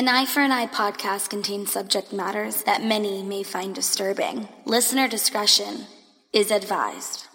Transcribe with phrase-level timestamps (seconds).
[0.00, 4.48] An Eye for an Eye podcast contains subject matters that many may find disturbing.
[4.64, 5.84] Listener discretion
[6.32, 7.26] is advised.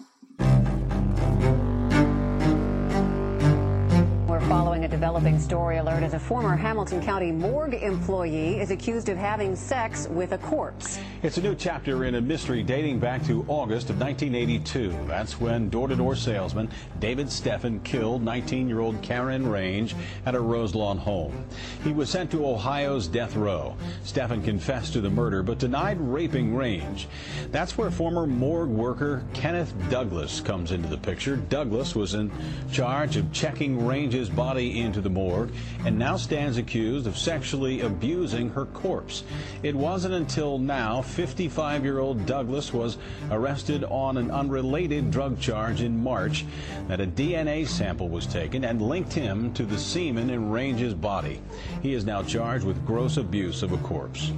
[4.96, 10.08] Developing story alert as a former Hamilton County morgue employee is accused of having sex
[10.08, 10.98] with a corpse.
[11.22, 14.96] It's a new chapter in a mystery dating back to August of 1982.
[15.06, 21.44] That's when door-to-door salesman David Steffen killed 19-year-old Karen Range at a Roselawn home.
[21.84, 23.76] He was sent to Ohio's death row.
[24.02, 27.06] Steffen confessed to the murder but denied raping Range.
[27.50, 31.36] That's where former morgue worker Kenneth Douglas comes into the picture.
[31.36, 32.32] Douglas was in
[32.72, 35.52] charge of checking Range's body into the morgue
[35.84, 39.24] and now stands accused of sexually abusing her corpse.
[39.62, 42.98] It wasn't until now 55 year old Douglas was
[43.30, 46.44] arrested on an unrelated drug charge in March
[46.88, 51.40] that a DNA sample was taken and linked him to the semen in Range's body.
[51.82, 54.32] He is now charged with gross abuse of a corpse.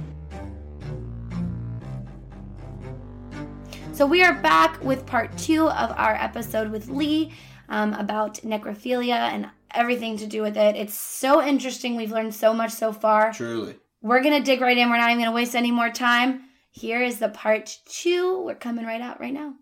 [3.99, 7.33] So we are back with part two of our episode with Lee
[7.67, 10.75] um, about necrophilia and everything to do with it.
[10.75, 11.95] It's so interesting.
[11.95, 13.33] We've learned so much so far.
[13.33, 13.75] Truly.
[14.01, 14.89] We're going to dig right in.
[14.89, 16.41] We're not even going to waste any more time.
[16.71, 18.43] Here is the part two.
[18.45, 19.55] We're coming right out right now.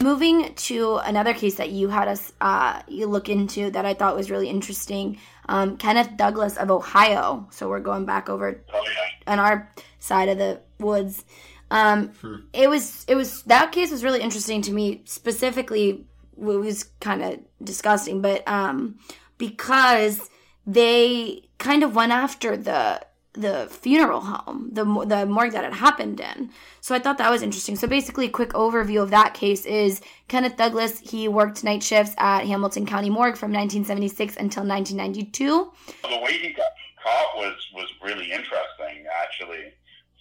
[0.00, 4.16] Moving to another case that you had us uh, you look into that I thought
[4.16, 5.18] was really interesting.
[5.50, 7.46] Um, Kenneth Douglas of Ohio.
[7.50, 9.32] So we're going back over Oh yeah.
[9.32, 11.24] on our side of the woods.
[11.70, 12.12] Um,
[12.54, 15.02] It was it was that case was really interesting to me.
[15.04, 18.98] Specifically, it was kind of disgusting, but um,
[19.38, 20.30] because
[20.66, 26.20] they kind of went after the the funeral home, the the morgue that it happened
[26.20, 26.50] in.
[26.80, 27.76] So I thought that was interesting.
[27.76, 30.98] So basically, a quick overview of that case is Kenneth Douglas.
[30.98, 35.72] He worked night shifts at Hamilton County Morgue from 1976 until 1992.
[36.02, 39.72] The way he got caught was was really interesting, actually.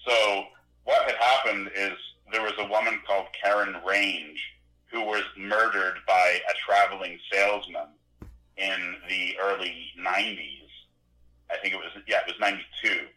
[0.08, 0.46] So
[0.86, 1.94] what had happened is
[2.32, 4.40] there was a woman called Karen Range
[4.92, 7.88] who was murdered by a traveling salesman
[8.58, 10.68] in the early 90s.
[11.50, 13.08] I think it was yeah, it was 92.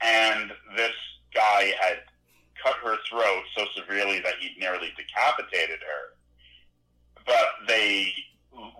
[0.00, 0.94] And this
[1.34, 1.98] guy had
[2.62, 6.14] cut her throat so severely that he nearly decapitated her.
[7.24, 8.12] But they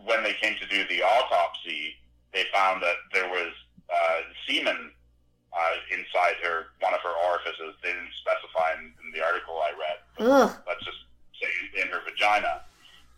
[0.05, 1.97] when they came to do the autopsy,
[2.33, 3.53] they found that there was
[3.91, 4.91] uh, semen
[5.53, 7.75] uh, inside her one of her orifices.
[7.83, 9.99] They didn't specify in, in the article I read.
[10.67, 10.99] Let's just
[11.41, 12.63] say in her vagina.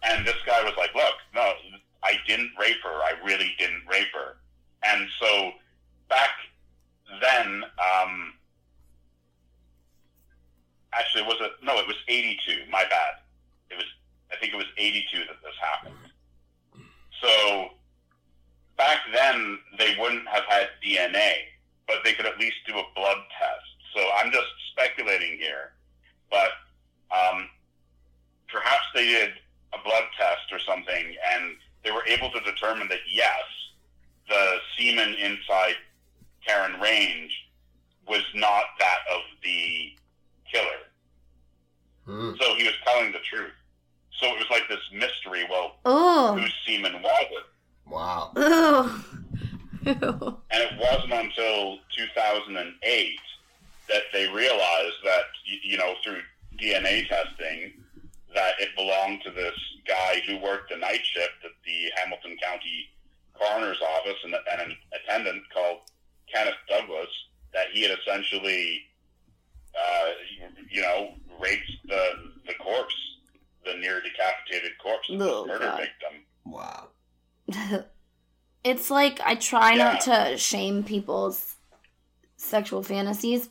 [0.03, 1.53] And this guy was like, "Look, no,
[2.03, 3.03] I didn't rape her.
[3.03, 4.37] I really didn't rape her."
[4.85, 5.53] And so
[6.09, 6.31] back
[7.21, 8.35] then, um,
[10.93, 11.53] actually, was it?
[11.63, 12.71] No, it was '82.
[12.71, 13.15] My bad.
[13.71, 13.87] It was.
[14.33, 15.97] I think it was '82 that this happened.
[17.21, 17.71] So
[18.77, 21.33] back then, they wouldn't have had DNA,
[21.87, 23.67] but they could at least do a blood test.
[23.95, 25.73] So I'm just speculating here,
[26.31, 26.51] but
[27.11, 27.49] um,
[28.49, 29.31] perhaps they did
[29.75, 33.43] a blood test or something, and they were able to determine that yes,
[34.29, 35.75] the semen inside
[36.47, 37.33] Karen Range
[38.07, 39.93] was not that of the
[40.51, 40.81] killer.
[42.07, 42.33] Hmm.
[42.41, 43.53] So he was telling the truth.
[44.19, 45.47] So it was like this mystery.
[45.51, 46.37] Well, Oh.
[46.37, 47.45] whose semen was it?
[47.91, 48.33] Wow.
[48.37, 49.05] Ugh.
[49.87, 50.39] Ew.
[50.51, 53.19] And it wasn't until 2008
[53.89, 55.25] that they realized that,
[55.63, 56.21] you know, through
[56.61, 57.73] DNA testing,
[58.35, 59.55] that it belonged to this
[59.87, 62.89] guy who worked the night shift at the Hamilton County
[63.35, 65.79] Coroner's Office and, and an attendant called
[66.33, 67.09] Kenneth Douglas,
[67.55, 68.83] that he had essentially,
[69.75, 70.11] uh,
[70.71, 72.11] you know, raped the,
[72.47, 72.95] the corpse,
[73.65, 75.81] the near decapitated corpse of Oh, this murder God.
[75.81, 76.25] victim.
[76.45, 76.89] Wow.
[78.65, 81.55] it's like I try not to shame people's
[82.37, 83.49] sexual fantasies,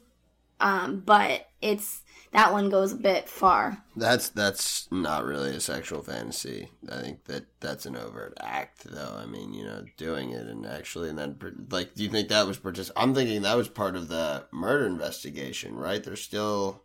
[0.59, 2.01] um, but it's
[2.37, 3.83] that one goes a bit far.
[3.95, 6.69] That's that's not really a sexual fantasy.
[6.87, 9.15] I think that that's an overt act, though.
[9.17, 12.45] I mean, you know, doing it and actually, and then like, do you think that
[12.45, 16.03] was partic- I'm thinking that was part of the murder investigation, right?
[16.03, 16.83] There's still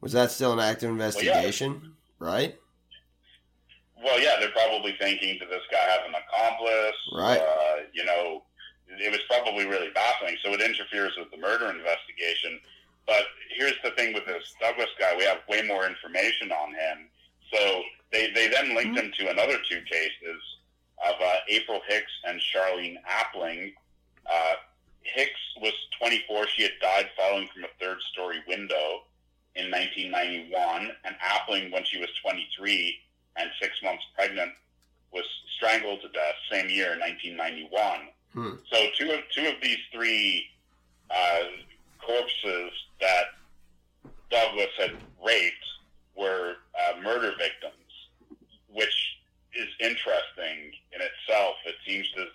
[0.00, 2.56] was that still an active investigation, right?
[4.02, 6.96] Well, yeah, they're probably thinking, did this guy have an accomplice?
[7.14, 7.40] Right.
[7.40, 8.42] Uh, you know,
[8.88, 10.36] it was probably really baffling.
[10.42, 12.58] So it interferes with the murder investigation.
[13.06, 13.24] But
[13.56, 17.08] here's the thing with this Douglas guy, we have way more information on him.
[17.52, 17.82] So
[18.12, 20.40] they, they then linked him to another two cases
[21.06, 23.72] of uh, April Hicks and Charlene Appling.
[24.26, 24.54] Uh,
[25.02, 26.46] Hicks was 24.
[26.48, 29.02] She had died falling from a third story window
[29.56, 30.90] in 1991.
[31.04, 32.98] And Appling, when she was 23
[33.36, 34.52] and six months pregnant,
[35.12, 35.24] was
[35.56, 38.08] strangled to death same year, 1991.
[38.32, 38.56] Hmm.
[38.70, 40.46] So two of two of these three
[41.10, 41.44] uh,
[42.04, 43.24] corpses that
[44.30, 44.92] Douglas had
[45.24, 45.64] raped
[46.16, 47.74] were uh, murder victims,
[48.72, 48.94] which
[49.54, 51.56] is interesting in itself.
[51.66, 52.26] It seems to,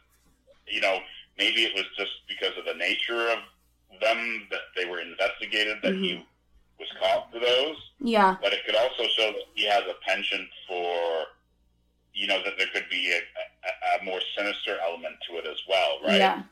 [0.68, 1.00] you know,
[1.38, 3.40] maybe it was just because of the nature of
[4.02, 6.26] them that they were investigated that he
[6.80, 7.78] was caught for those.
[8.00, 8.38] Yeah.
[8.42, 11.26] But it could also show that he has a penchant for,
[12.14, 15.58] you know, that there could be a, a, a more sinister element to it as
[15.68, 16.18] well, right?
[16.18, 16.44] Yeah.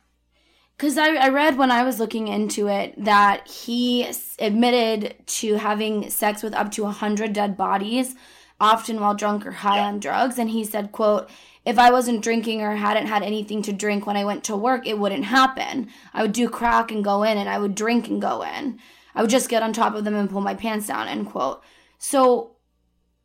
[0.78, 6.10] Because I, I read when I was looking into it that he admitted to having
[6.10, 8.16] sex with up to 100 dead bodies,
[8.60, 10.38] often while drunk or high on drugs.
[10.38, 11.30] And he said, quote,
[11.66, 14.86] if I wasn't drinking or hadn't had anything to drink when I went to work,
[14.86, 15.90] it wouldn't happen.
[16.14, 18.80] I would do crack and go in, and I would drink and go in.
[19.16, 21.64] I would just get on top of them and pull my pants down, end quote.
[21.98, 22.55] So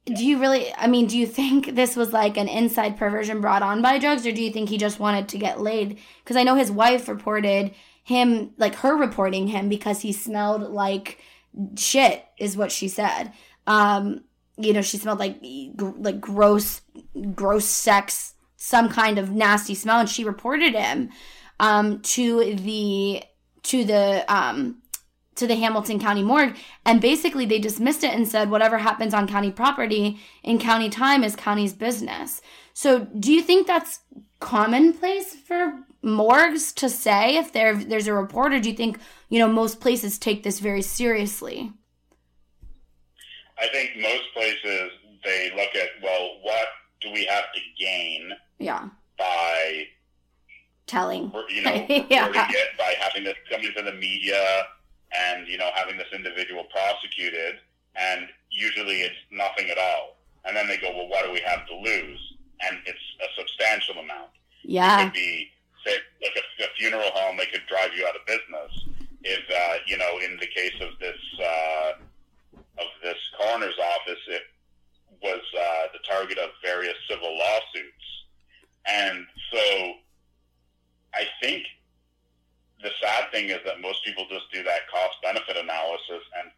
[0.07, 3.63] do you really i mean do you think this was like an inside perversion brought
[3.63, 5.99] on by drugs or do you think he just wanted to get laid?
[6.23, 11.19] Because i know his wife reported him like her reporting him because he smelled like
[11.77, 13.33] shit is what she said.
[13.67, 14.25] Um
[14.57, 15.39] you know she smelled like
[15.99, 16.81] like gross
[17.35, 21.09] gross sex some kind of nasty smell and she reported him
[21.61, 23.23] um to the
[23.63, 24.80] to the um
[25.41, 26.57] to the Hamilton County morgue
[26.87, 31.25] and basically they dismissed it and said whatever happens on county property in county time
[31.25, 32.41] is county's business.
[32.73, 34.01] So do you think that's
[34.39, 38.99] commonplace for morgues to say if there there's a report or do you think,
[39.29, 41.73] you know, most places take this very seriously?
[43.59, 44.91] I think most places
[45.25, 46.69] they look at well, what
[47.01, 48.89] do we have to gain Yeah.
[49.19, 49.85] by
[50.87, 51.31] Telling.
[51.51, 51.71] you know
[52.11, 52.31] Yeah.
[52.51, 54.65] it by having this come into the media
[55.17, 57.57] and you know having this individual prosecuted
[57.97, 60.17] and usually it's nothing at all.
[60.45, 62.21] And then they go well what do we have to lose?
[62.63, 64.31] And it's a substantial amount.
[64.63, 65.51] Yeah, it could be
[65.87, 68.85] say like a, a funeral home they could drive you out of business
[69.23, 71.93] if uh, you know in the case of this uh,
[72.79, 74.43] of this coroner's office it
[75.23, 78.07] was uh, the target of various civil lawsuits.
[78.87, 79.93] And so
[81.15, 81.65] I think
[82.83, 86.51] the sad thing is that most people just do that cost benefit analysis and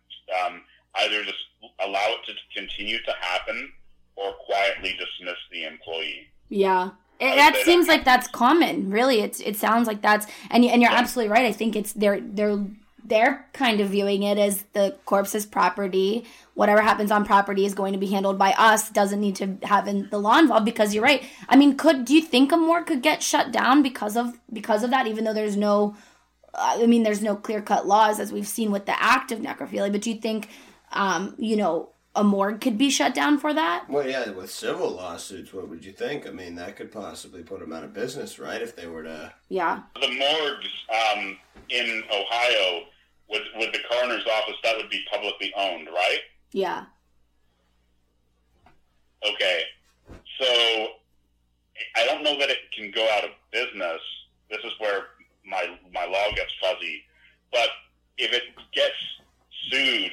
[0.45, 0.63] um,
[0.97, 1.39] either just
[1.81, 3.73] allow it to continue to happen
[4.17, 6.29] or quietly dismiss the employee.
[6.49, 6.91] Yeah.
[7.21, 8.91] It, that seems that- like that's common.
[8.91, 11.47] Really, it's it sounds like that's and and you're absolutely right.
[11.47, 12.59] I think it's they're they're
[13.05, 16.25] they're kind of viewing it as the corpse's property.
[16.55, 18.91] Whatever happens on property is going to be handled by us.
[18.91, 21.25] Doesn't need to have in the law involved because you're right.
[21.49, 24.83] I mean, could do you think a morgue could get shut down because of because
[24.83, 25.07] of that?
[25.07, 25.97] Even though there's no,
[26.55, 29.91] I mean, there's no clear cut laws as we've seen with the act of necrophilia.
[29.91, 30.49] But do you think,
[30.93, 33.89] um, you know, a morgue could be shut down for that?
[33.89, 36.27] Well, yeah, with civil lawsuits, what would you think?
[36.27, 38.61] I mean, that could possibly put them out of business, right?
[38.61, 39.33] If they were to.
[39.49, 39.83] Yeah.
[39.95, 41.39] The morgues um,
[41.71, 42.83] in Ohio
[43.31, 46.21] with with the coroner's office that would be publicly owned, right?
[46.53, 46.85] Yeah.
[49.27, 49.63] Okay,
[50.39, 50.47] so
[51.97, 54.01] I don't know that it can go out of business.
[54.51, 55.05] This is where
[55.47, 57.05] my my law gets fuzzy.
[57.51, 57.69] But
[58.19, 58.95] if it gets
[59.71, 60.13] sued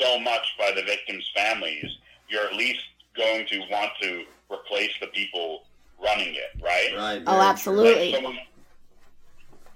[0.00, 1.98] so much by the victims' families,
[2.28, 2.80] you're at least
[3.16, 5.62] going to want to replace the people
[6.02, 6.90] running it, right?
[6.96, 7.22] Right.
[7.26, 8.06] Oh, absolutely.
[8.12, 8.38] Like someone,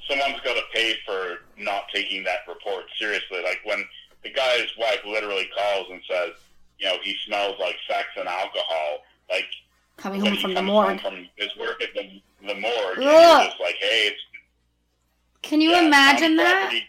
[0.08, 3.42] someone's got to pay for not taking that report seriously.
[3.42, 3.84] Like when
[4.22, 6.30] the guy's wife literally calls and says,
[6.78, 8.98] you know, he smells like sex and alcohol.
[9.30, 9.46] Like
[9.96, 10.88] Coming home from the morgue.
[10.88, 13.38] home from his work at the, the morgue, and Ugh.
[13.40, 14.20] you're just like, hey, it's
[15.42, 16.60] Can you yeah, imagine that?
[16.68, 16.84] property.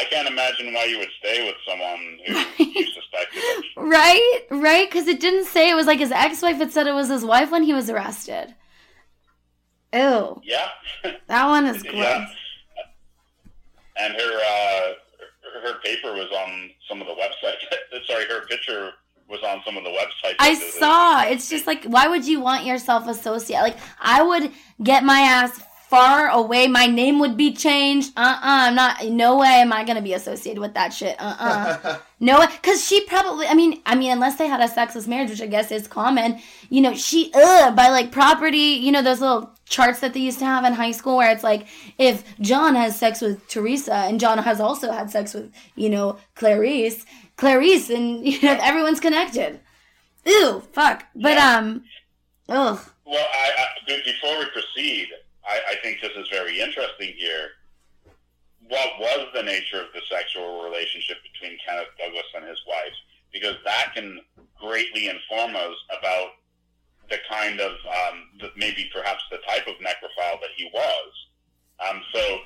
[0.00, 3.42] I can't imagine why you would stay with someone who you suspected
[3.76, 4.40] of Right?
[4.50, 4.88] Right?
[4.90, 6.60] Because it didn't say it was like his ex wife.
[6.60, 8.54] It said it was his wife when he was arrested.
[9.92, 10.40] Ew.
[10.44, 10.68] Yeah.
[11.26, 11.94] That one is gross.
[11.96, 12.26] yeah.
[13.98, 14.92] And her uh,
[15.64, 18.06] her paper was on some of the websites.
[18.06, 18.92] Sorry, her picture
[19.28, 20.36] was on some of the websites.
[20.38, 21.22] I saw.
[21.24, 23.62] It's just like, why would you want yourself associated?
[23.62, 24.50] Like, I would
[24.82, 26.68] get my ass far away.
[26.68, 28.12] My name would be changed.
[28.16, 28.40] Uh uh-uh, uh.
[28.42, 29.04] i am not.
[29.06, 31.16] No way am I to be associated with that shit.
[31.18, 32.46] Uh uh No way.
[32.46, 35.46] Because she probably, I mean, I mean, unless they had a sexless marriage, which I
[35.46, 40.00] guess is common, you know, she, uh, by like property, you know, those little charts
[40.00, 41.66] that they used to have in high school where it's like,
[41.98, 46.18] if John has sex with Teresa and John has also had sex with, you know,
[46.36, 47.04] Clarice,
[47.36, 49.58] Clarice, and, you know, everyone's connected.
[50.24, 51.06] Ew, fuck.
[51.16, 51.56] But, Yeah.
[51.56, 51.82] um,
[52.48, 52.78] ugh.
[53.06, 55.08] Well, I, I, before we proceed,
[55.50, 57.58] I, I think this is very interesting here.
[58.68, 62.94] What was the nature of the sexual relationship between Kenneth Douglas and his wife?
[63.32, 64.20] Because that can
[64.60, 66.38] greatly inform us about
[67.08, 71.10] the kind of um, maybe perhaps the type of necrophile that he was.
[71.82, 72.38] Um, so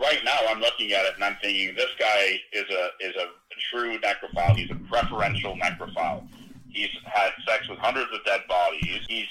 [0.00, 3.26] right now I'm looking at it and I'm thinking this guy is a is a
[3.70, 4.54] true necrophile.
[4.56, 6.28] He's a preferential necrophile.
[6.68, 9.00] He's had sex with hundreds of dead bodies.
[9.08, 9.26] He's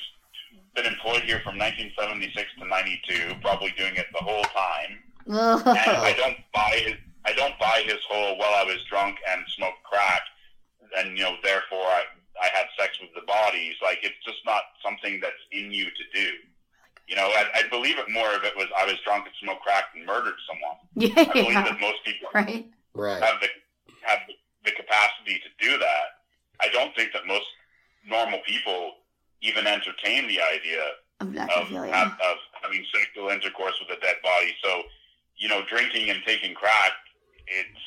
[0.76, 5.00] been employed here from 1976 to 92, probably doing it the whole time.
[5.28, 6.22] and I oh.
[6.22, 10.22] don't buy his I don't buy his whole well I was drunk and smoked crack
[10.98, 12.04] and you know therefore I
[12.42, 13.76] I had sex with the bodies.
[13.82, 16.28] Like it's just not something that's in you to do.
[17.08, 19.62] You know, I, I believe it more if it was I was drunk and smoked
[19.62, 20.78] crack and murdered someone.
[20.96, 22.68] Yeah, I believe that most people right.
[22.94, 23.22] Right.
[23.24, 23.48] have the
[24.02, 24.34] have the,
[24.66, 26.24] the capacity to do that.
[26.60, 27.46] I don't think that most
[28.06, 28.96] normal people
[29.42, 30.82] even entertain the idea
[31.20, 34.54] Of of, have, of having sexual intercourse with a dead body.
[34.64, 34.84] So,
[35.38, 36.92] you know, drinking and taking crack,
[37.48, 37.80] it's,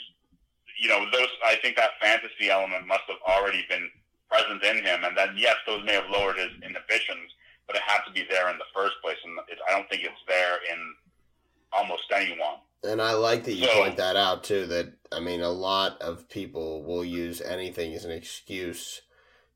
[0.80, 3.88] you know, those, I think that fantasy element must have already been
[4.30, 5.04] present in him.
[5.04, 7.30] And then, yes, those may have lowered his inhibitions,
[7.66, 9.16] but it had to be there in the first place.
[9.24, 10.94] And it, I don't think it's there in
[11.72, 12.58] almost anyone.
[12.82, 14.66] And I like that you So- point that out too.
[14.66, 19.00] That I mean, a lot of people will use anything as an excuse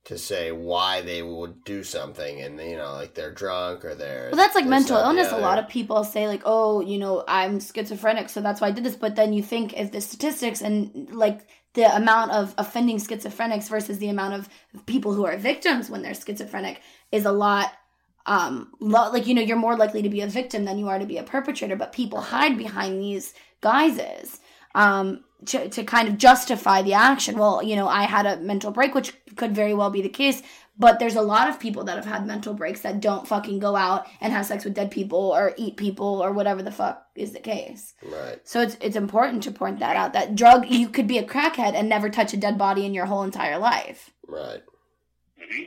[0.08, 4.30] to say why they would do something, and you know, like they're drunk or they're.
[4.32, 5.30] Well, that's like mental illness.
[5.30, 8.70] A lot of people say like, "Oh, you know, I'm schizophrenic, so that's why I
[8.70, 12.96] did this." But then you think if the statistics and like the amount of offending
[12.96, 14.48] schizophrenics versus the amount of
[14.86, 16.80] people who are victims when they're schizophrenic
[17.12, 17.70] is a lot.
[18.24, 20.98] Um, lo- like you know, you're more likely to be a victim than you are
[20.98, 21.76] to be a perpetrator.
[21.76, 24.40] But people hide behind these guises
[24.74, 27.38] um, to to kind of justify the action.
[27.38, 30.42] Well, you know, I had a mental break, which could very well be the case.
[30.80, 33.74] But there's a lot of people that have had mental breaks that don't fucking go
[33.74, 37.32] out and have sex with dead people or eat people or whatever the fuck is
[37.32, 37.94] the case.
[38.04, 38.38] Right.
[38.44, 40.12] So it's it's important to point that out.
[40.12, 43.06] That drug you could be a crackhead and never touch a dead body in your
[43.06, 44.10] whole entire life.
[44.28, 44.62] Right.
[45.36, 45.62] hmm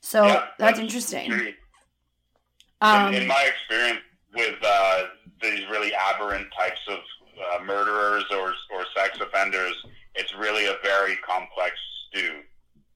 [0.00, 1.30] So Yeah, that's that's interesting.
[1.30, 1.52] True.
[2.80, 4.00] Um, in, in my experience
[4.34, 5.04] with uh,
[5.40, 6.98] these really aberrant types of
[7.38, 9.74] uh, murderers or or sex offenders,
[10.14, 11.72] it's really a very complex
[12.08, 12.20] stew.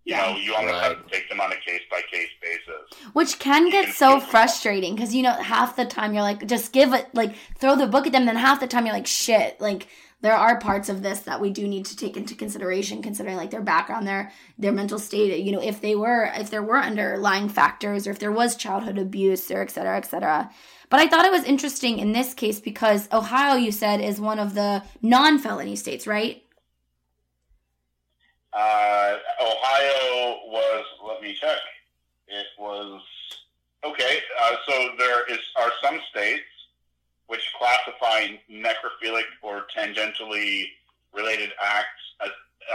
[0.05, 0.33] You Yeah.
[0.33, 0.83] know, you almost Right.
[0.97, 2.99] have to take them on a case by case basis.
[3.13, 6.47] Which can You get can so frustrating because you know half the time you're like
[6.47, 9.07] just give it like throw the book at them, then half the time you're like
[9.07, 9.89] shit like
[10.23, 13.51] there are parts of this that we do need to take into consideration considering like
[13.51, 17.49] their background their their mental state you know if they were if there were underlying
[17.49, 20.51] factors or if there was childhood abuse or et cetera et cetera
[20.91, 24.39] but i thought it was interesting in this case because ohio you said is one
[24.39, 26.43] of the non-felony states right
[28.53, 31.59] Uh, Ohio was, let me check.
[32.27, 33.01] It was
[33.85, 34.21] okay.
[34.43, 36.43] Uh, so there is are some states
[37.29, 40.65] which classify necrophilic or tangentially
[41.13, 42.31] related acts as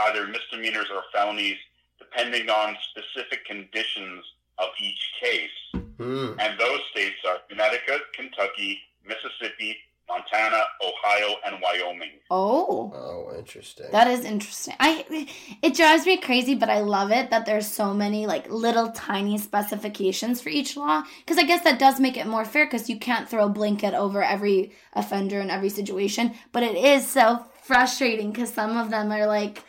[0.08, 1.58] either misdemeanors or felonies,
[2.00, 4.24] depending on specific conditions
[4.60, 5.84] of each case.
[5.98, 6.34] Hmm.
[6.40, 12.12] And those states are Connecticut, Kentucky, Mississippi, Montana, Ohio, and Wyoming.
[12.30, 13.88] oh Oh, interesting.
[13.92, 14.76] That is interesting.
[14.80, 15.28] I
[15.62, 19.38] it drives me crazy, but I love it that there's so many like little tiny
[19.38, 23.00] specifications for each law because I guess that does make it more fair because you
[23.00, 26.34] can't throw a blanket over every offender in every situation.
[26.52, 29.64] But it is so frustrating because some of them are like,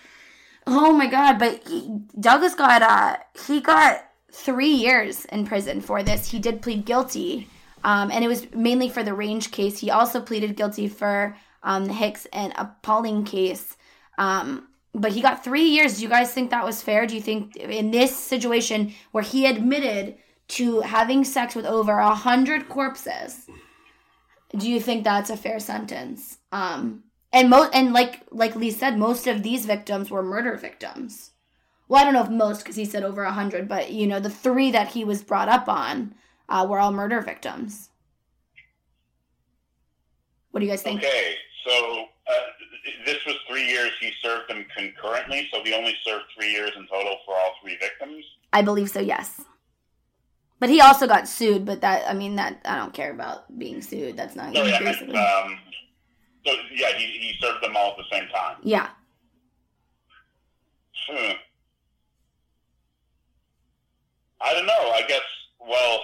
[0.66, 1.38] oh my god!
[1.38, 3.16] But he, Douglas got uh
[3.46, 4.05] he got
[4.36, 6.30] three years in prison for this.
[6.30, 7.48] He did plead guilty,
[7.82, 9.80] um, and it was mainly for the range case.
[9.80, 12.52] He also pleaded guilty for um, the Hicks and
[12.82, 13.76] Pauling case.
[14.18, 15.96] Um, but he got three years.
[15.96, 17.06] Do you guys think that was fair?
[17.06, 20.16] Do you think in this situation where he admitted
[20.48, 23.46] to having sex with over a hundred corpses,
[24.56, 26.38] do you think that's a fair sentence?
[26.52, 31.32] Um, and mo- and like like Lee said, most of these victims were murder victims.
[31.88, 34.18] Well, I don't know if most because he said over a hundred, but you know
[34.20, 36.14] the three that he was brought up on
[36.48, 37.90] uh, were all murder victims.
[40.50, 41.00] What do you guys think?
[41.00, 41.34] Okay,
[41.66, 42.32] so uh,
[43.04, 43.90] this was three years.
[44.00, 47.76] He served them concurrently, so he only served three years in total for all three
[47.78, 48.24] victims.
[48.52, 49.42] I believe so, yes.
[50.58, 53.82] But he also got sued, but that I mean that I don't care about being
[53.82, 54.16] sued.
[54.16, 55.16] That's not So yeah, basically.
[55.18, 55.58] um,
[56.46, 58.56] so yeah, he, he served them all at the same time.
[58.62, 58.88] yeah.
[61.08, 61.32] Hmm.
[64.40, 64.90] I don't know.
[64.94, 65.20] I guess.
[65.60, 66.00] Well,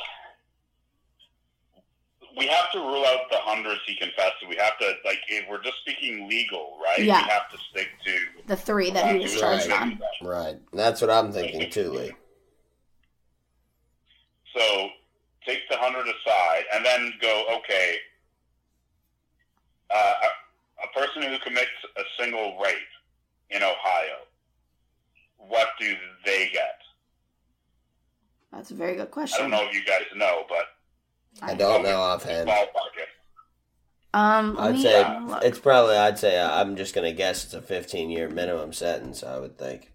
[2.37, 4.49] we have to rule out the hundreds he confessed to.
[4.49, 7.05] We have to like if we're just speaking legal, right?
[7.05, 7.23] Yeah.
[7.23, 9.83] We have to stick to The three that he was charged Right.
[9.83, 10.27] on.
[10.27, 10.59] Right.
[10.73, 12.13] That's what I'm thinking too, Lee.
[14.57, 14.89] So
[15.47, 17.45] take the hundred aside, and then go.
[17.59, 17.97] Okay,
[19.95, 22.77] uh, a, a person who commits a single rape
[23.51, 24.17] in Ohio,
[25.39, 26.79] what do they get?
[28.53, 29.39] That's a very good question.
[29.39, 30.67] I don't know if you guys know, but
[31.41, 32.49] I don't know offhand.
[32.49, 33.09] ballpark it.
[34.15, 35.43] Um, I'd say look.
[35.43, 35.97] it's probably.
[35.97, 39.23] I'd say uh, I'm just gonna guess it's a 15 year minimum sentence.
[39.25, 39.91] I would think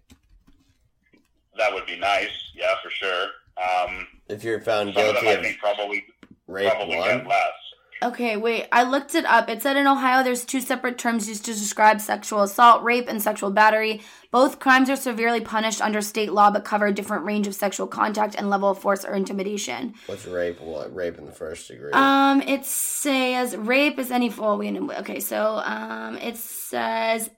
[1.56, 2.30] That would be nice.
[2.54, 3.26] Yeah, for sure.
[3.56, 6.04] Um, if you're found some of guilty I of think probably
[6.48, 7.52] rape probably one, get less.
[8.02, 8.66] Okay, wait.
[8.70, 9.48] I looked it up.
[9.48, 13.20] It said in Ohio there's two separate terms used to describe sexual assault, rape, and
[13.20, 14.02] sexual battery.
[14.30, 17.86] Both crimes are severely punished under state law but cover a different range of sexual
[17.86, 19.94] contact and level of force or intimidation.
[20.06, 20.60] what's rape?
[20.60, 21.90] What rape in the first degree?
[21.92, 24.58] Um, it says rape is any full.
[24.58, 27.30] No, okay, so um, it says.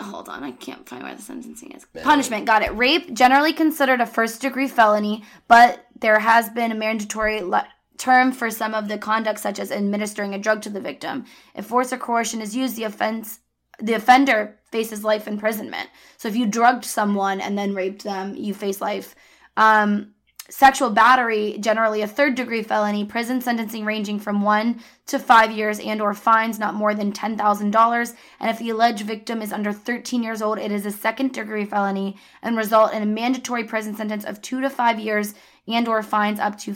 [0.00, 1.86] Hold on, I can't find where the sentencing is.
[2.02, 2.74] Punishment, got it.
[2.76, 8.32] Rape generally considered a first degree felony, but there has been a mandatory le- term
[8.32, 11.24] for some of the conduct, such as administering a drug to the victim.
[11.54, 13.40] If force or coercion is used, the offense,
[13.80, 15.88] the offender faces life imprisonment.
[16.16, 19.14] So if you drugged someone and then raped them, you face life.
[19.56, 20.14] Um,
[20.50, 25.80] sexual battery generally a third degree felony prison sentencing ranging from one to five years
[25.80, 30.22] and or fines not more than $10000 and if the alleged victim is under 13
[30.22, 34.24] years old it is a second degree felony and result in a mandatory prison sentence
[34.24, 35.34] of two to five years
[35.66, 36.74] and or fines up to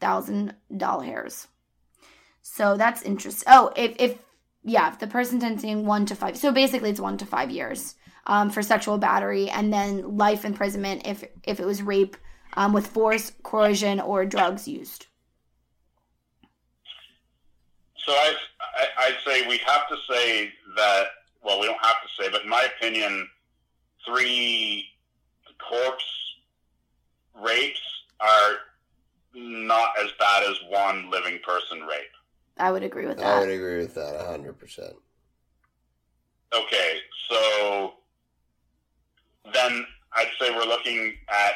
[0.00, 1.46] $15000
[2.42, 4.18] so that's interesting oh if, if
[4.64, 7.94] yeah if the person sentencing one to five so basically it's one to five years
[8.26, 12.16] um, for sexual battery and then life imprisonment if if it was rape
[12.58, 15.06] um, with force, coercion, or drugs used.
[18.04, 21.06] So I, I, I'd say we have to say that.
[21.42, 23.28] Well, we don't have to say, but in my opinion,
[24.04, 24.84] three
[25.58, 26.04] corpse
[27.34, 27.80] rapes
[28.20, 28.56] are
[29.34, 32.14] not as bad as one living person rape.
[32.58, 33.26] I would agree with that.
[33.26, 34.58] I would agree with that 100.
[34.58, 34.94] percent
[36.54, 37.94] Okay, so
[39.52, 41.54] then I'd say we're looking at.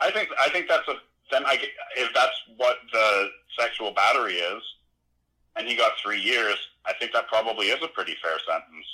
[0.00, 0.94] I think I think that's a
[1.30, 1.58] then I
[1.96, 4.62] if that's what the sexual battery is,
[5.56, 6.56] and he got three years.
[6.84, 8.86] I think that probably is a pretty fair sentence.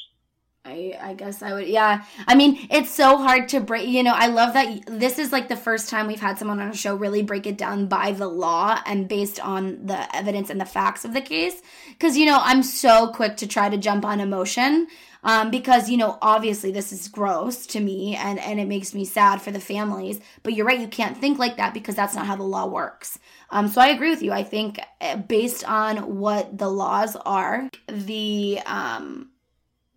[0.65, 2.05] I, I guess I would, yeah.
[2.29, 5.49] I mean, it's so hard to break, you know, I love that this is like
[5.49, 8.29] the first time we've had someone on a show really break it down by the
[8.29, 11.61] law and based on the evidence and the facts of the case.
[11.99, 14.87] Cause, you know, I'm so quick to try to jump on emotion.
[15.25, 19.05] Um, because, you know, obviously this is gross to me and, and it makes me
[19.05, 20.21] sad for the families.
[20.45, 23.19] But you're right, you can't think like that because that's not how the law works.
[23.51, 24.33] Um, so I agree with you.
[24.33, 29.29] I think uh, based on what the laws are, the, um,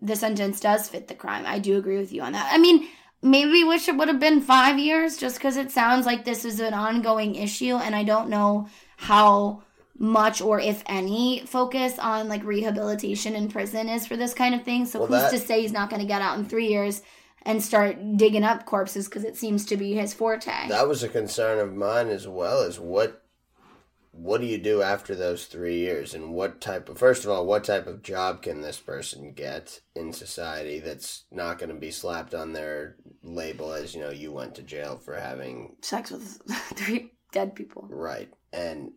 [0.06, 1.46] the sentence does fit the crime.
[1.46, 2.50] I do agree with you on that.
[2.52, 2.88] I mean,
[3.22, 6.60] maybe wish it would have been five years just because it sounds like this is
[6.60, 9.64] an ongoing issue, and I don't know how
[9.98, 14.64] much or if any focus on like rehabilitation in prison is for this kind of
[14.64, 14.86] thing.
[14.86, 17.02] So Well, who's that- to say he's not going to get out in three years
[17.44, 20.68] and start digging up corpses because it seems to be his forte.
[20.68, 22.62] That was a concern of mine as well.
[22.62, 23.24] Is what
[24.18, 27.46] what do you do after those three years, and what type of first of all,
[27.46, 31.92] what type of job can this person get in society that's not going to be
[31.92, 36.42] slapped on their label as you know you went to jail for having Sex with
[36.76, 37.88] three dead people.
[37.92, 38.92] right and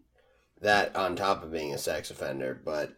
[0.61, 2.95] that on top of being a sex offender, but.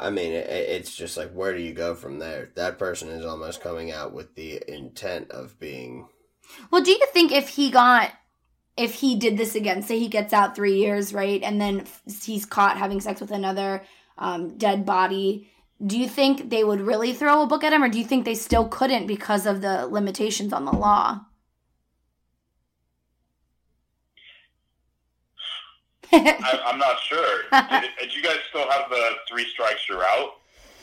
[0.00, 2.50] I mean, it, it's just like, where do you go from there?
[2.54, 6.06] That person is almost coming out with the intent of being
[6.70, 8.12] Well, do you think if he got,
[8.78, 11.84] if he did this again, say he gets out three years, right, and then
[12.22, 13.82] he's caught having sex with another
[14.16, 15.50] um, dead body,
[15.84, 18.24] do you think they would really throw a book at him, or do you think
[18.24, 21.20] they still couldn't because of the limitations on the law?
[26.10, 27.42] I, I'm not sure.
[27.80, 30.36] did, did you guys still have the three strikes you're out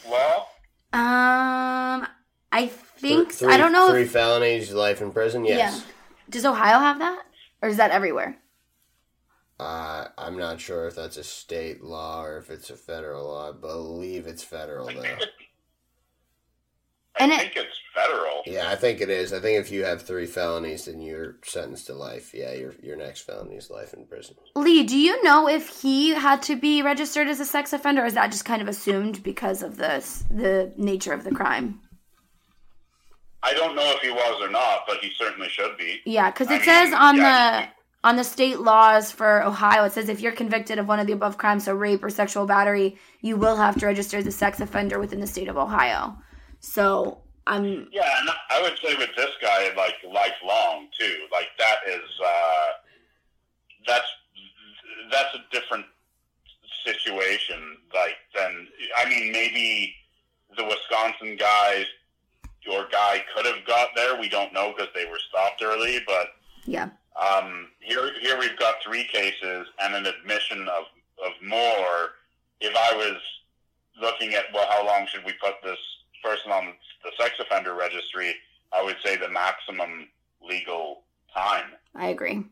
[0.08, 0.48] law?
[0.94, 2.08] Um,
[2.52, 3.90] I think Three- I don't know.
[3.90, 5.44] Three If, felonies, life in prison.
[5.44, 5.80] Yes.
[5.80, 5.92] Yeah.
[6.30, 7.24] Does Ohio have that,
[7.62, 8.38] or is that everywhere?
[9.60, 13.50] Uh, I'm not sure if that's a state law or if it's a federal law.
[13.50, 15.02] I believe it's federal though.
[17.18, 18.42] I And it- think it's federal.
[18.46, 19.32] Yeah, I think it is.
[19.32, 22.34] I think if you have three felonies, then you're sentenced to life.
[22.34, 24.36] Yeah, your your next felony is life in prison.
[24.56, 28.06] Lee, do you know if he had to be registered as a sex offender, or
[28.06, 31.80] is that just kind of assumed because of the the nature of the crime?
[33.46, 36.02] I don't know if he was or not, but he certainly should be.
[36.04, 39.84] Yeah, because I it says mean, on yeah, the on the state laws for Ohio,
[39.84, 42.48] it says if you're convicted of one of the above crimes, so rape or sexual
[42.48, 46.18] battery, you will have to register as a sex offender within the state of Ohio.
[46.60, 51.16] So I'm Yeah, and I would say with this guy, like lifelong too.
[51.32, 52.68] Like that is uh,
[53.86, 54.08] that's
[55.12, 55.86] that's a different
[56.84, 57.78] situation.
[57.94, 59.94] Like than I mean, maybe
[60.58, 61.86] the Wisconsin guys
[62.72, 64.20] or guy could have got there.
[64.20, 66.28] We don't know because they were stopped early, but
[66.66, 66.90] yeah.
[67.16, 70.84] Um, here, here we've got three cases and an admission of,
[71.26, 72.12] of more.
[72.60, 73.22] If I was
[74.02, 75.78] looking at, well, how long should we put this
[76.24, 76.74] person on
[77.04, 78.36] the sex offender registry,
[78.74, 80.10] I would say the maximum
[80.42, 81.72] legal time.
[81.94, 82.44] I agree.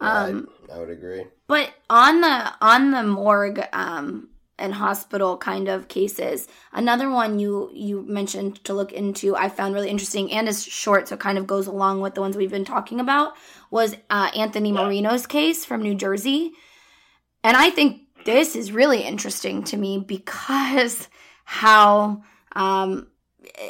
[0.00, 1.24] Um, I, I would agree.
[1.46, 4.28] But on the on the morgue um,
[4.60, 9.74] and hospital kind of cases, another one you you mentioned to look into, I found
[9.74, 12.64] really interesting and is short, so kind of goes along with the ones we've been
[12.64, 13.34] talking about,
[13.70, 14.72] was uh, Anthony.
[14.72, 16.52] Marino's case from New Jersey,
[17.42, 21.08] and I think this is really interesting to me because
[21.44, 23.08] how um,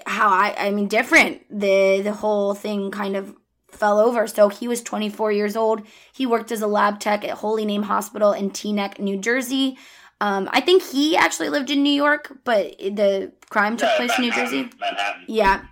[0.06, 3.34] how I I mean different the the whole thing kind of
[3.80, 4.26] fell over.
[4.26, 5.82] So he was 24 years old.
[6.12, 9.78] He worked as a lab tech at Holy Name Hospital in Teaneck, New Jersey.
[10.20, 14.18] Um, I think he actually lived in New York, but the crime took yeah, place
[14.18, 14.70] in New Jersey.
[14.78, 15.24] Manhattan.
[15.26, 15.62] Yeah.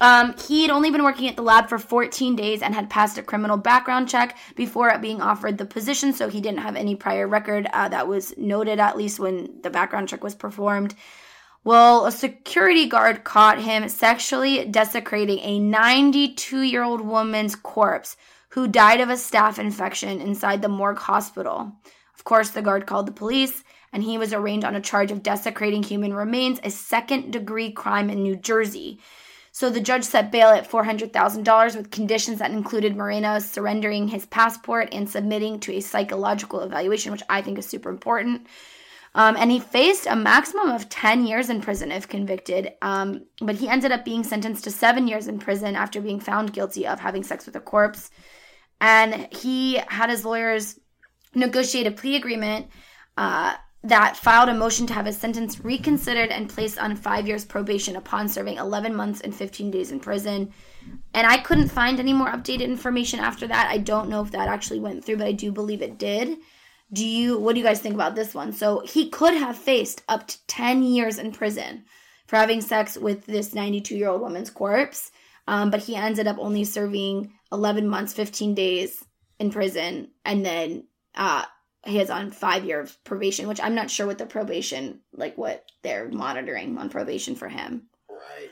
[0.00, 3.18] Um, he had only been working at the lab for 14 days and had passed
[3.18, 7.26] a criminal background check before being offered the position, so he didn't have any prior
[7.26, 10.94] record uh, that was noted, at least when the background check was performed.
[11.64, 18.16] Well, a security guard caught him sexually desecrating a 92 year old woman's corpse
[18.50, 21.72] who died of a staph infection inside the morgue hospital.
[22.14, 25.22] Of course, the guard called the police and he was arraigned on a charge of
[25.22, 29.00] desecrating human remains, a second degree crime in New Jersey.
[29.52, 34.90] So the judge set bail at $400,000 with conditions that included Marino surrendering his passport
[34.92, 38.46] and submitting to a psychological evaluation, which I think is super important.
[39.14, 42.72] Um, and he faced a maximum of 10 years in prison if convicted.
[42.82, 46.52] Um, but he ended up being sentenced to seven years in prison after being found
[46.52, 48.10] guilty of having sex with a corpse.
[48.80, 50.78] And he had his lawyers
[51.34, 52.68] negotiate a plea agreement
[53.16, 57.44] uh, that filed a motion to have his sentence reconsidered and placed on five years
[57.44, 60.52] probation upon serving 11 months and 15 days in prison.
[61.14, 63.68] And I couldn't find any more updated information after that.
[63.70, 66.38] I don't know if that actually went through, but I do believe it did.
[66.92, 68.52] Do you what do you guys think about this one?
[68.52, 71.84] So he could have faced up to 10 years in prison
[72.26, 75.12] for having sex with this 92 year old woman's corpse.
[75.46, 79.02] Um, but he ended up only serving 11 months, 15 days
[79.38, 80.10] in prison.
[80.24, 81.44] And then uh,
[81.86, 85.64] he is on five years probation, which I'm not sure what the probation, like what
[85.82, 87.84] they're monitoring on probation for him.
[88.10, 88.50] Right.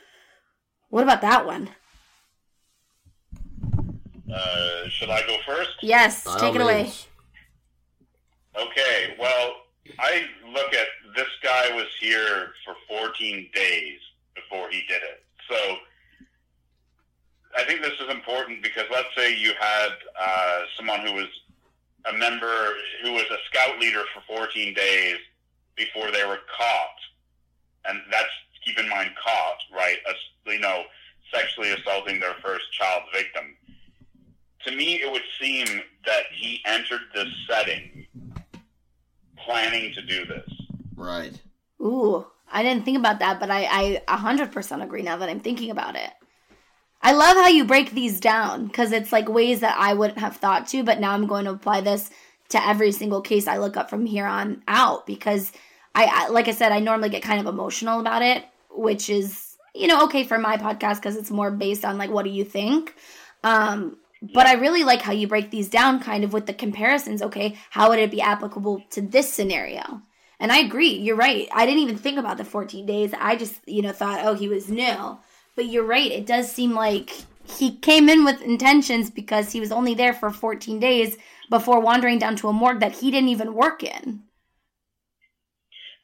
[0.88, 1.70] What about that one?
[4.32, 5.70] Uh, should I go first?
[5.82, 6.92] Yes, take it away.
[8.58, 9.54] Okay, well,
[9.98, 13.98] I look at this guy was here for 14 days
[14.34, 15.24] before he did it.
[15.48, 15.76] So
[17.56, 21.28] I think this is important because let's say you had uh, someone who was
[22.08, 25.16] a member, who was a scout leader for 14 days
[25.76, 26.98] before they were caught.
[27.88, 28.28] And that's,
[28.64, 29.98] keep in mind, caught, right?
[30.08, 30.16] As,
[30.46, 30.84] you know,
[31.32, 33.56] sexually assaulting their first child victim.
[34.66, 35.66] To me, it would seem
[36.06, 38.06] that he entered this setting
[39.38, 40.50] planning to do this.
[40.96, 41.40] Right.
[41.80, 45.70] Ooh, I didn't think about that, but I, I 100% agree now that I'm thinking
[45.70, 46.10] about it.
[47.02, 50.36] I love how you break these down because it's like ways that I wouldn't have
[50.36, 52.10] thought to, but now I'm going to apply this
[52.48, 55.52] to every single case I look up from here on out because
[55.94, 59.56] I, I like I said, I normally get kind of emotional about it, which is,
[59.74, 62.44] you know, okay for my podcast because it's more based on like, what do you
[62.44, 62.94] think?
[63.44, 63.98] Um,
[64.34, 67.22] but I really like how you break these down kind of with the comparisons.
[67.22, 70.02] Okay, how would it be applicable to this scenario?
[70.38, 71.48] And I agree, you're right.
[71.52, 73.14] I didn't even think about the 14 days.
[73.18, 75.18] I just, you know, thought, oh, he was new.
[75.56, 76.10] But you're right.
[76.10, 77.10] It does seem like
[77.48, 81.16] he came in with intentions because he was only there for 14 days
[81.50, 84.22] before wandering down to a morgue that he didn't even work in.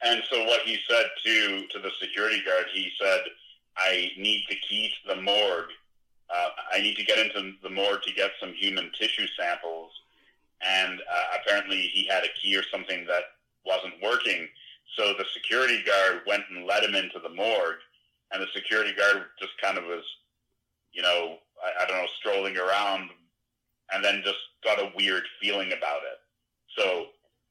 [0.01, 3.21] And so what he said to to the security guard, he said,
[3.77, 5.69] "I need the key to the morgue
[6.33, 9.91] uh, I need to get into the morgue to get some human tissue samples.
[10.61, 13.23] And uh, apparently he had a key or something that
[13.65, 14.47] wasn't working.
[14.97, 17.77] So the security guard went and let him into the morgue.
[18.33, 20.03] And the security guard just kind of was,
[20.91, 23.09] you know, I, I don't know, strolling around
[23.93, 26.19] and then just got a weird feeling about it.
[26.77, 27.05] So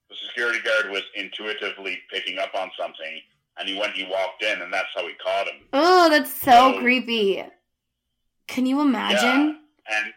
[0.09, 3.21] the security guard was intuitively picking up on something.
[3.59, 5.61] And he went, he walked in, and that's how he caught him.
[5.75, 7.45] Oh, that's so, so creepy.
[8.47, 9.61] Can you imagine?
[9.89, 10.13] Yeah, and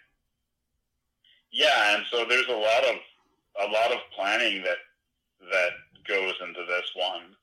[1.52, 2.96] yeah, and so there's a lot of
[3.62, 4.78] a lot of planning that
[5.52, 5.72] that
[6.08, 7.36] goes into this one,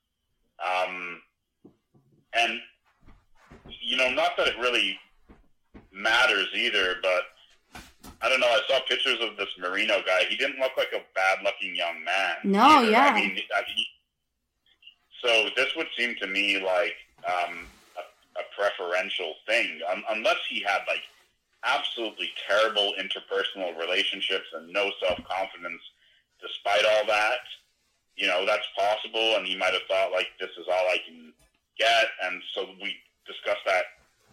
[0.65, 1.21] um,
[2.33, 2.59] and
[3.83, 4.97] you know, not that it really
[5.91, 7.81] matters either, but
[8.21, 8.47] I don't know.
[8.47, 10.23] I saw pictures of this Marino guy.
[10.29, 12.35] He didn't look like a bad-looking young man.
[12.43, 12.91] No, either.
[12.91, 13.11] yeah.
[13.13, 13.85] I mean, I mean,
[15.23, 16.95] so this would seem to me like
[17.27, 17.65] um,
[18.37, 21.03] a preferential thing, um, unless he had like
[21.63, 25.81] absolutely terrible interpersonal relationships and no self confidence.
[26.41, 27.39] Despite all that,
[28.15, 31.33] you know that's possible, and he might have thought like this is all I can
[31.79, 33.85] get, and so we discussed that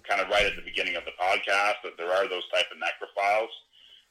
[0.09, 2.79] kind of right at the beginning of the podcast that there are those type of
[2.79, 3.53] necrophiles.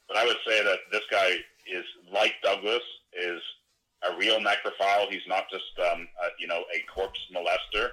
[0.08, 3.40] But I would say that this guy is like Douglas is
[4.08, 5.08] a real necrophile.
[5.10, 7.90] He's not just um, a, you know a corpse molester.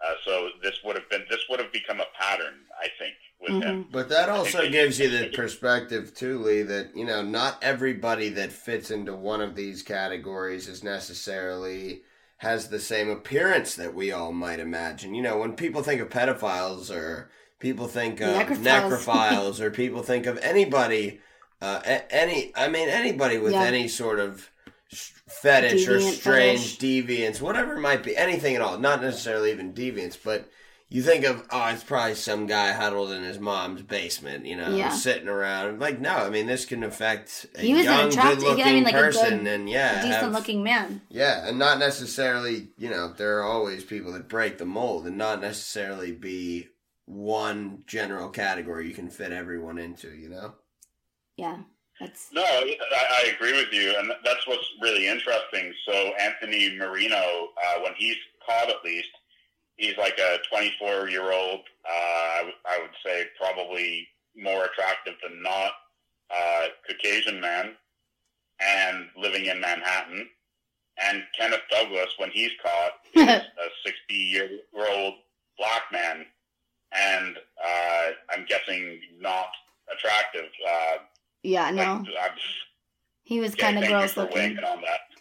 [0.00, 3.50] Uh, so this would have been this would have become a pattern, I think, with
[3.50, 3.80] mm-hmm.
[3.80, 3.86] him.
[3.90, 8.52] But that also gives you the perspective too, Lee, that you know not everybody that
[8.52, 12.02] fits into one of these categories is necessarily
[12.38, 15.14] has the same appearance that we all might imagine.
[15.14, 20.02] You know, when people think of pedophiles or people think of necrophiles, necrophiles or people
[20.02, 21.20] think of anybody,
[21.60, 23.64] uh, any, I mean, anybody with yeah.
[23.64, 24.50] any sort of
[24.90, 26.78] fetish deviant or strange fetish.
[26.78, 30.48] deviance, whatever it might be, anything at all, not necessarily even deviance, but
[30.90, 34.74] you think of oh it's probably some guy huddled in his mom's basement you know
[34.74, 34.90] yeah.
[34.90, 35.80] sitting around.
[35.80, 38.64] Like no i mean this can affect a he was young an attractive, good looking
[38.64, 41.02] I mean, like person good, and yeah decent have, looking man.
[41.10, 45.18] Yeah and not necessarily you know there are always people that break the mold and
[45.18, 46.68] not necessarily be
[47.04, 50.54] one general category you can fit everyone into you know?
[51.36, 51.58] Yeah
[52.00, 55.74] that's no i, I agree with you and that's what's really interesting.
[55.86, 59.08] So anthony marino uh, when he's caught at least
[59.78, 61.60] he's like a 24 year old.
[61.88, 65.72] Uh, I, would say probably more attractive than not
[66.30, 67.72] uh, Caucasian man,
[68.60, 70.28] and living in Manhattan.
[71.00, 75.14] And Kenneth Douglas, when he's caught, is a 60 year old
[75.56, 76.26] black man,
[76.92, 79.48] and uh, I'm guessing not
[79.92, 80.50] attractive.
[80.68, 80.98] Uh,
[81.42, 82.04] yeah, no.
[82.14, 82.32] Like,
[83.22, 84.58] he was kind of gross looking.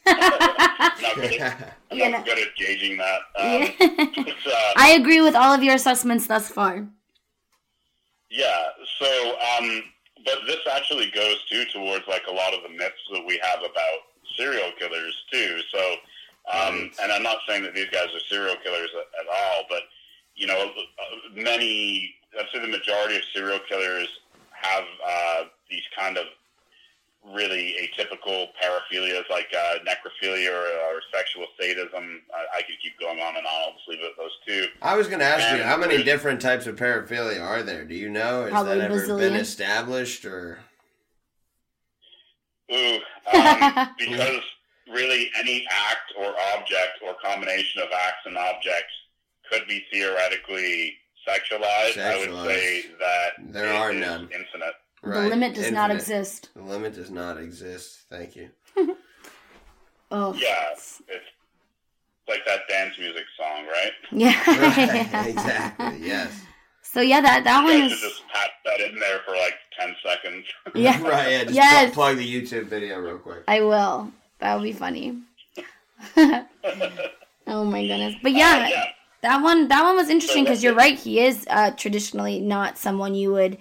[0.08, 3.20] On that not good at, I'm not good at gauging that.
[3.36, 6.88] Um, uh, I agree with all of your assessments thus far.
[8.30, 8.66] Yeah.
[9.00, 9.84] So, um,
[10.26, 13.60] but this actually goes too towards like a lot of the myths that we have
[13.60, 14.00] about
[14.38, 15.60] serial killers too.
[15.72, 15.96] So,
[16.54, 19.84] um, and I'm not saying that these guys are serial killers at, at all, but
[20.36, 20.72] you know,
[21.34, 24.08] many, I'd say the majority of serial killers
[24.52, 26.26] have uh, these kind of
[27.34, 32.22] really atypical paraphilias like uh, necrophilia or, or, sexual sadism.
[32.34, 33.54] I, I, could keep going on and on.
[33.66, 34.68] I'll just leave it at those two.
[34.82, 37.86] I was going to ask and you, how many different types of paraphilia are there?
[37.86, 38.46] Do you know?
[38.46, 39.20] Has that ever bazillion.
[39.20, 40.60] been established or?
[42.72, 43.00] Ooh,
[43.34, 44.42] um, because
[44.92, 48.94] really any act or object or combination of acts and objects
[49.52, 50.94] could be theoretically
[51.28, 51.94] sexualized.
[51.94, 52.28] sexualized.
[52.28, 54.24] I would say that there are none.
[54.24, 54.76] Infinite.
[55.04, 55.24] Right.
[55.24, 55.80] The limit does Infinite.
[55.80, 56.50] not exist.
[56.56, 58.06] The limit does not exist.
[58.10, 58.50] Thank you.
[60.12, 60.34] oh.
[60.34, 61.02] Yeah, it's
[62.28, 63.92] like that dance music song, right?
[64.12, 64.44] Yeah.
[65.14, 65.28] right.
[65.28, 66.08] Exactly.
[66.08, 66.42] Yes.
[66.82, 70.46] So yeah, that that one is just pat that in there for like ten seconds.
[70.74, 71.02] Yeah.
[71.04, 71.32] right.
[71.32, 71.44] Yeah.
[71.44, 71.94] Just yes.
[71.94, 73.44] plug the YouTube video real quick.
[73.48, 74.12] I will.
[74.40, 75.20] That would be funny.
[76.16, 78.16] oh my goodness!
[78.22, 78.86] But yeah, uh, yeah,
[79.22, 80.98] that one that one was interesting because so you're right.
[80.98, 83.58] He is uh, traditionally not someone you would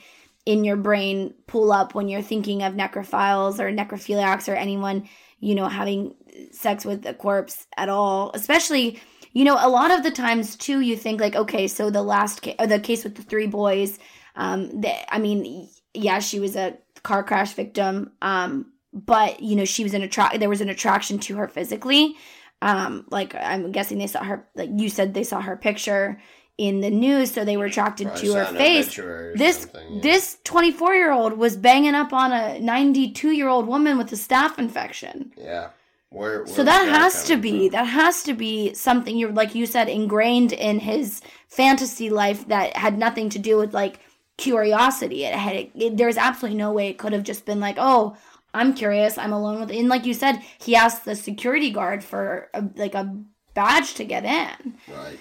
[0.46, 5.09] in your brain pull up when you're thinking of necrophiles or necrophiliacs or anyone,
[5.40, 6.14] you know, having
[6.52, 8.30] sex with a corpse at all.
[8.32, 9.00] Especially,
[9.32, 12.42] you know, a lot of the times too, you think like, okay, so the last
[12.42, 13.98] case, or the case with the three boys,
[14.37, 19.64] um, the, I mean, yeah, she was a car crash victim, um, but you know,
[19.64, 20.38] she was an attract.
[20.38, 22.16] There was an attraction to her physically.
[22.62, 24.48] Um, like I'm guessing they saw her.
[24.54, 26.18] Like you said, they saw her picture
[26.59, 28.97] in the news, so they were attracted Probably to her face.
[28.97, 30.01] This yeah.
[30.01, 34.16] this 24 year old was banging up on a 92 year old woman with a
[34.16, 35.33] staph infection.
[35.37, 35.71] Yeah.
[36.11, 37.73] Where, so that, that has to be from?
[37.73, 42.77] that has to be something you're like you said ingrained in his fantasy life that
[42.77, 43.99] had nothing to do with like
[44.38, 45.25] curiosity.
[45.25, 48.16] It had it, there's absolutely no way it could have just been like oh
[48.55, 52.49] I'm curious I'm alone with and like you said he asked the security guard for
[52.55, 53.14] a, like a
[53.53, 54.77] badge to get in.
[54.88, 55.19] Right.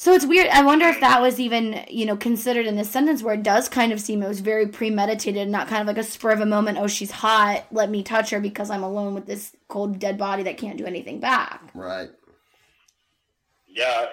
[0.00, 0.48] So it's weird.
[0.48, 3.68] I wonder if that was even, you know, considered in this sentence where it does
[3.68, 6.46] kind of seem it was very premeditated, not kind of like a spur of a
[6.46, 10.16] moment, oh, she's hot, let me touch her because I'm alone with this cold, dead
[10.16, 11.60] body that can't do anything back.
[11.74, 12.08] Right.
[13.68, 14.06] Yeah,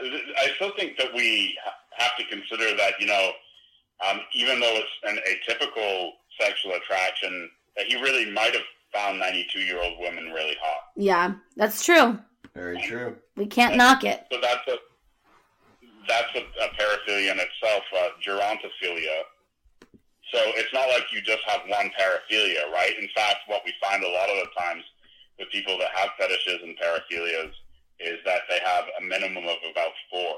[0.43, 1.57] I still think that we
[1.95, 3.31] have to consider that, you know,
[4.09, 9.59] um, even though it's an atypical sexual attraction, that he really might have found 92
[9.59, 10.81] year old women really hot.
[10.97, 12.19] Yeah, that's true.
[12.53, 13.15] Very true.
[13.37, 14.25] We can't knock it.
[14.29, 14.75] So that's a
[16.07, 19.23] that's a, a paraphilia in itself, uh, gerontophilia.
[20.33, 22.93] So it's not like you just have one paraphilia, right?
[22.99, 24.83] In fact, what we find a lot of the times
[25.39, 27.51] with people that have fetishes and paraphilias
[27.99, 30.35] is that they have a minimum of about four,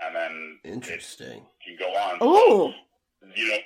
[0.00, 2.18] and then interesting can go on.
[2.20, 2.72] Oh,
[3.20, 3.58] so, you know,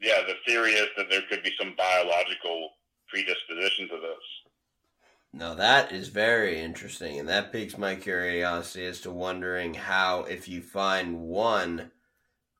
[0.00, 2.70] yeah, the theory is that there could be some biological
[3.08, 4.24] predisposition to this.
[5.34, 10.46] Now that is very interesting, and that piques my curiosity as to wondering how, if
[10.46, 11.90] you find one,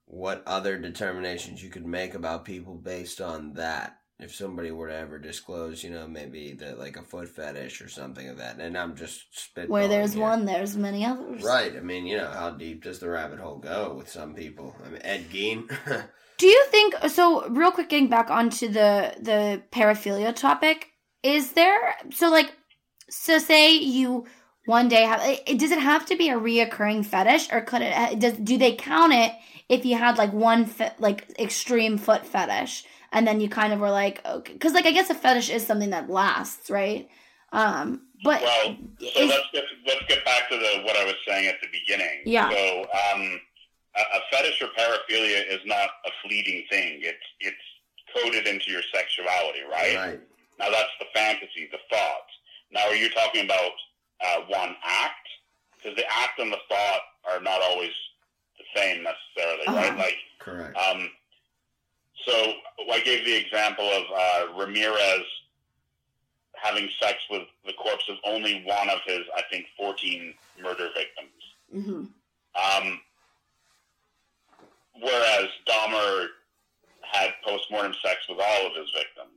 [0.06, 3.98] what other determinations you could make about people based on that.
[4.18, 7.88] If somebody were to ever disclose, you know, maybe that like a foot fetish or
[7.88, 9.68] something of that, and I'm just spitballing.
[9.68, 10.22] Where there's here.
[10.22, 11.42] one, there's many others.
[11.42, 11.76] Right.
[11.76, 14.76] I mean, you know, how deep does the rabbit hole go with some people?
[14.86, 15.68] I mean, Ed Gein.
[16.38, 17.48] Do you think so?
[17.48, 20.88] Real quick, getting back onto the the paraphilia topic,
[21.22, 22.52] is there so like
[23.12, 24.26] so say you
[24.64, 25.20] one day have
[25.58, 29.12] does it have to be a reoccurring fetish or could it does do they count
[29.12, 29.32] it
[29.68, 33.80] if you had like one fe- like extreme foot fetish and then you kind of
[33.80, 37.08] were like okay because like I guess a fetish is something that lasts right
[37.52, 41.48] um but Well, so let's get let's get back to the what I was saying
[41.48, 42.22] at the beginning.
[42.24, 42.50] Yeah.
[42.50, 43.40] So, um,
[43.96, 47.00] a, a fetish or paraphilia is not a fleeting thing.
[47.02, 47.56] It's it's
[48.14, 49.96] coded into your sexuality, right?
[49.96, 50.20] right.
[50.58, 52.28] Now that's the fantasy, the thought.
[52.72, 53.70] Now, are you talking about
[54.24, 55.28] uh, one act?
[55.76, 57.90] Because the act and the thought are not always
[58.58, 59.90] the same necessarily, right?
[59.90, 59.98] Uh-huh.
[59.98, 60.76] Like, Correct.
[60.76, 61.10] um,
[62.26, 62.54] so
[62.90, 65.24] I gave the example of uh, Ramirez
[66.54, 70.32] having sex with the corpse of only one of his, I think, 14
[70.62, 71.28] murder victims.
[71.74, 72.08] Mhm.
[72.54, 73.00] Um,
[75.00, 76.26] whereas Dahmer
[77.02, 79.28] had postmortem sex with all of his victims.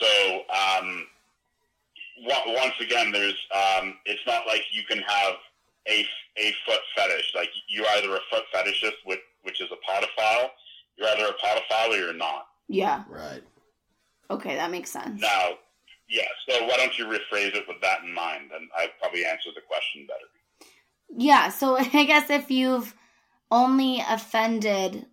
[0.00, 1.06] So, um,
[2.22, 5.34] once again, there's, um, it's not like you can have
[5.88, 7.32] a, a foot fetish.
[7.34, 10.48] Like, you're either a foot fetishist, which, which is a podophile,
[10.96, 12.46] you're either a podophile or you're not.
[12.68, 13.42] yeah right.
[14.30, 15.50] okay that makes sense Now,
[16.08, 19.50] yeah, so why don't you rephrase it with that in mind, and I probably answer
[19.54, 20.70] the question better.
[21.16, 22.94] Yeah, so I guess if you've
[23.50, 25.06] only offended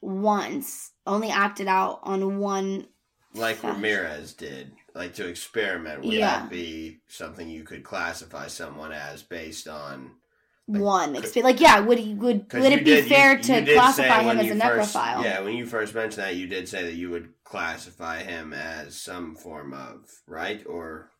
[0.00, 2.86] once, only acted out on one,
[3.34, 3.74] Like Fetish.
[3.76, 4.72] Ramirez did.
[4.94, 6.02] Like to experiment.
[6.04, 6.40] Would Yeah.
[6.40, 10.12] that be something you could classify someone as based on?
[10.68, 11.52] Like, one could- experience.
[11.54, 13.74] Like, yeah, would he, would 'cause would it be did- you- fair you to did
[13.76, 15.22] classify him as a first- necrophile?
[15.24, 18.98] Yeah, when you first mentioned that, you did say that you would classify him as
[18.98, 21.10] some form of right, or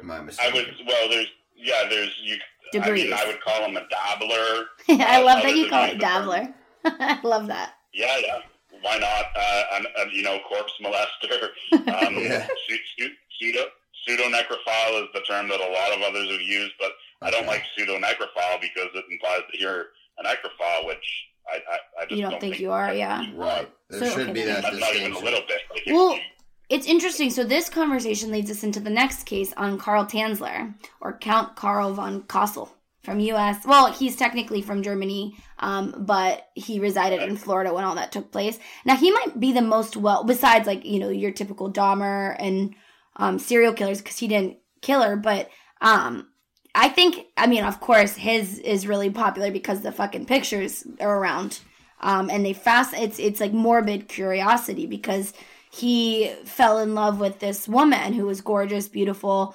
[0.00, 0.54] am I I mistaken?
[0.54, 3.04] would, well, there's, yeah, there's, you, I Degrees.
[3.04, 4.66] mean, I would call him a dabbler.
[5.06, 6.52] I love that you call it dabbler.
[6.84, 7.74] I love that.
[7.94, 8.40] Yeah, yeah.
[8.86, 9.24] Why not?
[9.34, 11.48] Uh, an, an, you know, corpse molester.
[12.06, 12.46] Um, Yeah.
[12.68, 13.64] su- su- pseudo
[14.06, 17.46] pseudo necrophile is the term that a lot of others have used, but I don't
[17.46, 19.86] like pseudo necrophile because it implies that you're
[20.18, 21.06] a necrophile, which
[21.52, 23.24] I, I, I just You don't think you are, yeah.
[23.34, 23.68] Right.
[23.90, 25.60] There So, should okay, be that Not, not even a little bit.
[25.72, 26.20] Like, Well, you-
[26.68, 27.30] it's interesting.
[27.30, 31.92] So this conversation leads us into the next case on Karl Tanzler, or Count Karl
[31.94, 32.68] von Cosel
[33.02, 33.64] from U.S.
[33.64, 38.30] Well, he's technically from Germany, um, but he resided in Florida when all that took
[38.30, 38.58] place.
[38.84, 42.74] Now he might be the most well, besides like you know your typical Dahmer and
[43.16, 45.48] um, serial killers, because he didn't kill her, but
[45.80, 46.28] um,
[46.74, 51.18] I think I mean of course his is really popular because the fucking pictures are
[51.18, 51.60] around,
[52.00, 52.94] um, and they fast.
[52.94, 55.32] It's it's like morbid curiosity because
[55.70, 59.54] he fell in love with this woman who was gorgeous, beautiful,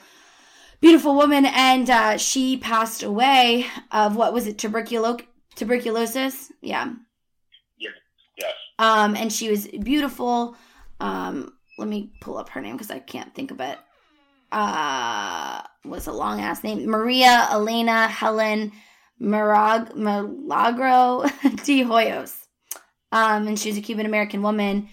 [0.80, 5.22] beautiful woman, and uh, she passed away of what was it, tuberculo-
[5.56, 6.52] tuberculosis?
[6.62, 6.94] Yeah.
[7.78, 7.94] yes.
[8.80, 10.56] Um, and she was beautiful.
[11.00, 13.78] Um, let me pull up her name because I can't think of it.
[14.52, 16.86] Uh, what's a long ass name?
[16.90, 18.72] Maria Elena Helen
[19.22, 21.24] Mirag- Milagro
[21.64, 22.36] de Hoyos.
[23.12, 24.90] Um, and she's a Cuban American woman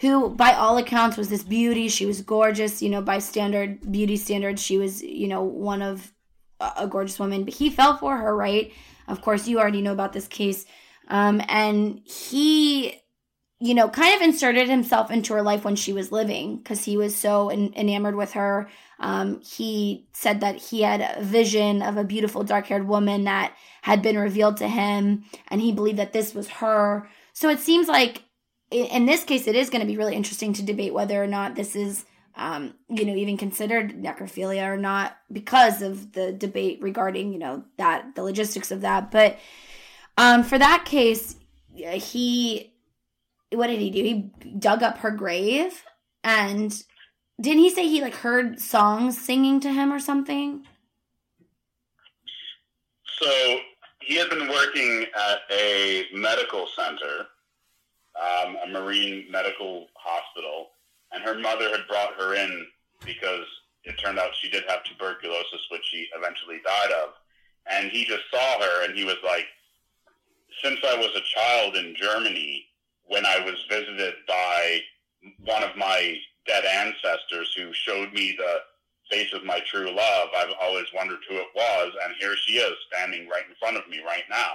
[0.00, 1.88] who, by all accounts, was this beauty.
[1.88, 4.62] She was gorgeous, you know, by standard beauty standards.
[4.62, 6.12] She was, you know, one of
[6.60, 7.44] a a gorgeous woman.
[7.44, 8.72] But he fell for her, right?
[9.08, 10.64] Of course, you already know about this case.
[11.08, 13.02] Um, and he
[13.62, 16.96] you know, kind of inserted himself into her life when she was living because he
[16.96, 18.68] was so en- enamored with her.
[18.98, 23.54] Um, he said that he had a vision of a beautiful dark haired woman that
[23.82, 27.08] had been revealed to him, and he believed that this was her.
[27.34, 28.24] So it seems like
[28.72, 31.54] in this case, it is going to be really interesting to debate whether or not
[31.54, 32.04] this is,
[32.36, 37.64] um, you know, even considered necrophilia or not because of the debate regarding, you know,
[37.76, 39.10] that the logistics of that.
[39.10, 39.38] But
[40.16, 41.36] um, for that case,
[41.74, 42.72] he
[43.50, 44.02] what did he do?
[44.02, 45.84] He dug up her grave
[46.24, 46.82] and
[47.40, 50.64] didn't he say he like heard songs singing to him or something?
[53.20, 53.58] So
[54.00, 57.26] he had been working at a medical center,
[58.20, 60.70] um, a marine medical hospital,
[61.12, 62.66] and her mother had brought her in
[63.04, 63.46] because
[63.84, 67.10] it turned out she did have tuberculosis, which she eventually died of.
[67.70, 69.46] And he just saw her, and he was like,
[70.62, 72.66] "Since I was a child in Germany,
[73.04, 74.82] when I was visited by
[75.44, 78.62] one of my dead ancestors who showed me the
[79.10, 80.28] face of my true love.
[80.36, 83.88] I've always wondered who it was, and here she is standing right in front of
[83.88, 84.52] me right now.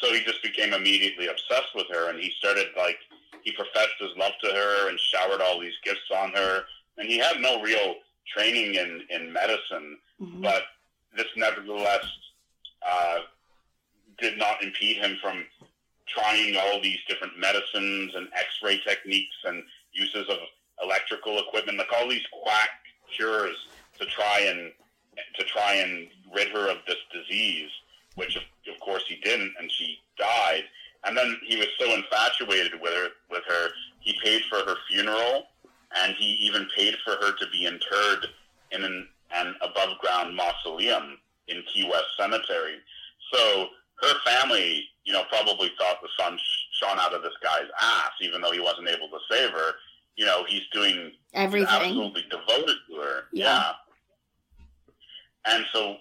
[0.00, 2.98] So he just became immediately obsessed with her, and he started like
[3.42, 6.62] he professed his love to her and showered all these gifts on her.
[6.98, 7.96] And he had no real
[8.26, 10.42] training in in medicine, mm-hmm.
[10.42, 10.62] but
[11.16, 12.04] this nevertheless
[12.86, 13.18] uh,
[14.18, 15.44] did not impede him from
[16.06, 20.38] trying all these different medicines and X-ray techniques and uses of
[20.82, 22.70] electrical equipment, like all these quack
[23.14, 24.72] cures to try and
[25.36, 27.70] to try and rid her of this disease,
[28.20, 28.42] which of,
[28.72, 30.64] of course he didn't, and she died.
[31.04, 33.68] And then he was so infatuated with her, with her,
[34.00, 35.44] he paid for her funeral,
[35.96, 38.26] and he even paid for her to be interred
[38.70, 41.18] in an, an above ground mausoleum
[41.48, 42.76] in Key West Cemetery.
[43.32, 43.68] So
[44.02, 46.38] her family, you know, probably thought the sun
[46.80, 49.72] shone out of this guy's ass, even though he wasn't able to save her.
[50.16, 53.22] You know, he's doing everything absolutely devoted to her.
[53.32, 53.44] Yeah.
[53.46, 53.72] yeah.
[55.46, 55.96] And so,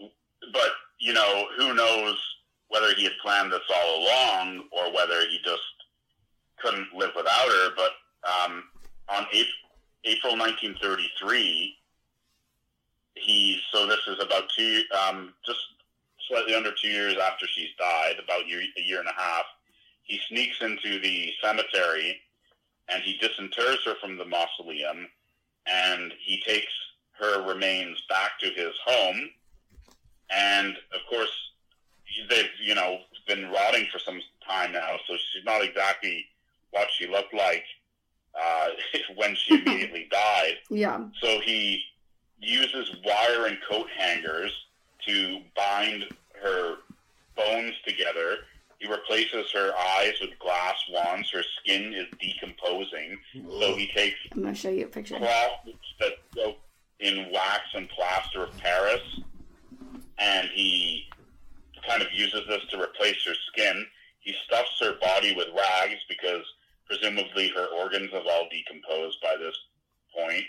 [0.53, 0.69] but
[0.99, 2.17] you know, who knows
[2.67, 5.61] whether he had planned this all along or whether he just
[6.61, 7.69] couldn't live without her.
[7.75, 7.91] But
[8.27, 8.63] um,
[9.09, 9.53] on April,
[10.05, 11.75] April 1933,
[13.15, 15.59] he so this is about two, um, just
[16.27, 19.45] slightly under two years after she's died, about year, a year and a half.
[20.03, 22.19] He sneaks into the cemetery
[22.91, 25.07] and he disinters her from the mausoleum
[25.67, 26.71] and he takes
[27.19, 29.29] her remains back to his home.
[30.29, 31.31] And of course,
[32.29, 36.25] they've, you know, been rotting for some time now, so she's not exactly
[36.71, 37.63] what she looked like
[38.39, 38.67] uh,
[39.15, 40.55] when she immediately died.
[40.69, 41.05] Yeah.
[41.21, 41.81] So he
[42.39, 44.51] uses wire and coat hangers
[45.07, 46.05] to bind
[46.41, 46.75] her
[47.35, 48.37] bones together.
[48.79, 51.29] He replaces her eyes with glass wands.
[51.31, 53.17] Her skin is decomposing.
[53.59, 55.17] So he takes I'm gonna show you a picture.
[55.17, 55.67] cloth
[55.99, 56.55] that go
[57.01, 59.01] in wax and plaster of Paris,
[60.19, 61.07] and he
[61.87, 63.85] kind of uses this to replace her skin.
[64.19, 66.43] He stuffs her body with rags because
[66.85, 69.55] presumably her organs have all decomposed by this
[70.15, 70.43] point.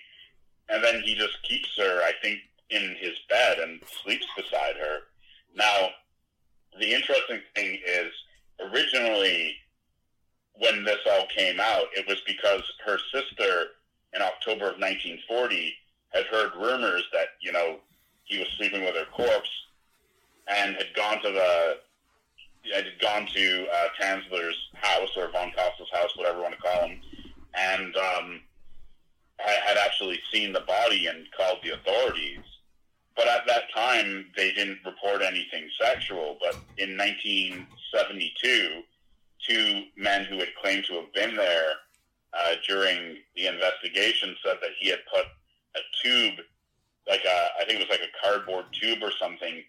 [0.69, 2.39] And then he just keeps her, I think,
[2.71, 4.99] in his bed and sleeps beside her.
[5.55, 5.91] Now,
[6.79, 8.13] the interesting thing is
[8.61, 9.57] originally
[10.55, 13.67] when this all came out, it was because her sister
[14.15, 15.75] in October of 1940
[16.11, 17.79] had heard rumors that, you know,
[18.31, 19.51] he was sleeping with her corpse
[20.49, 21.79] and had gone to the
[22.73, 26.89] had gone to uh, Tanzler's house or von Cosel's house, whatever you want to call
[26.89, 27.01] him,
[27.55, 28.41] and um,
[29.39, 32.41] had actually seen the body and called the authorities.
[33.17, 36.37] But at that time, they didn't report anything sexual.
[36.41, 38.83] But in 1972,
[39.47, 41.73] two men who had claimed to have been there
[42.33, 45.25] uh, during the investigation said that he had put
[45.77, 46.45] a tube,
[47.11, 49.63] like a, I think it was like a cardboard tube or something,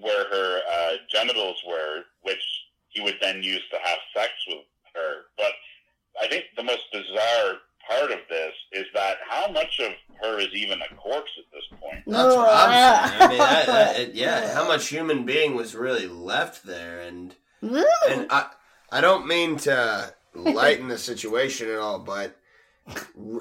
[0.00, 2.42] where her uh, genitals were, which
[2.90, 4.58] he would then use to have sex with
[4.94, 5.22] her.
[5.36, 5.52] But
[6.22, 7.58] I think the most bizarre
[7.88, 9.92] part of this is that how much of
[10.22, 12.04] her is even a corpse at this point?
[12.06, 13.22] That's what I'm saying.
[13.22, 18.26] I mean, that, that, yeah, how much human being was really left there, and and
[18.30, 18.50] I
[18.90, 22.36] I don't mean to lighten the situation at all, but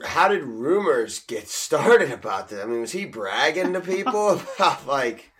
[0.06, 2.64] how did rumors get started about this?
[2.64, 5.32] I mean, was he bragging to people about like?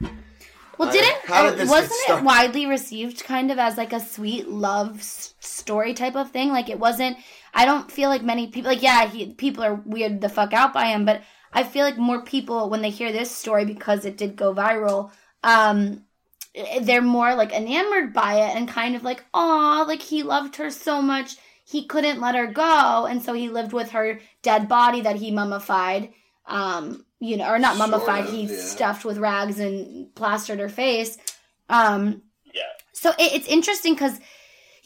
[0.78, 5.02] Well, didn't uh, did wasn't it widely received kind of as like a sweet love
[5.02, 6.50] story type of thing?
[6.50, 7.18] Like it wasn't.
[7.54, 10.74] I don't feel like many people like yeah, he, people are weird the fuck out
[10.74, 14.18] by him, but I feel like more people when they hear this story because it
[14.18, 15.12] did go viral,
[15.44, 16.04] um,
[16.82, 20.70] they're more like enamored by it and kind of like, oh, like he loved her
[20.70, 21.38] so much
[21.70, 25.32] he couldn't let her go, and so he lived with her dead body that he
[25.32, 26.14] mummified.
[26.46, 28.26] Um, you know, or not mummified.
[28.26, 28.62] Sort of, he yeah.
[28.62, 31.18] stuffed with rags and plastered her face.
[31.68, 32.22] Um,
[32.54, 32.62] yeah.
[32.94, 34.20] So it, it's interesting because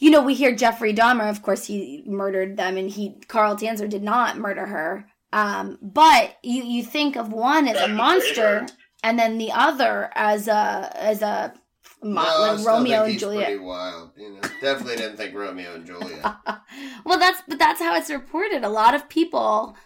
[0.02, 3.88] you know, we hear Jeffrey Dahmer, of course, he murdered them, and he Carl Tanzler
[3.88, 5.06] did not murder her.
[5.32, 8.66] Um, but you you think of one as a monster,
[9.04, 11.54] and then the other as a as a
[12.02, 13.60] no, like Romeo and Juliet.
[13.60, 14.40] wild, you know.
[14.60, 16.22] Definitely didn't think Romeo and Juliet.
[17.04, 18.64] well, that's but that's how it's reported.
[18.64, 19.76] A lot of people,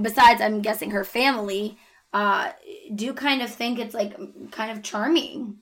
[0.00, 1.78] besides I'm guessing her family,
[2.12, 2.52] uh,
[2.94, 4.16] do kind of think it's like
[4.50, 5.58] kind of charming.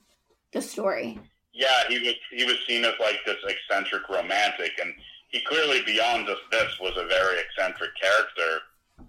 [0.53, 1.19] The story.
[1.53, 4.93] Yeah, he was he was seen as like this eccentric romantic, and
[5.27, 8.61] he clearly beyond just this was a very eccentric character.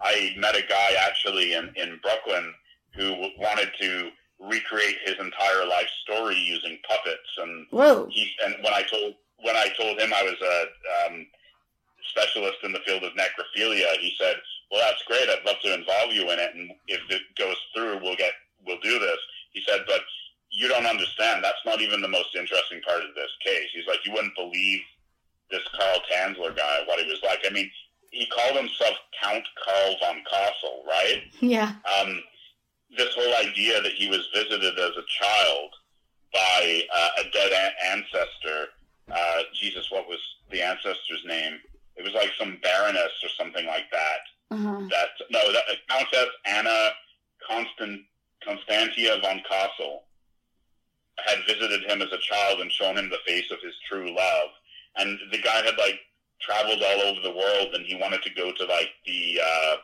[0.02, 2.52] I met a guy actually in in Brooklyn
[2.94, 4.10] who wanted to
[4.40, 8.06] recreate his entire life story using puppets, and Whoa.
[8.10, 11.26] he and when I told when I told him I was a um,
[12.10, 13.92] specialist in the field of necrophilia.
[14.00, 14.36] He said,
[14.70, 15.28] "Well, that's great.
[15.28, 18.32] I'd love to involve you in it, and if it goes through, we'll get
[18.66, 19.18] we'll do this."
[19.52, 20.02] He said, "But
[20.50, 21.44] you don't understand.
[21.44, 24.80] That's not even the most interesting part of this case." He's like, "You wouldn't believe
[25.50, 27.40] this Karl Tanzler guy what he was like.
[27.46, 27.70] I mean,
[28.10, 31.22] he called himself Count Karl von Cosel, right?
[31.40, 31.74] Yeah.
[32.00, 32.22] Um,
[32.96, 35.70] this whole idea that he was visited as a child
[36.32, 38.68] by uh, a dead a- ancestor.
[39.10, 40.18] Uh, Jesus, what was
[40.50, 41.54] the ancestor's name?
[41.96, 44.20] It was like some baroness or something like that.
[44.50, 44.88] Uh-huh.
[44.90, 46.90] That no, that Countess Anna
[47.46, 48.02] Constant
[48.42, 50.02] Constantia von Cosel
[51.26, 54.48] had visited him as a child and shown him the face of his true love.
[54.96, 55.98] And the guy had like
[56.40, 59.76] traveled all over the world, and he wanted to go to like the uh,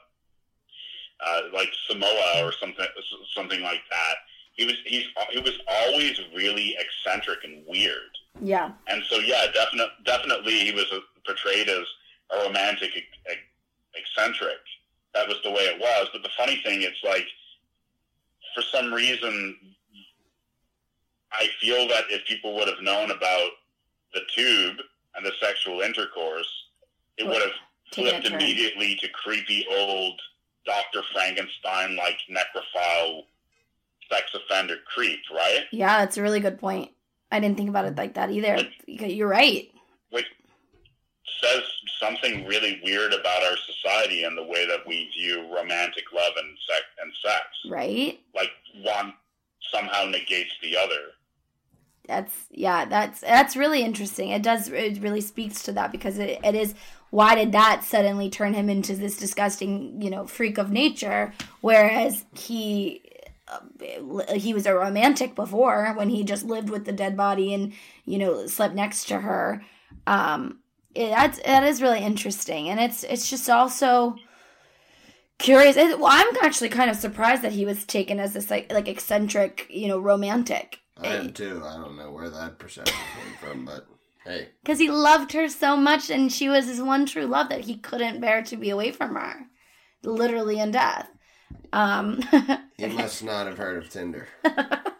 [1.20, 2.86] uh, like Samoa or something
[3.34, 4.14] something like that.
[4.52, 8.10] He was he's he was always really eccentric and weird.
[8.40, 8.72] Yeah.
[8.88, 10.86] And so, yeah, definitely, definitely, he was
[11.24, 11.84] portrayed as
[12.32, 12.90] a romantic
[13.94, 14.58] eccentric.
[15.14, 16.08] That was the way it was.
[16.12, 17.26] But the funny thing, it's like,
[18.54, 19.56] for some reason,
[21.32, 23.50] I feel that if people would have known about
[24.12, 24.76] the tube
[25.16, 26.50] and the sexual intercourse,
[27.18, 27.52] it would have
[27.92, 30.20] flipped immediately to creepy old
[30.66, 31.02] Dr.
[31.12, 33.22] Frankenstein like necrophile
[34.10, 35.64] sex offender creep, right?
[35.70, 36.90] Yeah, that's a really good point.
[37.30, 38.66] I didn't think about it like that either.
[38.86, 39.70] You're right.
[40.10, 40.26] Which
[41.42, 41.62] says
[42.00, 46.56] something really weird about our society and the way that we view romantic love and
[46.68, 47.44] sex and sex.
[47.68, 48.20] Right.
[48.34, 48.50] Like
[48.82, 49.14] one
[49.72, 51.12] somehow negates the other.
[52.06, 54.28] That's yeah, that's that's really interesting.
[54.28, 56.74] It does it really speaks to that because it, it is
[57.14, 61.32] why did that suddenly turn him into this disgusting, you know, freak of nature?
[61.60, 63.02] Whereas he
[64.34, 67.72] he was a romantic before when he just lived with the dead body and
[68.04, 69.62] you know slept next to her.
[70.08, 70.58] Um
[70.96, 72.68] it, that's that is really interesting.
[72.68, 74.16] And it's it's just also
[75.38, 75.76] curious.
[75.76, 78.88] It, well i'm actually kind of surprised that he was taken as this like like
[78.88, 80.80] eccentric you know romantic.
[80.96, 81.62] I am too.
[81.64, 83.86] I don't know where that perception came from but
[84.24, 87.62] hey because he loved her so much and she was his one true love that
[87.62, 89.46] he couldn't bear to be away from her
[90.02, 91.08] literally in death
[91.74, 92.22] um,
[92.76, 94.28] he must not have heard of Tinder.
[94.44, 94.92] I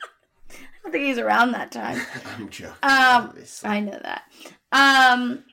[0.82, 2.00] don't think he's around that time.
[2.36, 2.74] I'm joking.
[2.82, 3.70] Um, obviously.
[3.70, 4.22] I know that.
[4.72, 5.44] Um,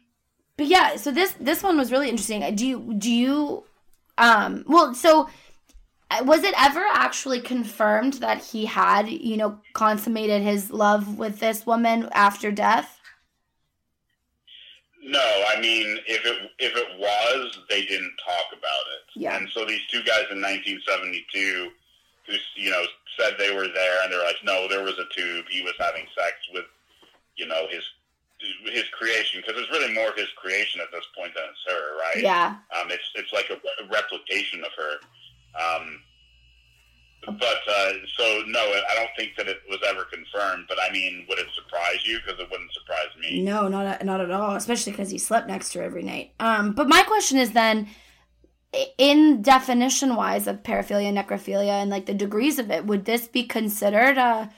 [0.58, 2.56] but yeah, so this this one was really interesting.
[2.56, 3.64] Do you do you
[4.18, 5.30] um well so
[6.10, 11.40] uh, was it ever actually confirmed that he had you know consummated his love with
[11.40, 13.00] this woman after death?
[15.04, 19.20] No, I mean, if it if it was, they didn't talk about it.
[19.20, 19.36] Yeah.
[19.36, 21.72] And so these two guys in 1972,
[22.28, 22.84] who you know
[23.18, 25.46] said they were there, and they're like, no, there was a tube.
[25.50, 26.66] He was having sex with,
[27.36, 27.84] you know, his
[28.72, 32.24] his creation because it's really more his creation at this point than it's her, right?
[32.24, 32.56] Yeah.
[32.78, 34.94] Um, it's it's like a, a replication of her.
[35.58, 36.02] Um,
[37.26, 40.66] but uh, so no, I don't think that it was ever confirmed.
[40.68, 42.20] But I mean, would it surprise you?
[42.20, 43.42] Because it wouldn't surprise me.
[43.42, 44.56] No, not not at all.
[44.56, 46.34] Especially because he slept next to her every night.
[46.40, 47.88] Um, but my question is then,
[48.98, 53.44] in definition wise of paraphilia, necrophilia, and like the degrees of it, would this be
[53.44, 54.50] considered a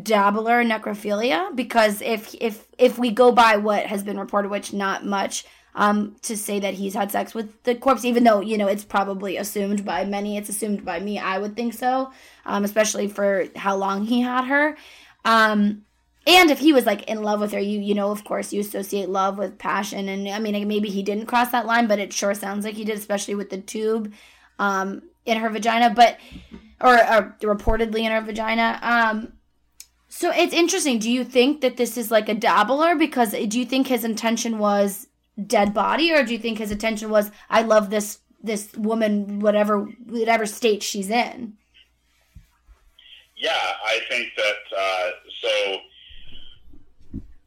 [0.00, 1.54] dabbler necrophilia?
[1.54, 5.44] Because if if if we go by what has been reported, which not much,
[5.74, 8.84] um, to say that he's had sex with the corpse, even though you know it's
[8.84, 11.18] probably assumed by many, it's assumed by me.
[11.18, 12.12] I would think so,
[12.44, 14.76] um, especially for how long he had her.
[15.24, 15.84] Um,
[16.26, 18.60] and if he was like in love with her, you you know, of course, you
[18.60, 22.12] associate love with passion, and I mean, maybe he didn't cross that line, but it
[22.12, 24.12] sure sounds like he did, especially with the tube
[24.58, 26.18] um, in her vagina, but
[26.80, 28.78] or, or reportedly in her vagina.
[28.82, 29.34] Um,
[30.08, 30.98] so it's interesting.
[30.98, 32.96] Do you think that this is like a dabbler?
[32.96, 35.06] Because do you think his intention was
[35.46, 39.80] dead body, or do you think his attention was I love this this woman, whatever
[39.80, 41.54] whatever state she's in?
[43.36, 43.50] Yeah,
[43.86, 45.10] I think that uh,
[45.40, 45.76] so.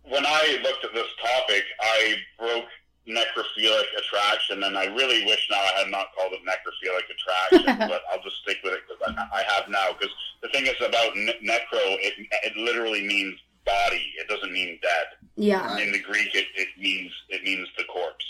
[0.05, 2.65] When I looked at this topic, I broke
[3.07, 8.01] necrophilic attraction, and I really wish now I had not called it necrophilic attraction, but
[8.11, 9.93] I'll just stick with it because I, I, have now.
[9.97, 12.13] Because the thing is about ne- necro, it,
[12.43, 14.13] it literally means body.
[14.19, 15.27] It doesn't mean dead.
[15.35, 15.77] Yeah.
[15.77, 18.25] In the Greek, it, it means it means the corpse,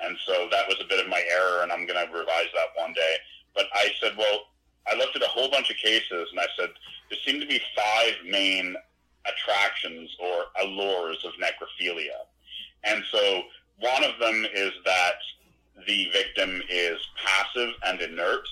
[0.00, 2.68] and so that was a bit of my error, and I'm going to revise that
[2.76, 3.16] one day.
[3.54, 4.46] But I said, well,
[4.86, 6.70] I looked at a whole bunch of cases, and I said
[7.10, 8.76] there seem to be five main
[9.26, 12.28] attractions or allures of necrophilia,
[12.84, 13.42] and so
[13.80, 15.16] one of them is that
[15.86, 18.46] the victim is passive and inert.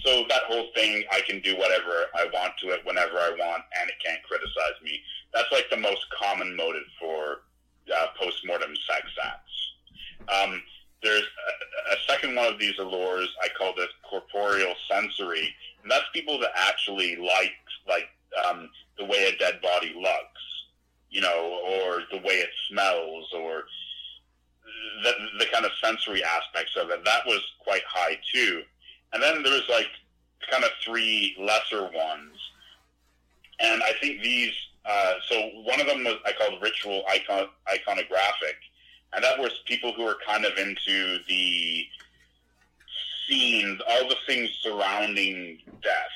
[0.00, 3.62] So that whole thing, I can do whatever I want to it whenever I want,
[3.78, 5.00] and it can't criticize me.
[5.32, 7.42] That's like the most common motive for
[7.94, 9.72] uh, post-mortem sex acts.
[10.28, 10.62] Um,
[11.02, 11.24] there's
[12.22, 17.16] second one of these allures, I call it corporeal sensory, and that's people that actually
[17.16, 17.54] like
[17.88, 18.08] like
[18.46, 18.68] um,
[18.98, 20.42] the way a dead body looks,
[21.10, 23.64] you know, or the way it smells, or
[25.02, 27.04] the, the kind of sensory aspects of it.
[27.04, 28.62] That was quite high too.
[29.12, 29.88] And then there's like
[30.50, 32.36] kind of three lesser ones,
[33.60, 34.52] and I think these.
[34.84, 38.58] Uh, so one of them was I called ritual icon iconographic,
[39.12, 41.86] and that was people who were kind of into the
[43.26, 46.10] scenes, all the things surrounding death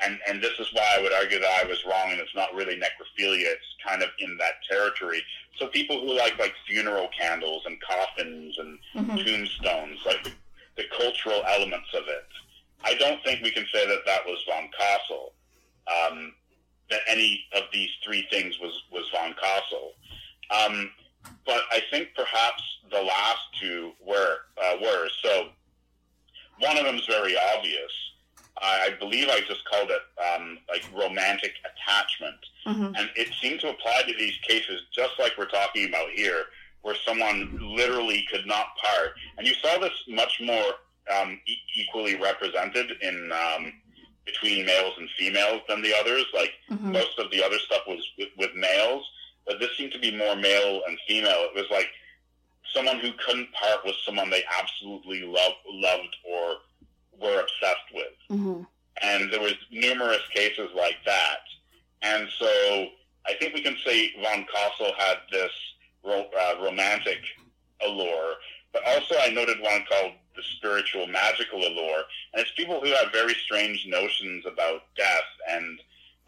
[0.00, 2.54] and and this is why I would argue that I was wrong, and it's not
[2.54, 3.46] really necrophilia.
[3.46, 5.22] It's kind of in that territory.
[5.58, 9.16] So people who like like funeral candles and coffins and mm-hmm.
[9.16, 10.32] tombstones, like the,
[10.76, 12.26] the, cultural elements of it.
[12.84, 15.32] I don't think we can say that that was von Cosel.
[15.88, 16.34] Um,
[16.90, 19.92] that any of these three things was was von Cosel.
[20.50, 20.90] Um,
[21.44, 25.48] but I think perhaps the last two were uh, were so.
[26.58, 27.92] One of them is very obvious
[28.62, 30.02] I believe I just called it
[30.34, 32.94] um, like romantic attachment, mm-hmm.
[32.96, 36.44] and it seemed to apply to these cases just like we're talking about here,
[36.82, 39.10] where someone literally could not part.
[39.36, 40.64] And you saw this much more
[41.14, 43.72] um, e- equally represented in um,
[44.26, 46.26] between males and females than the others.
[46.34, 46.92] Like mm-hmm.
[46.92, 49.08] most of the other stuff was with, with males,
[49.46, 51.48] but this seemed to be more male and female.
[51.48, 51.88] It was like
[52.74, 56.56] someone who couldn't part with someone they absolutely loved, loved or
[57.18, 58.12] were obsessed with.
[58.30, 58.62] Mm-hmm.
[59.02, 61.40] And there was numerous cases like that.
[62.02, 62.88] And so
[63.26, 65.52] I think we can say von Cosel had this
[66.04, 67.18] ro- uh, romantic
[67.84, 68.34] allure,
[68.72, 72.02] but also I noted one called the spiritual magical allure.
[72.32, 75.80] And it's people who have very strange notions about death and,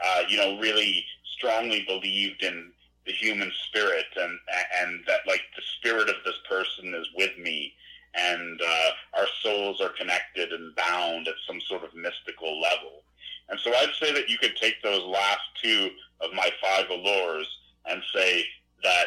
[0.04, 1.04] uh, you know, really
[1.36, 2.72] strongly believed in
[3.06, 4.38] the human spirit and,
[4.82, 7.72] and that like the spirit of this person is with me
[8.14, 13.02] and uh, our souls are connected and bound at some sort of mystical level.
[13.48, 15.90] And so I'd say that you could take those last two
[16.20, 17.48] of my five allures
[17.86, 18.44] and say
[18.82, 19.06] that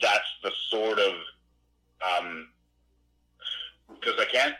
[0.00, 1.14] that's the sort of
[4.02, 4.54] because I can't.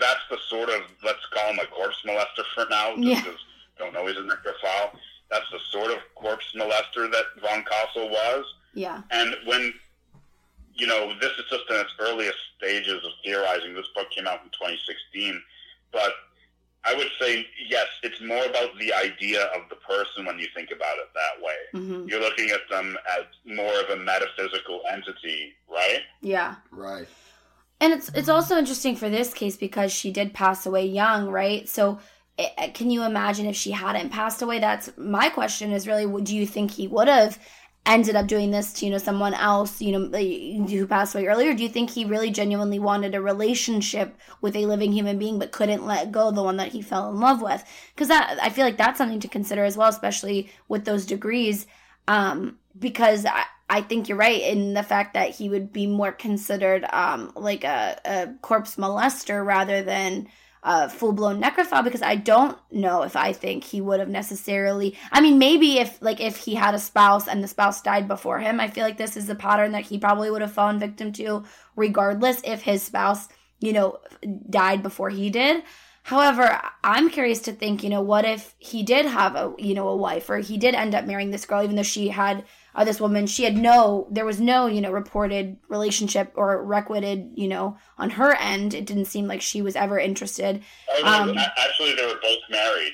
[0.00, 2.96] That's the sort of let's call him a corpse molester for now.
[2.96, 3.32] Just yeah.
[3.78, 4.96] don't know he's a necrophile.
[5.30, 8.44] That's the sort of corpse molester that von Cosel was.
[8.74, 9.02] Yeah.
[9.10, 9.72] And when
[10.76, 13.74] you know, this is just in its earliest stages of theorizing.
[13.74, 15.40] This book came out in 2016,
[15.92, 16.12] but
[16.84, 20.70] I would say yes, it's more about the idea of the person when you think
[20.70, 21.80] about it that way.
[21.80, 22.08] Mm-hmm.
[22.08, 26.00] You're looking at them as more of a metaphysical entity, right?
[26.20, 26.56] Yeah.
[26.70, 27.08] Right.
[27.80, 31.68] And it's it's also interesting for this case because she did pass away young, right?
[31.68, 31.98] So
[32.38, 34.58] it, eh, can you imagine if she hadn't passed away?
[34.58, 37.38] That's my question is really, do you think he would have
[37.86, 40.18] ended up doing this to you know someone else you know
[40.66, 44.64] who passed away earlier do you think he really genuinely wanted a relationship with a
[44.64, 47.62] living human being but couldn't let go the one that he fell in love with
[47.94, 51.66] because that i feel like that's something to consider as well especially with those degrees
[52.08, 56.12] um, because I, I think you're right in the fact that he would be more
[56.12, 60.28] considered um, like a, a corpse molester rather than
[60.64, 64.96] a full blown necrophile because I don't know if I think he would have necessarily.
[65.12, 68.38] I mean, maybe if like if he had a spouse and the spouse died before
[68.38, 71.12] him, I feel like this is a pattern that he probably would have fallen victim
[71.14, 71.44] to,
[71.76, 73.28] regardless if his spouse,
[73.60, 73.98] you know,
[74.48, 75.62] died before he did.
[76.02, 79.88] However, I'm curious to think, you know, what if he did have a, you know,
[79.88, 82.44] a wife or he did end up marrying this girl, even though she had
[82.74, 87.30] uh, this woman, she had no, there was no, you know, reported relationship or requited,
[87.34, 88.74] you know, on her end.
[88.74, 90.62] It didn't seem like she was ever interested.
[91.04, 92.92] Um, actually, they were both married.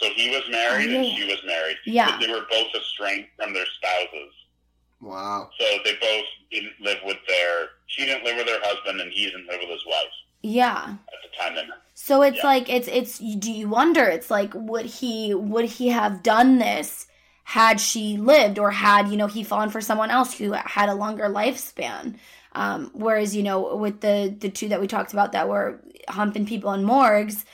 [0.00, 0.98] So he was married oh, yeah.
[0.98, 1.76] and she was married.
[1.86, 2.10] Yeah.
[2.10, 4.32] But they were both estranged from their spouses.
[5.00, 5.48] Wow.
[5.58, 9.26] So they both didn't live with their, she didn't live with her husband and he
[9.26, 10.06] didn't live with his wife.
[10.42, 10.82] Yeah.
[10.84, 11.78] At the time they met.
[11.94, 12.46] So it's yeah.
[12.46, 17.06] like it's it's do you wonder it's like would he would he have done this
[17.52, 20.94] had she lived or had you know he fallen for someone else who had a
[20.94, 22.14] longer lifespan.
[22.54, 25.78] Um, whereas you know with the the two that we talked about that were
[26.08, 27.44] humping people in morgues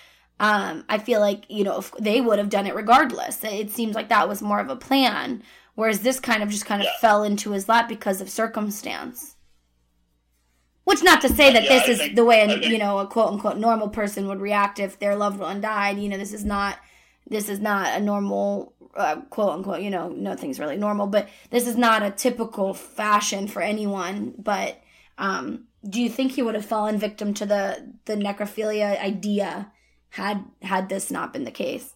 [0.40, 3.42] um, i feel like you know they would have done it regardless.
[3.42, 5.42] It seems like that was more of a plan.
[5.74, 7.01] Whereas this kind of just kind of yeah.
[7.01, 9.34] fell into his lap because of circumstance.
[10.84, 13.01] Which not to say that yeah, this I is think, the way a, you know
[13.01, 15.99] a quote unquote normal person would react if their loved one died.
[15.99, 16.78] You know this is not
[17.28, 21.66] this is not a normal uh, quote unquote, you know, nothing's really normal, but this
[21.66, 24.34] is not a typical fashion for anyone.
[24.39, 24.80] But
[25.16, 29.72] um, do you think he would have fallen victim to the the necrophilia idea
[30.11, 31.95] had had this not been the case?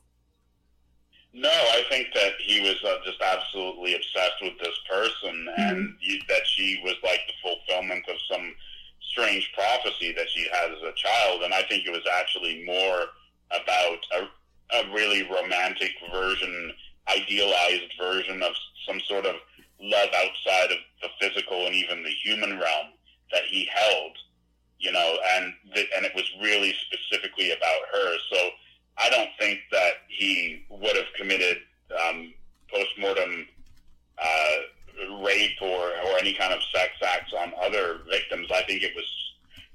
[1.35, 5.63] No, I think that he was uh, just absolutely obsessed with this person, mm-hmm.
[5.63, 5.95] and
[6.29, 8.55] that she was like the fulfillment of some
[9.01, 11.43] strange prophecy that she had as a child.
[11.43, 13.07] And I think it was actually more
[13.51, 14.29] about a,
[14.75, 16.73] a really romantic version,
[17.09, 18.53] idealized version of
[18.87, 19.37] some sort of
[19.81, 22.89] love outside of the physical and even the human realm
[23.33, 24.13] that he held,
[24.79, 28.17] you know, and th- and it was really specifically about her.
[28.33, 28.51] So
[28.99, 31.59] I don't think that he would have committed
[32.09, 32.33] um,
[32.73, 33.47] post-mortem
[34.19, 38.49] uh, rape or, or any kind of sex acts on other victims.
[38.53, 39.07] I think it was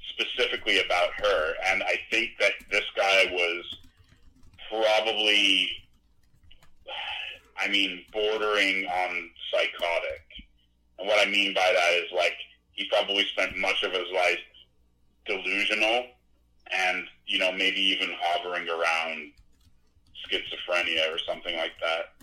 [0.10, 3.78] specifically about her, and I think that this guy was
[4.70, 5.70] probably,
[7.60, 10.22] I mean, bordering on psychotic.
[11.00, 12.36] And what I mean by that is like
[12.72, 14.40] he probably spent much of his life
[15.26, 16.06] delusional
[16.72, 19.32] and, you know, maybe even hovering around
[20.26, 22.14] schizophrenia or something like that.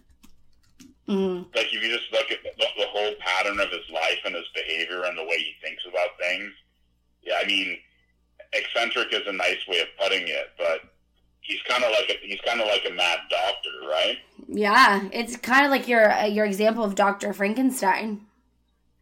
[1.09, 1.55] Mm.
[1.55, 4.49] Like if you just look at the, the whole pattern of his life and his
[4.55, 6.53] behavior and the way he thinks about things,
[7.22, 7.78] yeah, I mean,
[8.53, 10.93] eccentric is a nice way of putting it, but
[11.45, 14.18] he's kind of like a, he's kind of like a mad doctor, right?
[14.49, 18.22] Yeah, it's kind of like your your example of Doctor Frankenstein.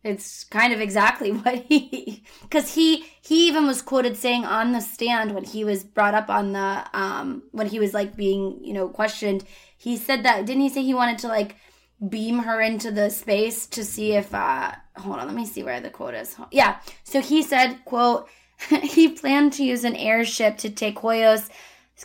[0.05, 4.81] It's kind of exactly what he because he he even was quoted saying on the
[4.81, 8.75] stand when he was brought up on the um when he was like being you
[8.75, 9.45] know questioned.
[9.79, 11.57] He said that didn't he say he wanted to like
[12.09, 15.81] beam her into the space to see if uh hold on let me see where
[15.81, 18.29] the quote is yeah so he said quote
[18.83, 21.49] he planned to use an airship to take hoyos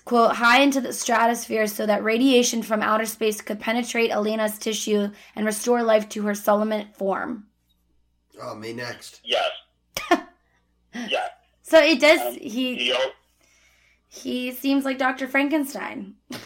[0.05, 5.09] quote high into the stratosphere so that radiation from outer space could penetrate elena's tissue
[5.35, 7.45] and restore life to her solomon form
[8.39, 9.19] Oh, me next.
[9.23, 9.49] Yes.
[11.09, 11.27] yeah.
[11.63, 12.95] so it does Um, he He,
[14.09, 16.13] he seems like dr frankenstein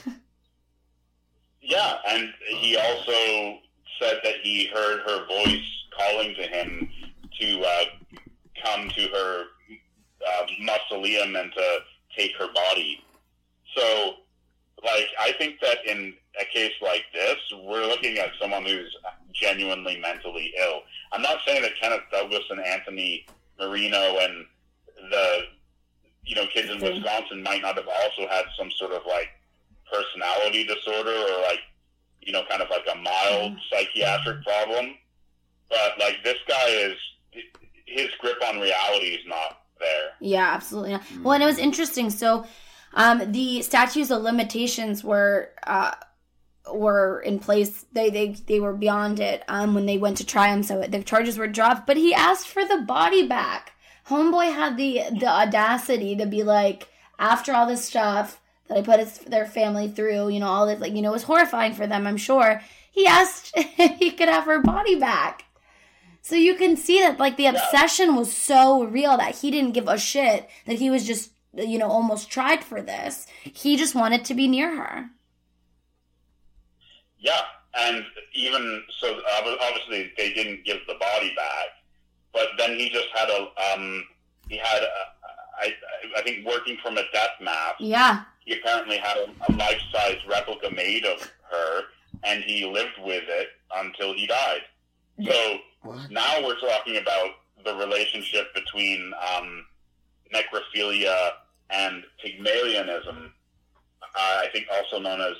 [1.61, 2.29] yeah, and
[2.59, 3.59] he also
[3.99, 5.63] said that he heard her voice
[5.97, 6.89] calling to him
[7.39, 7.83] to uh,
[8.63, 9.43] come to her
[10.27, 11.77] uh, mausoleum and to
[12.17, 13.03] take her body.
[13.75, 14.13] So,
[14.83, 18.95] like, I think that in a case like this, we're looking at someone who's
[19.33, 20.81] genuinely mentally ill.
[21.11, 23.25] I'm not saying that Kenneth Douglas and Anthony
[23.59, 24.45] Marino and
[25.09, 25.39] the
[26.23, 26.79] you know kids in.
[26.79, 29.29] Wisconsin might not have also had some sort of like
[29.91, 31.59] personality disorder or like
[32.21, 33.59] you know kind of like a mild mm-hmm.
[33.69, 34.95] psychiatric problem.
[35.69, 36.97] But like this guy is
[37.85, 40.11] his grip on reality is not there.
[40.19, 40.95] Yeah, absolutely.
[40.95, 41.23] Hmm.
[41.23, 42.09] Well, and it was interesting.
[42.09, 42.45] So,
[42.93, 45.93] um, the statutes of limitations were uh,
[46.71, 47.85] were in place.
[47.91, 50.63] They they they were beyond it um, when they went to try him.
[50.63, 51.87] So the charges were dropped.
[51.87, 53.73] But he asked for the body back.
[54.07, 58.99] Homeboy had the the audacity to be like, after all this stuff that I put
[58.99, 61.87] his, their family through, you know, all this like you know it was horrifying for
[61.87, 62.05] them.
[62.05, 62.61] I'm sure
[62.91, 65.45] he asked if he could have her body back.
[66.23, 69.87] So you can see that like the obsession was so real that he didn't give
[69.87, 73.27] a shit that he was just you know almost tried for this.
[73.43, 75.09] He just wanted to be near her.
[77.19, 77.41] Yeah,
[77.77, 81.67] and even so, obviously they didn't give the body back,
[82.33, 83.41] but then he just had a
[83.73, 84.03] um,
[84.49, 84.89] he had a,
[85.61, 85.73] I
[86.17, 87.75] I think working from a death mask.
[87.79, 88.23] Yeah.
[88.43, 91.21] He apparently had a, a life size replica made of
[91.51, 91.81] her,
[92.23, 94.61] and he lived with it until he died.
[95.23, 96.09] So What?
[96.09, 97.29] now we're talking about
[97.63, 99.65] the relationship between um,
[100.33, 101.31] necrophilia
[101.69, 103.31] and Pygmalionism.
[104.03, 105.35] Uh, I think also known as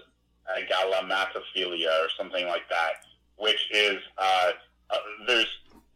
[0.58, 3.04] agalamatophobia or something like that,
[3.38, 4.52] which is uh,
[4.90, 5.48] uh, there's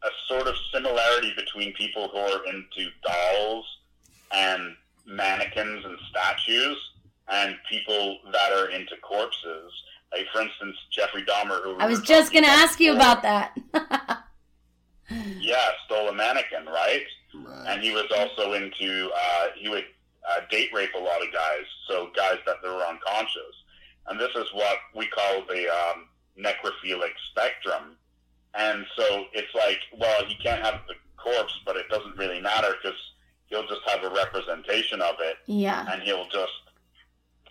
[0.02, 3.66] a sort of similarity between people who are into dolls
[4.32, 4.76] and
[5.06, 6.76] mannequins and statues
[7.28, 9.72] and people that are into corpses.
[10.12, 13.56] Like for instance, Jeffrey Dahmer, who I was just going to ask you about that.
[15.38, 17.04] Yeah, stole a mannequin, right?
[17.44, 17.66] Right.
[17.68, 19.84] and he was also into uh, he would
[20.28, 23.54] uh, date rape a lot of guys, so guys that they were unconscious,
[24.08, 26.08] and this is what we call the um,
[26.38, 27.96] necrophilic spectrum.
[28.54, 32.74] And so it's like, well, he can't have the corpse, but it doesn't really matter
[32.82, 32.98] because
[33.48, 35.86] he'll just have a representation of it, yeah.
[35.90, 36.52] and he'll just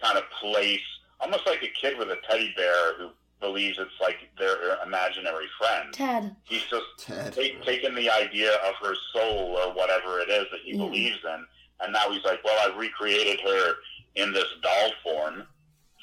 [0.01, 0.81] kind of place,
[1.19, 3.09] almost like a kid with a teddy bear who
[3.41, 5.93] believes it's like their imaginary friend.
[5.93, 6.35] Ted.
[6.43, 7.33] He's just Ted.
[7.33, 10.77] take, taken the idea of her soul or whatever it is that he Yeah.
[10.85, 11.45] believes in,
[11.81, 13.73] and now he's like, well, I've recreated her
[14.15, 15.47] in this doll form,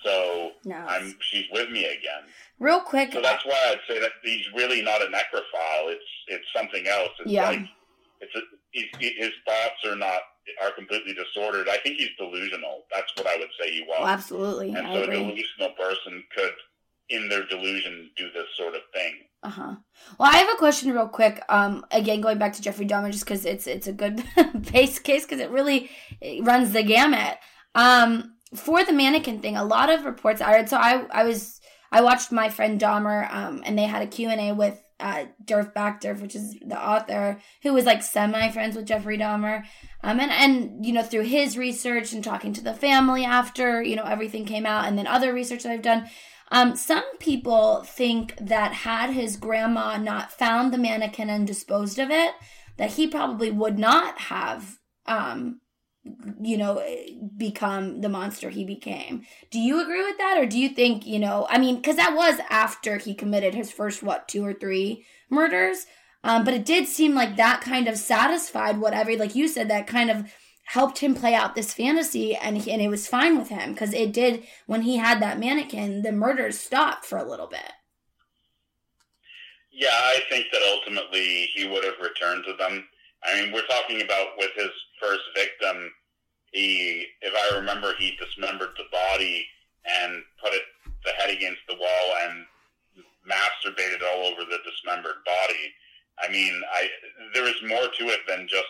[0.05, 0.77] so No.
[0.77, 2.25] I'm she's with me again.
[2.59, 3.13] Real quick.
[3.13, 5.91] So that's why I'd say that he's really not a necrophile.
[5.91, 7.11] It's it's something else.
[7.21, 7.49] It's Yeah.
[7.51, 7.61] like
[8.21, 10.21] it's a, he's, his thoughts are not
[10.63, 11.69] are completely disordered.
[11.69, 12.83] I think he's delusional.
[12.95, 13.99] That's what I would say he was.
[14.01, 14.69] Oh, absolutely.
[14.71, 16.53] And I so a delusional person could,
[17.13, 19.15] in their delusion, do this sort of thing.
[19.43, 19.75] Uh huh.
[20.19, 21.43] Well, I have a question real quick.
[21.49, 24.25] Um, again, going back to Jeffrey Dahmer, just because it's it's a good
[24.73, 25.91] base case because it really
[26.21, 27.39] it runs the gamut.
[27.75, 30.69] Um, for the mannequin thing, a lot of reports I read.
[30.69, 31.61] So I I was
[31.91, 35.27] I watched my friend Dahmer, um, and they had a Q and A with uh,
[35.45, 39.65] Derf Backderf, which is the author who was like semi friends with Jeffrey Dahmer.
[40.03, 43.97] Um, and, and, you know, through his research and talking to the family after, you
[43.97, 46.09] know, everything came out and then other research that I've done,
[46.53, 52.11] um, some people think that had his grandma not found the mannequin and disposed of
[52.11, 52.35] it,
[52.77, 55.61] that he probably would not have, um,
[56.41, 56.85] you know,
[57.39, 59.23] become the monster he became.
[59.51, 60.37] Do you agree with that?
[60.37, 63.73] Or do you think, you know, I mean, because that was after he committed his
[63.73, 65.87] first, what, two or three murders?
[66.23, 69.87] Um, but it did seem like that kind of satisfied whatever, like you said, that
[69.87, 70.31] kind of
[70.65, 73.93] helped him play out this fantasy and, he, and it was fine with him because
[73.93, 77.73] it did, when he had that mannequin, the murders stopped for a little bit.
[79.71, 82.85] Yeah, I think that ultimately he would have returned to them.
[83.25, 85.91] I mean, we're talking about with his first victim,
[86.53, 89.47] he, if I remember, he dismembered the body
[89.85, 90.63] and put it
[91.05, 92.45] the head against the wall and
[93.29, 95.75] masturbated all over the dismembered body.
[96.23, 96.89] I mean, I
[97.35, 98.69] there is more to it than just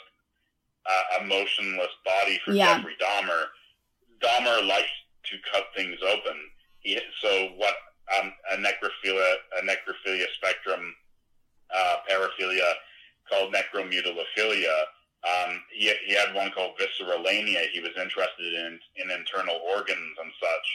[0.86, 2.76] uh, a motionless body for yeah.
[2.76, 3.44] Jeffrey Dahmer.
[4.22, 4.90] Dahmer likes
[5.30, 6.36] to cut things open.
[6.80, 7.74] He, so what
[8.18, 10.94] um, a necrophilia a necrophilia spectrum
[11.74, 12.72] uh, paraphilia
[13.28, 14.84] called necromutilophilia
[15.22, 17.70] um, he, he had one called visceralania.
[17.72, 20.66] He was interested in, in internal organs and such.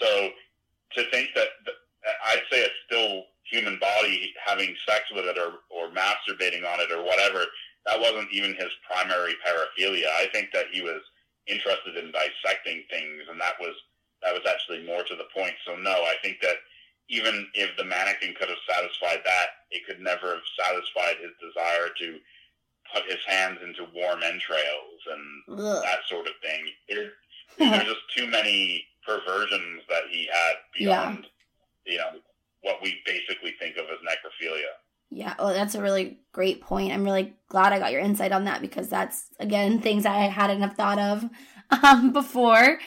[0.00, 0.30] So
[0.94, 1.48] to think that,
[2.26, 6.92] I'd say it's still human body having sex with it or, or masturbating on it
[6.92, 7.44] or whatever,
[7.86, 10.06] that wasn't even his primary paraphilia.
[10.18, 11.00] I think that he was
[11.46, 13.74] interested in dissecting things and that was,
[14.22, 15.54] that was actually more to the point.
[15.66, 16.56] So no, I think that
[17.08, 21.88] even if the mannequin could have satisfied that, it could never have satisfied his desire
[21.98, 22.18] to
[22.94, 25.82] put his hands into warm entrails and Ugh.
[25.82, 26.64] that sort of thing.
[27.58, 31.26] There's just too many perversions that he had beyond,
[31.84, 31.92] yeah.
[31.92, 32.20] you know,
[32.62, 34.78] what we basically think of as necrophilia.
[35.10, 36.92] Yeah, well, that's a really great point.
[36.92, 40.62] I'm really glad I got your insight on that because that's again things I hadn't
[40.62, 41.28] have thought of
[41.84, 42.78] um, before.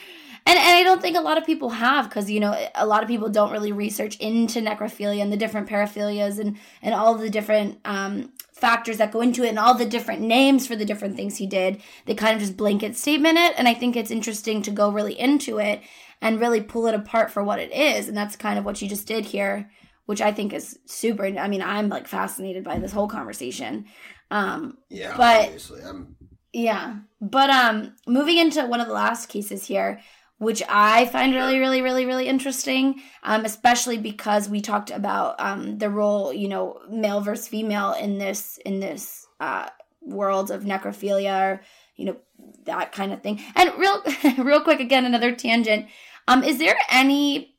[0.46, 3.02] And, and I don't think a lot of people have because, you know, a lot
[3.02, 7.30] of people don't really research into necrophilia and the different paraphilias and, and all the
[7.30, 11.16] different um, factors that go into it and all the different names for the different
[11.16, 11.80] things he did.
[12.04, 13.54] They kind of just blanket statement it.
[13.56, 15.80] And I think it's interesting to go really into it
[16.20, 18.06] and really pull it apart for what it is.
[18.06, 19.70] And that's kind of what you just did here,
[20.06, 21.24] which I think is super.
[21.26, 23.86] I mean, I'm like fascinated by this whole conversation.
[24.30, 25.82] Um, yeah, but, obviously.
[25.82, 26.16] I'm...
[26.52, 26.96] Yeah.
[27.20, 30.00] But um, moving into one of the last cases here,
[30.38, 35.78] which I find really, really, really, really interesting, um, especially because we talked about um,
[35.78, 39.68] the role, you know, male versus female in this in this uh,
[40.02, 41.60] world of necrophilia, or,
[41.96, 42.16] you know,
[42.64, 43.40] that kind of thing.
[43.54, 44.02] And real,
[44.38, 45.86] real quick, again, another tangent.
[46.26, 47.54] Um, is there any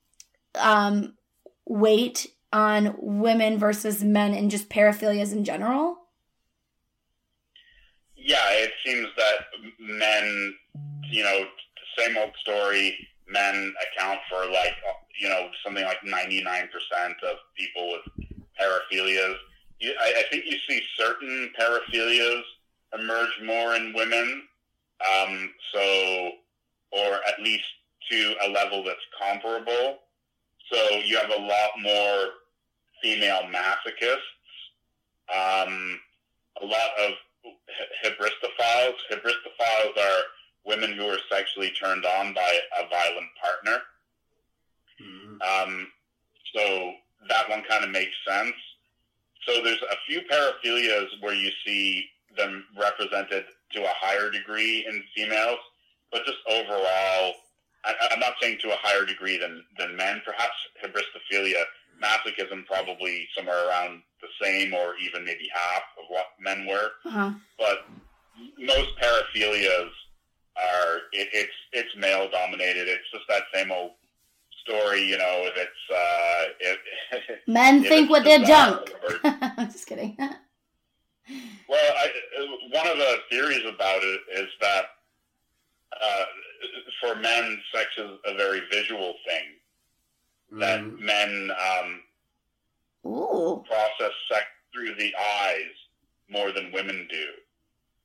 [0.56, 1.16] um,
[1.66, 5.98] weight on women versus men and just paraphilias in general?
[8.16, 9.40] Yeah, it seems that
[9.78, 10.56] men,
[11.12, 11.44] you know,
[11.98, 13.10] same old story.
[13.28, 14.76] Men account for like
[15.20, 18.28] you know something like ninety nine percent of people with
[18.60, 19.36] paraphilias.
[19.80, 22.44] You, I, I think you see certain paraphilias
[22.94, 24.44] emerge more in women.
[25.20, 26.32] Um, so,
[26.92, 27.66] or at least
[28.12, 30.00] to a level that's comparable.
[30.72, 32.30] So you have a lot more
[33.06, 34.34] female masochists,
[35.30, 36.00] um,
[36.62, 37.12] a lot of
[38.04, 38.96] hybristophiles.
[39.12, 40.22] Hybristophiles are
[40.66, 43.82] women who are sexually turned on by a violent partner.
[45.00, 45.70] Mm-hmm.
[45.70, 45.88] Um,
[46.56, 46.94] so
[47.30, 48.56] that one kind of makes sense.
[49.48, 55.04] So there's a few paraphilias where you see them represented to a higher degree in
[55.16, 55.60] females,
[56.12, 57.34] but just overall,
[57.84, 60.24] I, am not saying to a higher degree than, than men.
[60.26, 61.64] Perhaps hybristophilia,
[62.02, 66.92] masochism, probably somewhere around the same or even maybe half of what men were.
[67.06, 67.32] Uh-huh.
[67.58, 67.86] But
[68.60, 69.90] most paraphilias
[70.58, 72.88] are it, it's it's male dominated.
[72.88, 73.92] It's just that same old
[74.64, 75.44] story, you know.
[75.46, 78.94] If it's uh, if, men if think with their junk.
[79.24, 80.16] I'm just kidding.
[81.70, 82.12] well, I,
[82.72, 84.86] one of the theories about it is that
[86.02, 86.26] uh,
[87.02, 89.44] for men, sex is a very visual thing.
[90.52, 91.00] That mm.
[91.00, 92.02] men um,
[93.66, 95.72] process sex through the eyes
[96.30, 97.26] more than women do.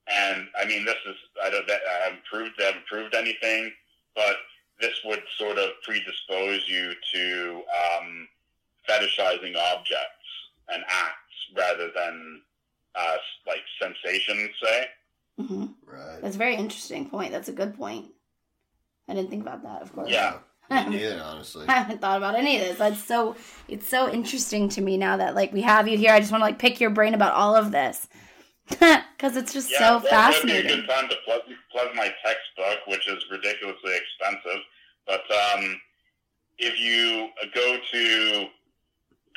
[0.08, 3.72] And I mean, this is I don't that I haven't proved they haven't proved anything,
[4.14, 4.36] but
[4.80, 7.62] this would sort of predispose you to
[7.96, 8.28] um,
[8.88, 10.26] fetishizing objects
[10.68, 11.16] and acts
[11.56, 12.40] rather than
[12.94, 13.16] uh,
[13.46, 14.86] like sensations say.
[15.38, 15.66] Mm-hmm.
[15.86, 16.22] Right.
[16.22, 17.32] That's a very interesting point.
[17.32, 18.06] That's a good point.
[19.08, 20.10] I didn't think about that, of course.
[20.10, 20.38] Yeah.
[20.88, 21.66] Neither, honestly.
[21.66, 22.78] I haven't thought about any of this.
[22.78, 23.34] That's so
[23.66, 26.12] it's so interesting to me now that like we have you here.
[26.12, 28.06] I just want to like pick your brain about all of this
[28.68, 31.40] because it's just Yeah, so well, that'd be a good time to plug,
[31.72, 34.62] plug my textbook, which is ridiculously expensive.
[35.08, 35.80] But um,
[36.58, 38.46] if you go to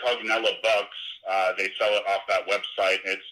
[0.05, 2.99] Cognella Books, uh, they sell it off that website.
[3.05, 3.23] It's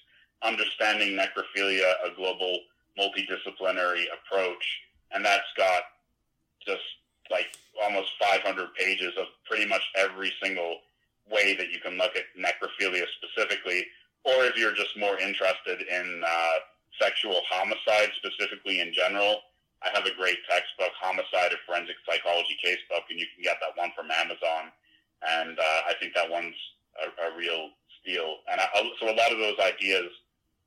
[0.42, 2.62] Understanding Necrophilia, a Global
[2.98, 4.82] Multidisciplinary Approach.
[5.12, 5.84] And that's got
[6.66, 6.82] just
[7.32, 7.48] like
[7.82, 10.80] almost 500 pages of pretty much every single
[11.32, 13.86] way that you can look at necrophilia specifically.
[14.24, 16.54] Or if you're just more interested in uh,
[17.02, 19.42] sexual homicide specifically in general,
[19.82, 23.74] I have a great textbook, Homicide: A Forensic Psychology Casebook, and you can get that
[23.74, 24.70] one from Amazon.
[25.26, 26.56] And uh, I think that one's
[27.02, 27.70] a, a real
[28.02, 28.46] steal.
[28.52, 28.68] And I,
[29.00, 30.10] so a lot of those ideas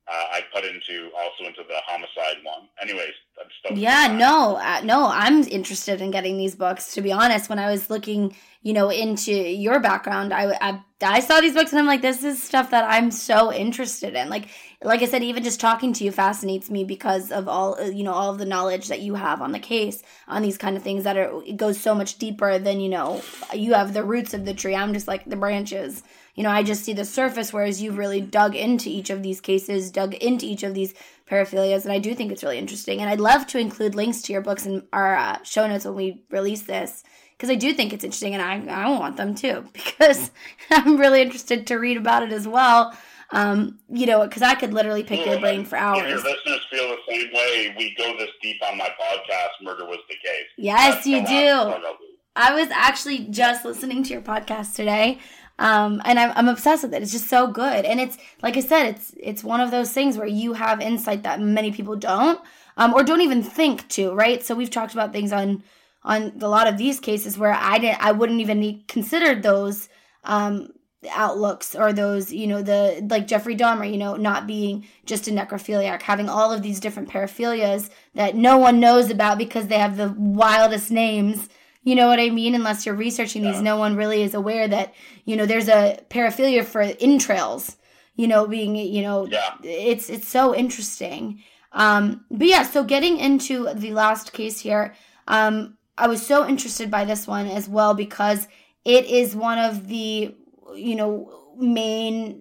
[0.07, 2.69] uh, I put into also into the homicide one.
[2.81, 3.79] Anyways, I'm stoked.
[3.79, 6.93] Yeah, no, uh, no, I'm interested in getting these books.
[6.95, 11.21] To be honest, when I was looking, you know, into your background, I, I I
[11.21, 14.29] saw these books and I'm like, this is stuff that I'm so interested in.
[14.29, 14.49] Like,
[14.83, 18.05] like I said, even just talking to you fascinates me because of all, uh, you
[18.05, 20.83] know, all of the knowledge that you have on the case on these kind of
[20.83, 23.23] things that are it goes so much deeper than you know.
[23.55, 24.75] You have the roots of the tree.
[24.75, 26.03] I'm just like the branches.
[26.35, 29.41] You know, I just see the surface, whereas you've really dug into each of these
[29.41, 30.93] cases, dug into each of these
[31.30, 33.01] paraphilias, and I do think it's really interesting.
[33.01, 35.95] And I'd love to include links to your books in our uh, show notes when
[35.95, 37.05] we release this,
[37.37, 40.30] because I do think it's interesting, and I I want them too, because
[40.70, 42.97] I'm really interested to read about it as well.
[43.30, 46.09] Um, you know, because I could literally pick your brain for If hours.
[46.09, 49.62] your listeners feel the same way, we go this deep on my podcast.
[49.64, 50.45] Murder was the case.
[50.57, 51.70] Yes, That's you the last do.
[51.70, 52.05] plug I'll do.
[52.37, 55.18] I was actually just listening to your podcast today.
[55.59, 57.03] Um, and I'm, I'm obsessed with it.
[57.03, 57.85] It's just so good.
[57.85, 61.23] And it's, like I said, it's, it's one of those things where you have insight
[61.23, 62.41] that many people don't,
[62.77, 64.43] um, or don't even think to, right?
[64.43, 65.63] So we've talked about things on,
[66.03, 69.89] on a lot of these cases where I didn't, I wouldn't even need considered those,
[70.25, 70.71] um,
[71.11, 75.31] outlooks or those, you know, the, like Jeffrey Dahmer, you know, not being just a
[75.31, 79.97] necrophiliac, having all of these different paraphilias that no one knows about because they have
[79.97, 81.49] the wildest names.
[81.85, 82.55] You know what I mean?
[82.55, 84.95] Unless you're researching these, no one really is aware that,
[85.26, 87.76] you know, there's a paraphilia for entrails,
[88.16, 89.55] you know, being, you know, Yeah.
[89.62, 91.43] it's, it's so interesting.
[91.72, 94.95] Um, but yeah, so getting into the last case here,
[95.28, 98.49] um, I was so interested by this one as well because
[98.85, 100.35] it is one of the,
[100.74, 102.41] you know, main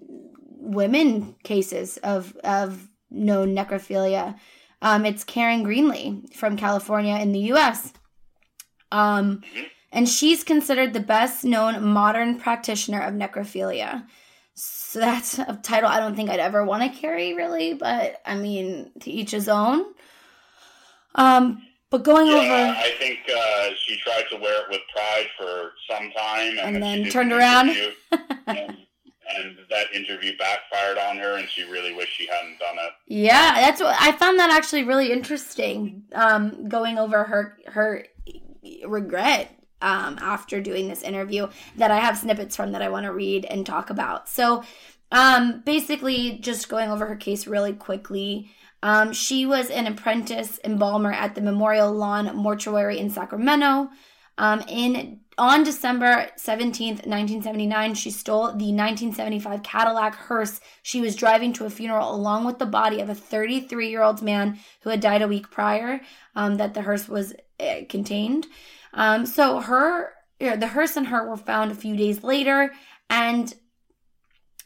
[0.59, 4.39] women cases of, of known necrophilia.
[4.81, 7.93] Um, it's Karen Greenlee from California in the U.S.
[8.93, 9.41] Um,
[9.91, 14.05] and she's considered the best known modern practitioner of necrophilia.
[14.55, 17.73] So that's a title I don't think I'd ever want to carry, really.
[17.73, 19.85] But I mean, to each his own.
[21.15, 25.27] Um, but going Yeah, over, I think uh, she tried to wear it with pride
[25.37, 27.69] for some time, and, And then turned around.
[28.47, 28.77] and,
[29.35, 32.91] and that interview backfired on her, and she really wished she hadn't done it.
[33.07, 36.03] yeah, that's what I found that actually really interesting.
[36.13, 38.05] Um, going over her her
[38.85, 39.51] regret
[39.81, 43.45] um, after doing this interview that I have snippets from that I want to read
[43.45, 44.29] and talk about.
[44.29, 44.63] So,
[45.11, 48.51] um, basically, just going over her case really quickly.
[48.81, 53.89] Um, she was an apprentice embalmer at the Memorial Lawn Mortuary in Sacramento.
[54.37, 61.53] Um, in on December 17th, 1979, she stole the 1975 Cadillac hearse she was driving
[61.53, 64.99] to a funeral along with the body of a 33 year old man who had
[64.99, 66.01] died a week prior
[66.35, 67.33] um, that the hearse was
[67.89, 68.47] contained.
[68.93, 72.71] Um, so her, the hearse and her were found a few days later,
[73.09, 73.53] and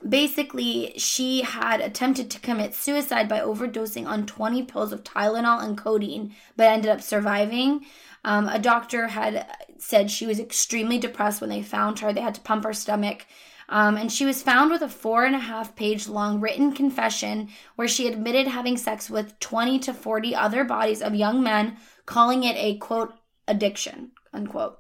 [0.08, 5.78] basically she had attempted to commit suicide by overdosing on 20 pills of Tylenol and
[5.78, 7.86] codeine, but ended up surviving.
[8.24, 12.12] Um, a doctor had said she was extremely depressed when they found her.
[12.12, 13.26] They had to pump her stomach.
[13.70, 17.50] Um, and she was found with a four and a half page long written confession
[17.76, 21.78] where she admitted having sex with 20 to 40 other bodies of young men,
[22.08, 23.14] calling it a quote,
[23.48, 24.80] addiction, unquote.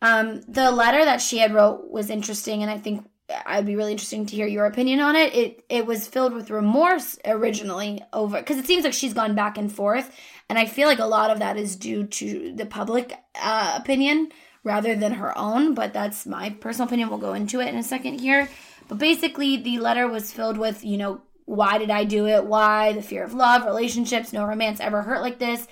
[0.00, 3.04] Um, the letter that she had wrote was interesting, and I think
[3.44, 5.34] I'd be really interesting to hear your opinion on it.
[5.34, 9.58] It it was filled with remorse originally over because it seems like she's gone back
[9.58, 10.14] and forth,
[10.48, 14.30] and I feel like a lot of that is due to the public uh, opinion
[14.62, 15.74] rather than her own.
[15.74, 17.08] But that's my personal opinion.
[17.08, 18.48] We'll go into it in a second here.
[18.86, 22.44] But basically, the letter was filled with you know why did I do it?
[22.44, 25.66] Why the fear of love, relationships, no romance ever hurt like this.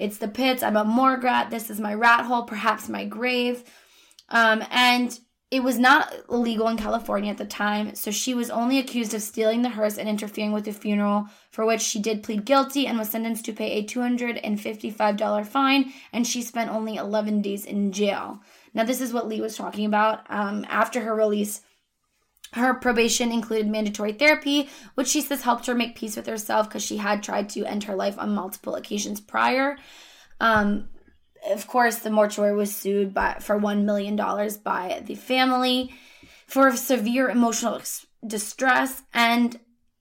[0.00, 0.62] It's the pits.
[0.62, 1.50] I'm a morgue rat.
[1.50, 3.62] This is my rat hole, perhaps my grave.
[4.30, 5.18] Um, and
[5.50, 9.22] it was not illegal in California at the time, so she was only accused of
[9.22, 12.96] stealing the hearse and interfering with the funeral, for which she did plead guilty and
[12.96, 18.38] was sentenced to pay a $255 fine, and she spent only 11 days in jail.
[18.74, 20.20] Now, this is what Lee was talking about.
[20.30, 21.62] Um, after her release,
[22.52, 26.84] her probation included mandatory therapy, which she says helped her make peace with herself because
[26.84, 29.76] she had tried to end her life on multiple occasions prior.
[30.40, 30.88] Um,
[31.48, 35.94] of course, the mortuary was sued by, for $1 million by the family
[36.46, 37.80] for severe emotional
[38.26, 39.02] distress.
[39.14, 39.58] And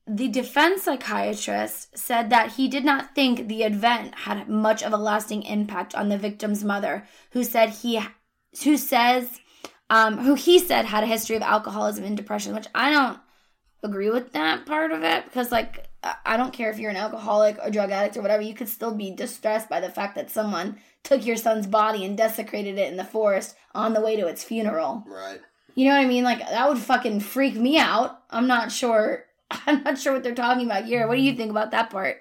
[0.08, 4.98] the defense psychiatrist said that he did not think the event had much of a
[4.98, 8.02] lasting impact on the victim's mother, who said he,
[8.64, 9.40] who says,
[9.90, 13.20] um, who he said had a history of alcoholism and depression, which I don't
[13.84, 15.88] agree with that part of it because, like,
[16.26, 18.94] I don't care if you're an alcoholic or drug addict or whatever, you could still
[18.94, 22.98] be distressed by the fact that someone took your son's body and desecrated it in
[22.98, 25.04] the forest on the way to its funeral.
[25.08, 25.40] Right.
[25.76, 26.24] You know what I mean?
[26.24, 28.22] Like that would fucking freak me out.
[28.30, 29.26] I'm not sure.
[29.52, 31.08] I'm not sure what they're talking about here.
[31.08, 32.18] What do you think about that part?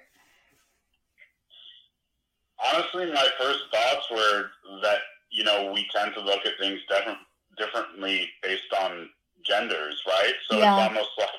[2.73, 4.49] Honestly, my first thoughts were
[4.81, 4.99] that
[5.31, 7.17] you know we tend to look at things different
[7.59, 9.09] differently based on
[9.45, 10.33] genders, right?
[10.49, 10.73] So yeah.
[10.73, 11.29] it's almost like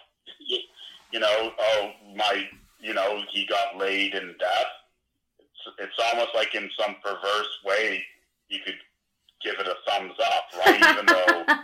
[1.12, 2.46] you know, oh my,
[2.78, 4.66] you know, he got laid in death
[5.66, 8.02] it's, it's almost like in some perverse way
[8.48, 8.76] you could
[9.42, 10.76] give it a thumbs up, right?
[10.76, 11.54] Even though,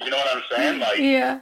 [0.04, 0.80] you know what I'm saying?
[0.80, 1.40] Like, yeah.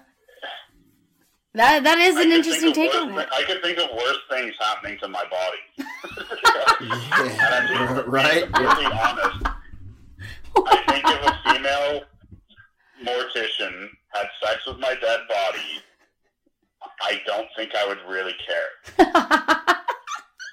[1.55, 3.28] That that is an interesting take worse, on it.
[3.32, 5.87] I could think of worse things happening to my body.
[6.80, 8.53] yeah, and I'm being, right?
[8.53, 9.47] Being really honest.
[10.57, 12.03] I think if a female
[13.05, 15.83] mortician had sex with my dead body,
[17.03, 19.07] I don't think I would really care.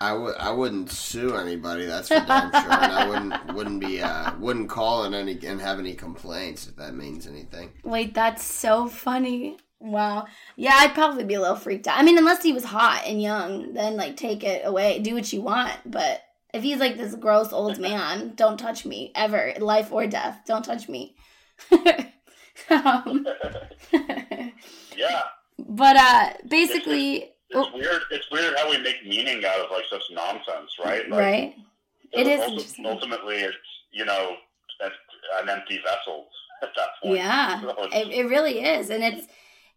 [0.02, 1.86] I would I wouldn't sue anybody.
[1.86, 2.72] That's for damn sure.
[2.72, 6.76] And I wouldn't wouldn't be uh, wouldn't call and any and have any complaints if
[6.78, 7.72] that means anything.
[7.84, 9.58] Wait, that's so funny.
[9.80, 10.26] Wow.
[10.56, 11.99] Yeah, I'd probably be a little freaked out.
[11.99, 15.32] I mean, unless he was hot and young, then like take it away, do what
[15.32, 15.74] you want.
[15.86, 16.22] But
[16.54, 20.41] if he's like this gross old man, don't touch me ever, life or death.
[20.45, 21.16] Don't touch me.
[22.70, 23.28] um,
[24.97, 25.22] yeah.
[25.60, 27.70] But uh, basically, it's oh.
[27.74, 28.02] weird.
[28.12, 31.10] It's weird how we make meaning out of like such nonsense, right?
[31.10, 31.56] Like, right.
[32.14, 32.76] It is.
[32.84, 33.56] ultimately, it's
[33.91, 34.36] you know
[34.82, 36.28] an empty vessel
[36.62, 37.18] at that point.
[37.18, 39.28] Yeah, so it, it really is, and it's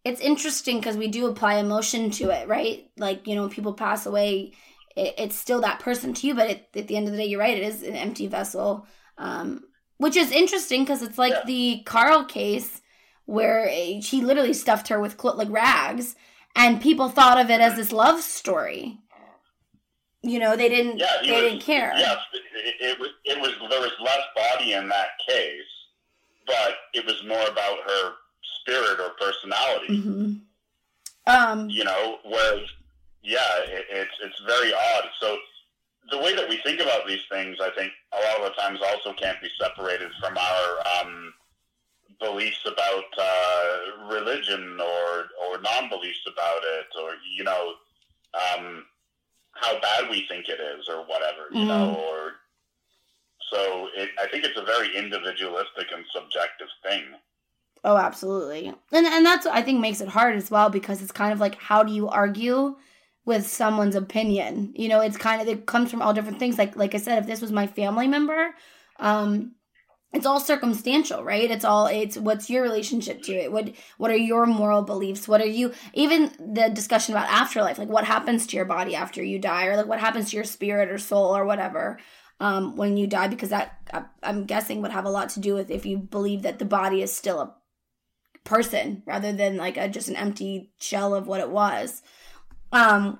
[0.03, 2.89] it's interesting because we do apply emotion to it, right?
[2.97, 4.53] Like you know, people pass away,
[4.95, 7.25] it, it's still that person to you, but it, at the end of the day,
[7.25, 7.57] you're right.
[7.57, 8.87] It is an empty vessel,
[9.17, 9.63] um,
[9.97, 11.43] which is interesting because it's like yeah.
[11.45, 12.81] the Carl case
[13.25, 16.15] where he literally stuffed her with like rags
[16.55, 18.99] and people thought of it as this love story.
[20.21, 20.97] You know, they didn't.
[20.97, 21.93] Yeah, they was, didn't care.
[21.95, 23.09] Yes, it, it, was.
[23.25, 23.51] It was.
[23.69, 25.61] There was less body in that case,
[26.47, 28.13] but it was more about her
[28.61, 29.97] spirit or personality.
[29.97, 30.33] Mm-hmm.
[31.27, 32.67] Um, you know, whereas,
[33.25, 35.09] yeah, it, it's it's very odd.
[35.19, 35.37] So
[36.11, 38.79] the way that we think about these things, I think, a lot of the times
[38.85, 41.33] also can't be separated from our um,
[42.19, 47.73] beliefs about uh, religion or or non-beliefs about it, or you know,
[48.33, 48.85] um,
[49.53, 51.67] how bad we think it is, or whatever, you mm.
[51.67, 52.33] know, or
[53.51, 57.05] so it, I think it's a very individualistic and subjective thing.
[57.83, 61.11] Oh, absolutely, and and that's what I think makes it hard as well because it's
[61.11, 62.75] kind of like how do you argue
[63.25, 64.73] with someone's opinion?
[64.75, 66.57] You know, it's kind of it comes from all different things.
[66.57, 68.53] Like like I said, if this was my family member,
[68.99, 69.55] um,
[70.15, 74.15] it's all circumstantial right it's all it's what's your relationship to it what what are
[74.15, 78.55] your moral beliefs what are you even the discussion about afterlife like what happens to
[78.55, 81.45] your body after you die or like what happens to your spirit or soul or
[81.45, 81.99] whatever
[82.39, 85.69] um, when you die because that i'm guessing would have a lot to do with
[85.69, 87.53] if you believe that the body is still a
[88.45, 92.01] person rather than like a just an empty shell of what it was
[92.71, 93.19] um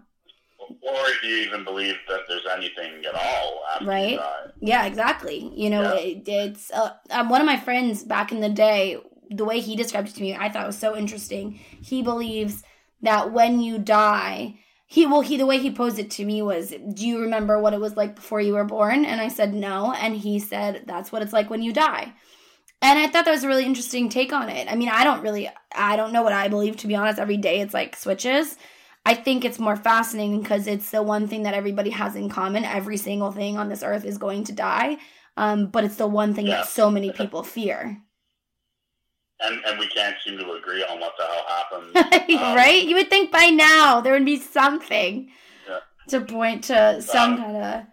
[0.82, 4.20] or do you even believe that there's anything at all right?
[4.60, 5.52] yeah exactly.
[5.56, 6.00] You know yeah.
[6.00, 8.98] it, it's uh, um, one of my friends back in the day
[9.30, 11.60] the way he described it to me i thought was so interesting.
[11.82, 12.64] He believes
[13.02, 16.74] that when you die he well he the way he posed it to me was
[16.94, 19.06] do you remember what it was like before you were born?
[19.06, 19.94] And i said no.
[19.94, 22.14] And he said that's what it's like when you die.
[22.82, 24.72] And i thought that was a really interesting take on it.
[24.72, 27.20] I mean i don't really i don't know what i believe to be honest.
[27.20, 28.58] Every day it's like switches
[29.06, 32.66] I think it's more fascinating because it's the one thing that everybody has in common.
[32.66, 34.98] Every single thing on this earth is going to die,
[35.38, 36.58] um, but it's the one thing yeah.
[36.58, 38.02] that so many people fear.
[39.42, 42.40] And, and we can't seem to agree on what the hell happened.
[42.42, 42.84] um, right?
[42.84, 45.30] You would think by now there would be something
[45.70, 45.80] yeah.
[46.08, 47.84] to point to some um, kind of.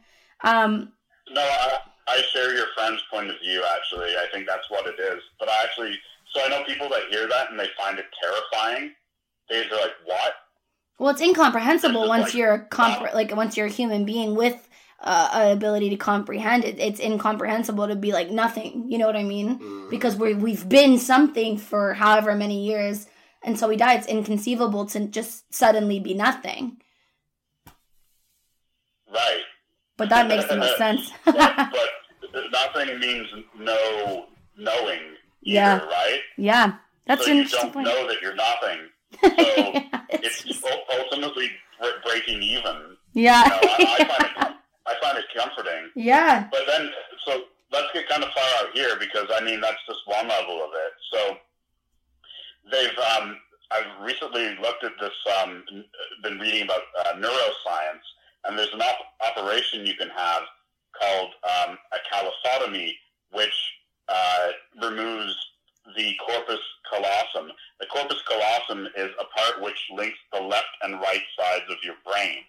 [0.44, 0.92] Um,
[1.30, 1.78] no, I,
[2.08, 4.16] I share your friend's point of view, actually.
[4.16, 5.20] I think that's what it is.
[5.38, 5.98] But I actually
[6.34, 8.92] So I know people that hear that and they find it terrifying.
[9.50, 10.32] They're like, "What?"
[11.02, 14.68] Well, it's incomprehensible once like, you're comp- like once you're a human being with
[15.00, 16.78] uh, an ability to comprehend it.
[16.78, 18.84] It's incomprehensible to be like nothing.
[18.88, 19.58] You know what I mean?
[19.58, 19.90] Mm.
[19.90, 23.08] Because we we've been something for however many years,
[23.42, 23.94] and so we die.
[23.94, 26.80] It's inconceivable to just suddenly be nothing.
[29.12, 29.42] Right.
[29.96, 31.10] But that makes the most sense.
[31.24, 33.26] but, but nothing means
[33.58, 34.26] no
[34.56, 35.00] knowing.
[35.00, 35.78] Either, Yeah.
[35.80, 36.20] Right.
[36.38, 36.74] yeah,
[37.08, 37.88] that's so an you interesting don't point.
[37.88, 38.78] know that you're nothing.
[39.20, 39.28] So
[40.10, 40.62] it's it's
[40.98, 41.50] ultimately
[42.04, 42.96] breaking even.
[43.14, 44.56] yeah, You know, I, I find it
[44.86, 45.90] I find it comforting.
[45.94, 46.90] yeah, But then,
[47.24, 50.62] so let's get kind of far out here because I mean that's just one level
[50.64, 50.92] of it.
[51.12, 51.36] So
[52.70, 53.38] they've um,
[53.70, 55.12] I've recently looked at this,
[55.42, 55.64] um,
[56.22, 58.04] been reading about uh, neuroscience,
[58.44, 60.42] and there's an op- operation you can have
[61.00, 62.92] called um, a callosotomy,
[63.32, 63.54] which
[64.08, 64.48] uh,
[64.82, 65.34] removes
[65.96, 66.60] the corpus
[66.90, 67.52] callosum.
[67.80, 71.96] The corpus callosum is a part which links the left and right sides of your
[72.04, 72.44] brain.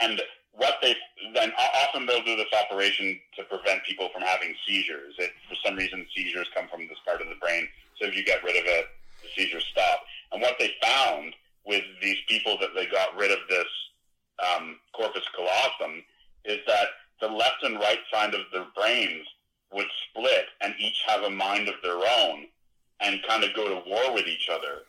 [0.00, 0.20] And
[0.52, 0.94] what they
[1.34, 1.52] then
[1.84, 5.14] often they'll do this operation to prevent people from having seizures.
[5.18, 7.68] It, for some reason, seizures come from this part of the brain.
[7.98, 8.86] So if you get rid of it,
[9.22, 10.00] the seizures stop.
[10.32, 11.34] And what they found
[11.64, 13.66] with these people that they got rid of this
[14.42, 16.02] um, corpus callosum
[16.44, 16.88] is that
[17.20, 19.26] the left and right side of their brains
[19.72, 22.46] would split and each have a mind of their own
[23.02, 24.82] and kind of go to war with each other.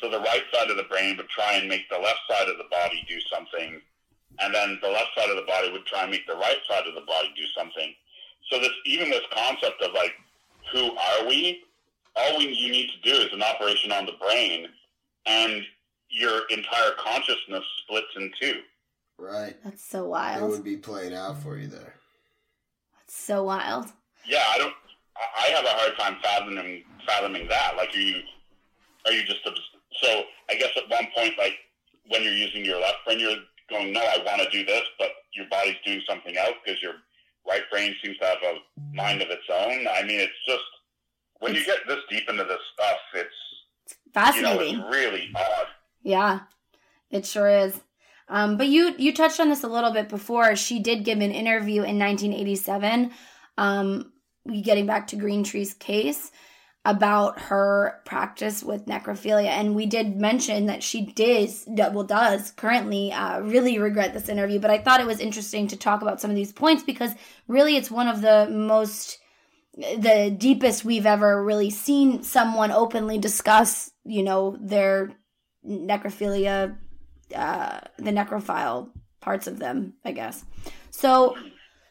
[0.00, 2.56] So the right side of the brain would try and make the left side of
[2.56, 3.80] the body do something,
[4.40, 6.86] and then the left side of the body would try and make the right side
[6.86, 7.94] of the body do something.
[8.50, 10.12] So this even this concept of like,
[10.72, 11.62] who are we?
[12.16, 14.66] All we you need to do is an operation on the brain,
[15.26, 15.62] and
[16.08, 18.60] your entire consciousness splits in two.
[19.18, 19.54] Right.
[19.62, 20.42] that's so wild.
[20.42, 21.94] It would be played out for you there.
[22.96, 23.92] That's so wild.
[24.26, 24.74] Yeah, I don't.
[25.38, 27.76] I have a hard time fathoming fathoming that.
[27.76, 28.22] Like, are you
[29.06, 30.22] are you just so?
[30.50, 31.54] I guess at one point, like
[32.08, 33.36] when you're using your left brain, you're
[33.68, 36.94] going, "No, I want to do this," but your body's doing something else because your
[37.46, 38.56] right brain seems to have a
[38.94, 39.86] mind of its own.
[39.88, 40.64] I mean, it's just
[41.40, 43.28] when you get this deep into this stuff, it's
[44.36, 44.80] you know, Fascinating.
[44.80, 45.66] it's really odd.
[46.02, 46.40] Yeah,
[47.10, 47.80] it sure is.
[48.28, 50.54] Um, but you you touched on this a little bit before.
[50.56, 53.10] She did give an interview in 1987,
[53.58, 54.12] um,
[54.62, 56.30] getting back to Greenlee's case
[56.84, 63.12] about her practice with necrophilia, and we did mention that she did well does currently
[63.12, 64.58] uh, really regret this interview.
[64.58, 67.12] But I thought it was interesting to talk about some of these points because
[67.48, 69.18] really it's one of the most
[69.74, 75.12] the deepest we've ever really seen someone openly discuss, you know, their
[75.66, 76.76] necrophilia,
[77.34, 78.90] uh, the necrophile
[79.20, 80.44] parts of them, I guess.
[80.90, 81.36] So,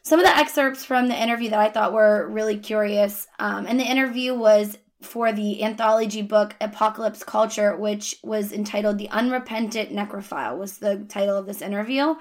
[0.02, 3.78] some of the excerpts from the interview that I thought were really curious, um, and
[3.78, 10.58] the interview was for the anthology book Apocalypse Culture, which was entitled The Unrepentant Necrophile,
[10.58, 12.14] was the title of this interview.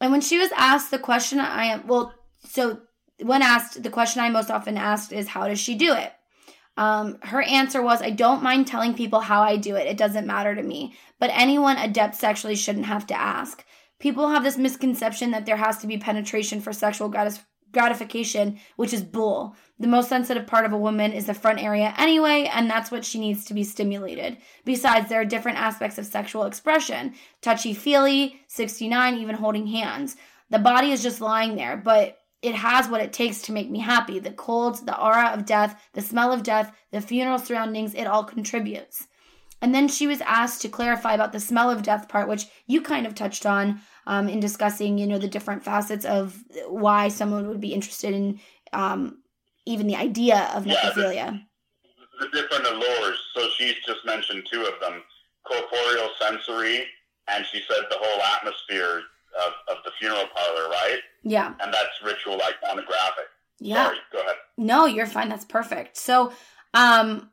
[0.00, 2.12] And when she was asked the question, I am, well,
[2.48, 2.80] so
[3.22, 6.12] when asked, the question I most often asked is, How does she do it?
[6.76, 9.88] Um, her answer was, I don't mind telling people how I do it.
[9.88, 10.94] It doesn't matter to me.
[11.18, 13.64] But anyone adept sexually shouldn't have to ask.
[13.98, 17.40] People have this misconception that there has to be penetration for sexual gratis-
[17.72, 19.56] gratification, which is bull.
[19.78, 23.04] The most sensitive part of a woman is the front area anyway, and that's what
[23.04, 24.38] she needs to be stimulated.
[24.64, 30.16] Besides, there are different aspects of sexual expression touchy feely, 69, even holding hands.
[30.50, 33.80] The body is just lying there, but it has what it takes to make me
[33.80, 34.18] happy.
[34.18, 38.24] The cold, the aura of death, the smell of death, the funeral surroundings, it all
[38.24, 39.08] contributes.
[39.60, 42.80] And then she was asked to clarify about the smell of death part, which you
[42.80, 47.48] kind of touched on um, in discussing, you know, the different facets of why someone
[47.48, 48.40] would be interested in
[48.72, 49.18] um,
[49.66, 51.42] even the idea of Yeah, the- necrophilia.
[52.20, 53.18] The different allures.
[53.34, 55.02] So she's just mentioned two of them:
[55.44, 56.84] corporeal, sensory,
[57.28, 59.02] and she said the whole atmosphere
[59.46, 60.98] of, of the funeral parlor, right?
[61.22, 63.28] Yeah, And that's ritual iconographic.
[63.60, 63.84] yeah.
[63.86, 64.34] Sorry, go ahead.
[64.56, 65.28] No, you're fine.
[65.28, 65.96] That's perfect.
[65.96, 66.32] So,
[66.74, 67.30] um,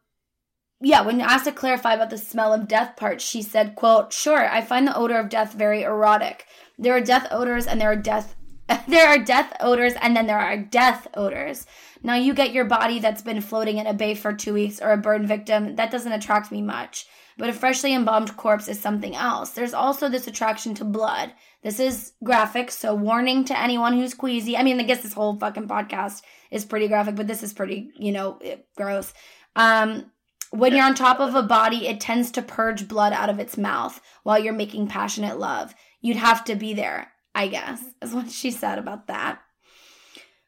[0.81, 4.49] yeah, when asked to clarify about the smell of death part, she said, quote, sure,
[4.49, 6.45] I find the odor of death very erotic.
[6.77, 8.35] There are death odors and there are death
[8.87, 11.67] there are death odors and then there are death odors.
[12.01, 14.91] Now you get your body that's been floating in a bay for two weeks or
[14.91, 17.05] a burn victim, that doesn't attract me much.
[17.37, 19.51] But a freshly embalmed corpse is something else.
[19.51, 21.33] There's also this attraction to blood.
[21.63, 24.55] This is graphic, so warning to anyone who's queasy.
[24.55, 27.91] I mean, I guess this whole fucking podcast is pretty graphic, but this is pretty,
[27.97, 29.13] you know, eh, gross.
[29.55, 30.11] Um,
[30.55, 33.57] when you're on top of a body, it tends to purge blood out of its
[33.57, 35.75] mouth while you're making passionate love.
[36.01, 39.39] You'd have to be there, I guess, is what she said about that.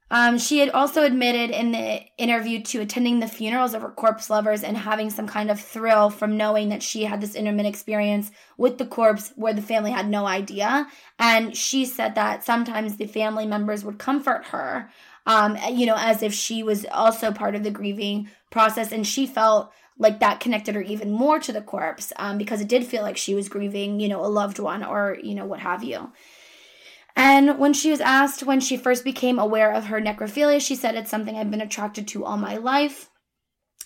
[0.09, 4.29] Um, she had also admitted in the interview to attending the funerals of her corpse
[4.29, 8.31] lovers and having some kind of thrill from knowing that she had this intimate experience
[8.57, 10.87] with the corpse where the family had no idea.
[11.19, 14.89] And she said that sometimes the family members would comfort her,
[15.25, 18.93] um, you know, as if she was also part of the grieving process.
[18.93, 22.67] And she felt like that connected her even more to the corpse um, because it
[22.67, 25.59] did feel like she was grieving, you know, a loved one or, you know, what
[25.59, 26.11] have you.
[27.15, 30.95] And when she was asked when she first became aware of her necrophilia, she said
[30.95, 33.09] it's something I've been attracted to all my life.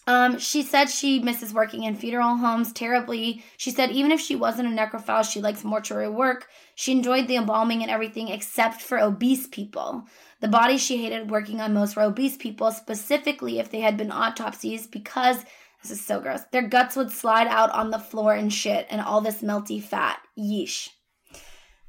[0.07, 3.43] Um, she said she misses working in funeral homes terribly.
[3.55, 6.47] She said even if she wasn't a necrophile, she likes mortuary work.
[6.75, 10.03] She enjoyed the embalming and everything except for obese people.
[10.41, 14.11] The bodies she hated working on most were obese people, specifically if they had been
[14.11, 15.45] autopsies, because
[15.81, 16.41] this is so gross.
[16.51, 20.19] Their guts would slide out on the floor and shit, and all this melty fat.
[20.37, 20.89] Yeesh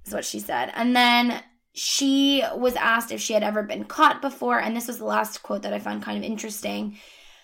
[0.06, 0.73] is what she said.
[0.74, 1.43] And then
[1.74, 5.43] she was asked if she had ever been caught before, and this was the last
[5.43, 6.98] quote that I found kind of interesting.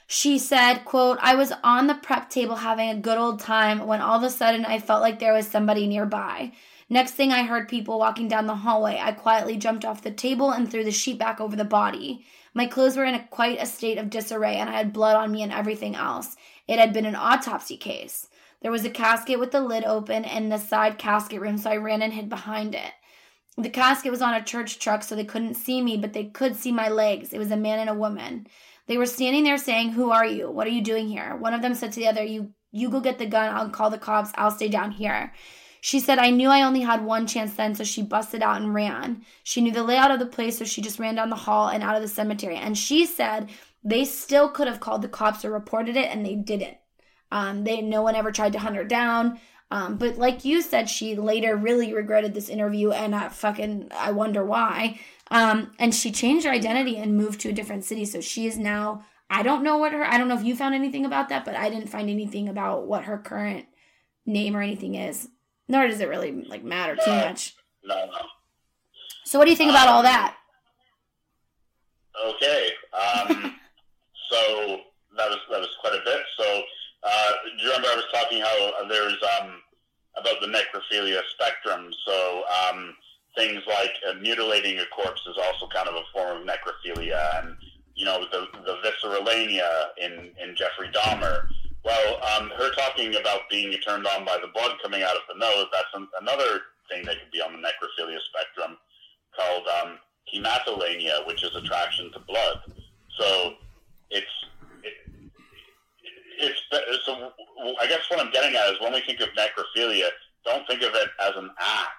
[0.07, 4.01] She said, quote, I was on the prep table having a good old time when
[4.01, 6.53] all of a sudden I felt like there was somebody nearby.
[6.89, 8.99] Next thing I heard people walking down the hallway.
[8.99, 12.25] I quietly jumped off the table and threw the sheet back over the body.
[12.59, 15.31] My clothes were in a, quite a state of disarray and I had blood on
[15.31, 16.35] me and everything else.
[16.67, 18.27] It had been an autopsy case.
[18.63, 21.77] There was a casket with the lid open in the side casket room, so I
[21.77, 22.95] ran and hid behind it.
[23.57, 26.57] The casket was on a church truck, so they couldn't see me, but they could
[26.57, 27.33] see my legs.
[27.33, 28.49] It was a man and a woman.
[28.89, 30.51] They were standing there saying, Who are you?
[30.51, 31.37] What are you doing here?
[31.37, 33.91] One of them said to the other, You you go get the gun, I'll call
[33.91, 35.33] the cops, I'll stay down here.
[35.89, 38.75] She said, I knew I only had one chance then, so she busted out and
[38.75, 39.25] ran.
[39.43, 41.83] She knew the layout of the place, so she just ran down the hall and
[41.83, 42.57] out of the cemetery.
[42.57, 43.49] And she said
[43.83, 46.77] they still could have called the cops or reported it, and they didn't.
[47.33, 49.41] Um, they no one ever tried to hunt her down.
[49.71, 54.13] Um, but like you said, she later really regretted this interview, and I fucking I
[54.13, 55.01] wonder why.
[55.31, 58.59] Um, and she changed her identity and moved to a different city, so she is
[58.59, 59.07] now.
[59.31, 60.05] I don't know what her.
[60.05, 62.87] I don't know if you found anything about that, but I didn't find anything about
[62.87, 63.65] what her current
[64.27, 65.31] name or anything is.
[65.69, 67.55] Nor does it really like matter too much.
[67.85, 68.19] No, no.
[69.25, 70.37] So what do you think about all that?
[72.27, 72.71] Okay.
[72.93, 73.55] Um,
[74.31, 74.81] so
[75.17, 76.21] that was that was quite a bit.
[76.39, 76.63] So
[77.03, 79.61] uh, do you remember I was talking how uh, there's um,
[80.17, 81.93] about the necrophilia spectrum?
[82.07, 82.95] So um,
[83.37, 87.57] things like uh, mutilating a corpse is also kind of a form of necrophilia, and
[87.95, 91.49] you know the the viscerolagnia in in Jeffrey Dahmer.
[91.89, 95.39] Well, um, her talking about being turned on by the blood coming out of the
[95.39, 96.61] nose, that's an, another
[96.91, 98.77] thing that could be on the necrophilia spectrum
[99.35, 99.99] called um,
[100.31, 102.59] hematolagnia, which is attraction to blood.
[103.19, 103.55] So
[104.11, 104.27] it's
[106.41, 106.61] it's
[107.07, 107.33] so.
[107.81, 110.09] I guess what I'm getting at is when we think of necrophilia,
[110.45, 111.91] don't think of it as an act.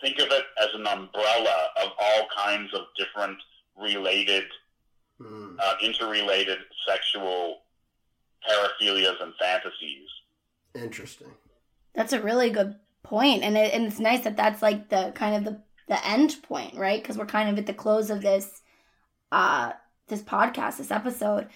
[0.00, 3.38] Think of it as an umbrella of all kinds of different
[3.80, 4.44] related,
[5.20, 5.56] mm.
[5.60, 6.58] uh, interrelated
[6.88, 7.60] sexual
[8.48, 10.08] paraphilias and fantasies.
[10.74, 11.28] Interesting.
[11.94, 15.36] That's a really good point, and it, and it's nice that that's like the kind
[15.36, 17.00] of the the end point, right?
[17.02, 18.62] Because we're kind of at the close of this
[19.32, 19.72] uh
[20.08, 21.48] this podcast, this episode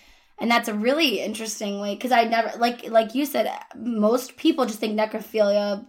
[0.43, 4.67] and that's a really interesting way because I never like like you said most people
[4.67, 5.87] just think necrophilia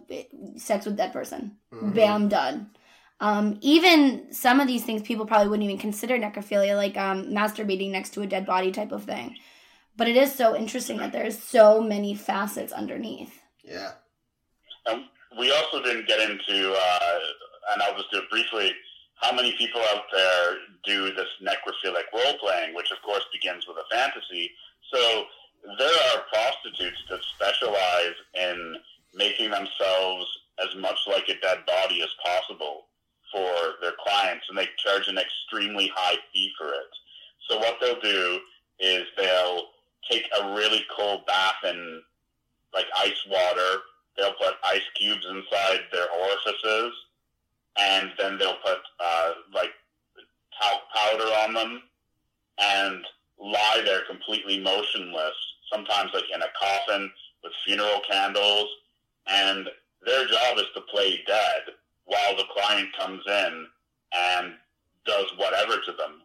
[0.58, 1.90] sex with dead person mm-hmm.
[1.90, 2.70] bam done
[3.20, 7.90] um, even some of these things people probably wouldn't even consider necrophilia like um, masturbating
[7.90, 9.36] next to a dead body type of thing
[9.96, 13.92] but it is so interesting that there's so many facets underneath yeah
[14.90, 15.08] um,
[15.38, 17.18] we also didn't get into uh,
[17.72, 18.72] and I'll just do it briefly
[19.24, 23.76] how many people out there do this necrophilic role playing, which of course begins with
[23.78, 24.50] a fantasy.
[24.92, 25.24] So
[25.78, 28.76] there are prostitutes that specialize in
[29.14, 30.26] making themselves
[30.60, 32.86] as much like a dead body as possible
[33.32, 36.92] for their clients, and they charge an extremely high fee for it.
[37.48, 38.38] So what they'll do
[38.78, 39.62] is they'll
[40.10, 42.02] take a really cold bath in
[42.72, 43.80] like ice water.
[44.16, 46.92] They'll put ice cubes inside their orifices
[47.78, 49.70] and then they'll put uh, like
[50.60, 51.82] talc powder on them
[52.58, 53.04] and
[53.38, 55.34] lie there completely motionless,
[55.72, 57.10] sometimes like in a coffin
[57.42, 58.68] with funeral candles,
[59.26, 59.68] and
[60.04, 61.62] their job is to play dead
[62.04, 63.66] while the client comes in
[64.12, 64.52] and
[65.04, 66.22] does whatever to them.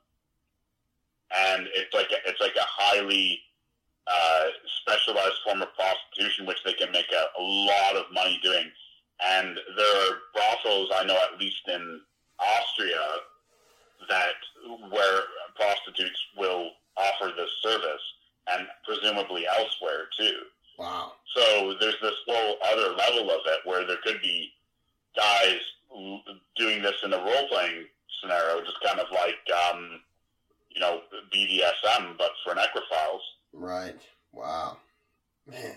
[1.36, 3.40] And it's like a, it's like a highly
[4.12, 4.44] uh,
[4.82, 8.70] specialized form of prostitution, which they can make a, a lot of money doing
[9.28, 12.02] and there are brothels I know, at least in
[12.40, 13.02] Austria,
[14.08, 15.22] that where
[15.56, 18.02] prostitutes will offer this service,
[18.52, 20.38] and presumably elsewhere too.
[20.78, 21.14] Wow.
[21.36, 24.52] So there's this whole other level of it where there could be
[25.16, 25.60] guys
[26.56, 27.86] doing this in a role playing
[28.22, 29.36] scenario, just kind of like
[29.74, 30.00] um,
[30.70, 31.02] you know,
[31.34, 33.20] BDSM, but for necrophiles.
[33.54, 34.00] Right.
[34.32, 34.78] Wow.
[35.46, 35.76] Man.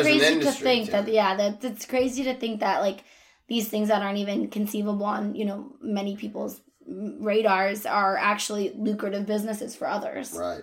[0.00, 1.86] It's There's a- like there's an crazy to industry think to that yeah, that it's
[1.86, 3.04] crazy to think that like
[3.48, 9.26] these things that aren't even conceivable on you know many people's radars are actually lucrative
[9.26, 10.32] businesses for others.
[10.32, 10.62] Right.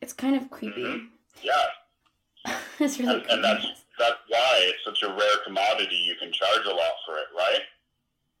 [0.00, 0.82] It's kind of creepy.
[0.84, 1.06] Mhm.
[1.42, 3.34] Yeah, it's really and, creepy.
[3.34, 3.66] and that's
[3.98, 5.96] that's why it's such a rare commodity.
[5.96, 7.60] You can charge a lot for it, right?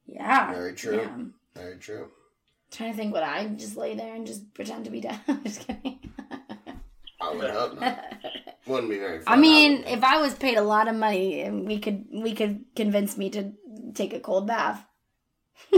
[0.06, 0.52] yeah.
[0.52, 0.96] Very true.
[1.00, 1.16] Yeah.
[1.54, 2.10] Very true.
[2.72, 5.18] trying to think what I just lay there and just pretend to be dead.
[5.28, 6.00] I'm just kidding.
[7.20, 8.04] I would hope not.
[8.66, 9.10] Wouldn't be very.
[9.10, 12.06] Fun, I mean, would if I was paid a lot of money and we could
[12.12, 13.52] we could convince me to
[13.94, 14.84] take a cold bath.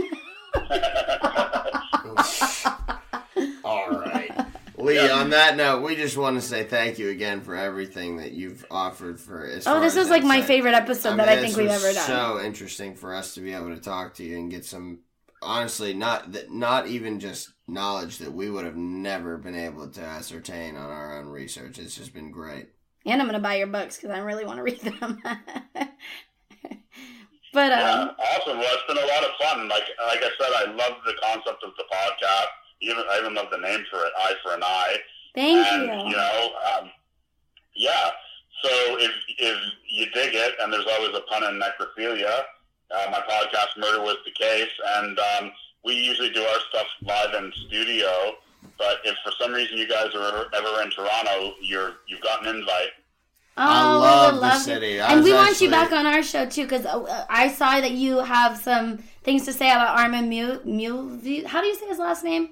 [3.64, 4.46] All right.
[4.78, 8.32] Lee, on that note, we just want to say thank you again for everything that
[8.32, 9.66] you've offered for us.
[9.66, 12.06] Oh, this as was like my favorite episode that I this think we've ever done.
[12.06, 15.00] So interesting for us to be able to talk to you and get some
[15.42, 20.00] honestly not that not even just knowledge that we would have never been able to
[20.00, 21.78] ascertain on our own research.
[21.78, 22.68] It's just been great.
[23.06, 25.22] And I'm gonna buy your books because I really want to read them.
[27.52, 28.58] but Yeah, um, awesome.
[28.58, 29.68] Well, it's been a lot of fun.
[29.68, 32.48] Like like I said, I love the concept of the podcast.
[32.82, 34.96] Even I even love the name for it, Eye for an Eye.
[35.34, 36.10] thank and you.
[36.10, 36.90] you know, um,
[37.76, 38.10] yeah.
[38.62, 39.58] So if if
[39.88, 42.42] you dig it, and there's always a pun in necrophilia,
[42.90, 45.52] uh, my podcast Murder Was the Case, and um,
[45.84, 48.34] we usually do our stuff live in studio.
[48.78, 52.56] But if for some reason you guys are ever in Toronto, you're you've got an
[52.56, 52.90] invite.
[53.58, 55.00] Oh, I we love the city.
[55.00, 56.84] And was we want you back on our show too because
[57.30, 60.60] I saw that you have some things to say about Armin Mu.
[60.64, 62.50] Mu how do you say his last name?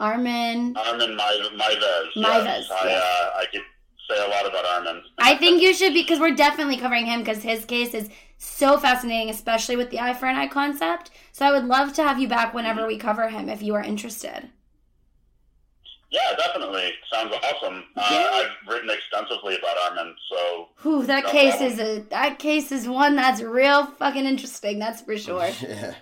[0.00, 0.76] Armin.
[0.76, 1.50] Armin Meiwes.
[1.56, 2.12] Meiwes.
[2.16, 2.70] Meiwes, Yes.
[2.70, 3.02] I yes.
[3.02, 3.62] uh, I could
[4.10, 5.02] say a lot about Armin.
[5.18, 9.30] I think you should because we're definitely covering him because his case is so fascinating,
[9.30, 11.10] especially with the eye for an eye concept.
[11.32, 13.82] So I would love to have you back whenever we cover him if you are
[13.82, 14.50] interested.
[16.10, 16.90] Yeah, definitely.
[17.12, 17.84] Sounds awesome.
[17.96, 18.00] Uh,
[18.32, 21.72] I've written extensively about Armin, so Whew, that No case problem.
[21.72, 24.78] is a that case is one that's real fucking interesting.
[24.78, 25.50] That's for sure.
[25.60, 25.94] Yeah.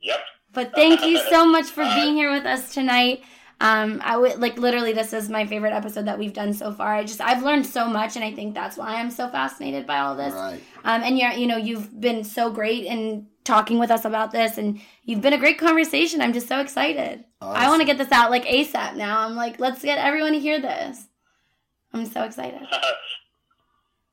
[0.00, 0.20] yep.
[0.52, 3.22] But thank you so much for being here with us tonight.
[3.60, 6.94] Um, I would like literally this is my favorite episode that we've done so far.
[6.94, 9.98] I just I've learned so much, and I think that's why I'm so fascinated by
[9.98, 10.32] all this.
[10.32, 10.60] Right.
[10.84, 14.58] Um, and you're you know you've been so great in talking with us about this,
[14.58, 16.20] and you've been a great conversation.
[16.20, 17.24] I'm just so excited.
[17.40, 19.20] I want to get this out like ASAP now.
[19.26, 21.06] I'm like, let's get everyone to hear this.
[21.92, 22.60] I'm so excited.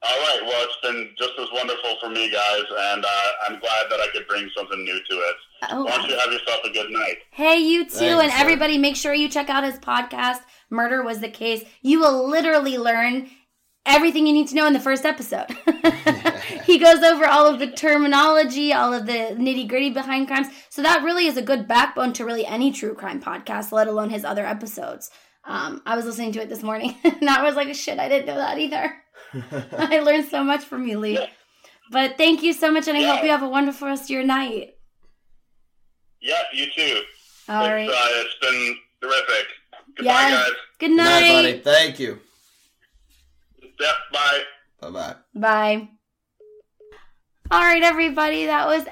[0.07, 0.40] All right.
[0.44, 4.07] Well, it's been just as wonderful for me, guys, and uh, I'm glad that I
[4.14, 5.36] could bring something new to it.
[5.72, 7.18] Oh, Why don't you have yourself a good night?
[7.32, 8.38] Hey, you too, Thanks, and sir.
[8.38, 10.40] everybody, make sure you check out his podcast.
[10.70, 11.64] Murder was the case.
[11.82, 13.30] You will literally learn
[13.86, 15.48] everything you need to know in the first episode.
[16.66, 20.48] he goes over all of the terminology, all of the nitty gritty behind crimes.
[20.70, 24.10] So that really is a good backbone to really any true crime podcast, let alone
[24.10, 25.10] his other episodes.
[25.44, 28.26] Um, I was listening to it this morning, and I was like, "Shit, I didn't
[28.28, 28.96] know that either."
[29.78, 31.20] I learned so much from you, Lee.
[31.92, 34.24] But thank you so much, and I hope you have a wonderful rest of your
[34.24, 34.76] night.
[36.20, 37.02] Yeah, you too.
[37.48, 37.90] All it's, right.
[37.90, 37.94] uh,
[38.24, 39.48] it's been terrific.
[39.96, 40.32] Goodbye, Yes.
[40.32, 40.52] guys.
[40.80, 41.32] Good Good night, night.
[41.44, 41.60] buddy.
[41.60, 42.20] Thank you.
[43.80, 43.96] Yep.
[44.12, 44.42] Bye.
[44.82, 45.88] Bye bye.
[47.52, 48.48] All right, everybody.
[48.48, 48.86] That was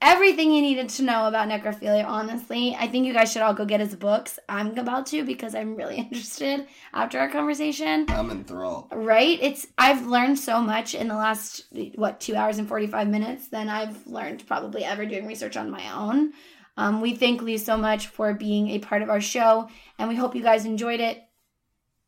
[0.00, 2.76] everything you needed to know about necrophilia, honestly.
[2.78, 4.38] I think you guys should all go get his books.
[4.48, 8.06] I'm about to because I'm really interested after our conversation.
[8.08, 8.92] I'm enthralled.
[8.92, 9.40] Right?
[9.42, 11.64] It's I've learned so much in the last
[11.96, 15.92] what, 2 hours and 45 minutes than I've learned probably ever doing research on my
[15.92, 16.32] own.
[16.76, 19.68] Um, we thank Lee so much for being a part of our show,
[19.98, 21.24] and we hope you guys enjoyed it.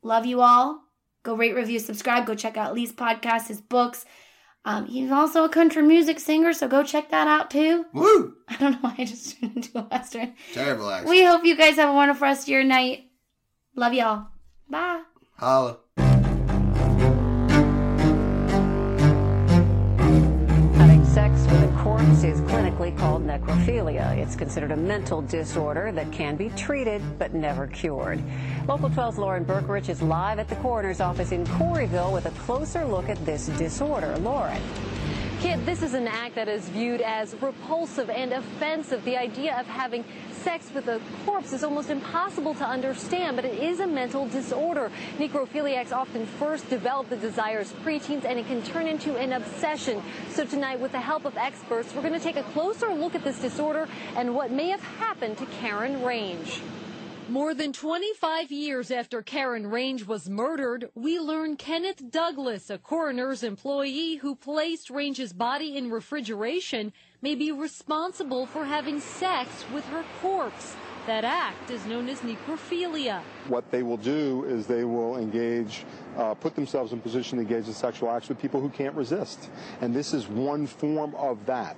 [0.02, 0.80] Love you all.
[1.24, 2.24] Go rate, review, subscribe.
[2.24, 4.04] Go check out Lee's podcast, his books.
[4.64, 7.86] Um, he's also a country music singer, so go check that out too.
[7.92, 8.34] Woo!
[8.48, 10.34] I don't know why I just turned into a western.
[10.52, 11.10] Terrible accent.
[11.10, 13.04] We hope you guys have a wonderful rest of your night.
[13.74, 14.28] Love y'all.
[14.68, 15.02] Bye.
[15.36, 15.78] Holla.
[22.18, 24.16] Corpse is clinically called necrophilia.
[24.16, 28.20] It's considered a mental disorder that can be treated but never cured.
[28.66, 32.84] Local 12's Lauren Berkerich is live at the coroner's office in Corryville with a closer
[32.84, 34.16] look at this disorder.
[34.18, 34.60] Lauren.
[35.40, 39.04] Kid, this is an act that is viewed as repulsive and offensive.
[39.04, 43.56] The idea of having sex with a corpse is almost impossible to understand, but it
[43.56, 44.90] is a mental disorder.
[45.16, 50.02] Necrophiliacs often first develop the desire as preteens, and it can turn into an obsession.
[50.30, 53.22] So tonight, with the help of experts, we're going to take a closer look at
[53.22, 53.86] this disorder
[54.16, 56.60] and what may have happened to Karen Range.
[57.28, 63.42] More than 25 years after Karen Range was murdered, we learn Kenneth Douglas, a coroner's
[63.42, 66.90] employee who placed Range's body in refrigeration,
[67.20, 70.74] may be responsible for having sex with her corpse.
[71.06, 73.20] That act is known as necrophilia.
[73.48, 75.84] What they will do is they will engage,
[76.16, 79.50] uh, put themselves in position to engage in sexual acts with people who can't resist.
[79.82, 81.76] And this is one form of that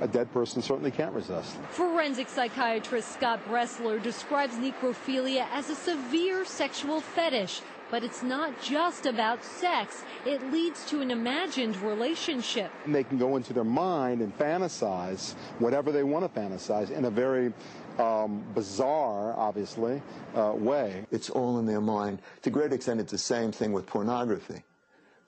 [0.00, 1.56] a dead person certainly can't resist.
[1.70, 7.62] Forensic psychiatrist Scott Bressler describes necrophilia as a severe sexual fetish.
[7.90, 10.04] But it's not just about sex.
[10.26, 12.70] It leads to an imagined relationship.
[12.84, 17.06] And they can go into their mind and fantasize whatever they want to fantasize in
[17.06, 17.50] a very
[17.98, 20.02] um, bizarre, obviously,
[20.34, 21.06] uh, way.
[21.10, 22.20] It's all in their mind.
[22.42, 24.62] To a great extent, it's the same thing with pornography.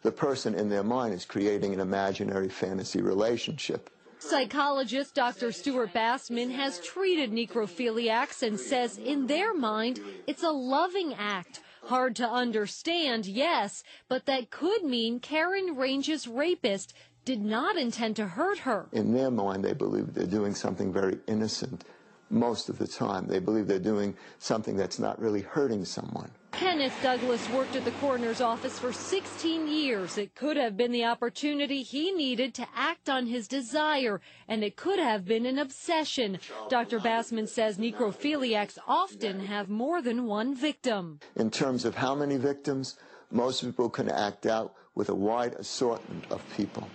[0.02, 3.90] The person in their mind is creating an imaginary fantasy relationship.
[4.20, 5.50] Psychologist Dr.
[5.50, 11.60] Stuart Bassman has treated necrophiliacs and says in their mind it's a loving act.
[11.84, 16.92] Hard to understand, yes, but that could mean Karen Range's rapist
[17.24, 18.88] did not intend to hurt her.
[18.92, 21.84] In their mind, they believe they're doing something very innocent
[22.30, 23.26] most of the time.
[23.26, 26.30] They believe they're doing something that's not really hurting someone.
[26.52, 30.18] Kenneth Douglas worked at the coroner's office for 16 years.
[30.18, 34.76] It could have been the opportunity he needed to act on his desire, and it
[34.76, 36.38] could have been an obsession.
[36.68, 36.98] Dr.
[37.00, 41.20] Bassman says necrophiliacs often have more than one victim.
[41.36, 42.96] In terms of how many victims,
[43.30, 46.86] most people can act out with a wide assortment of people.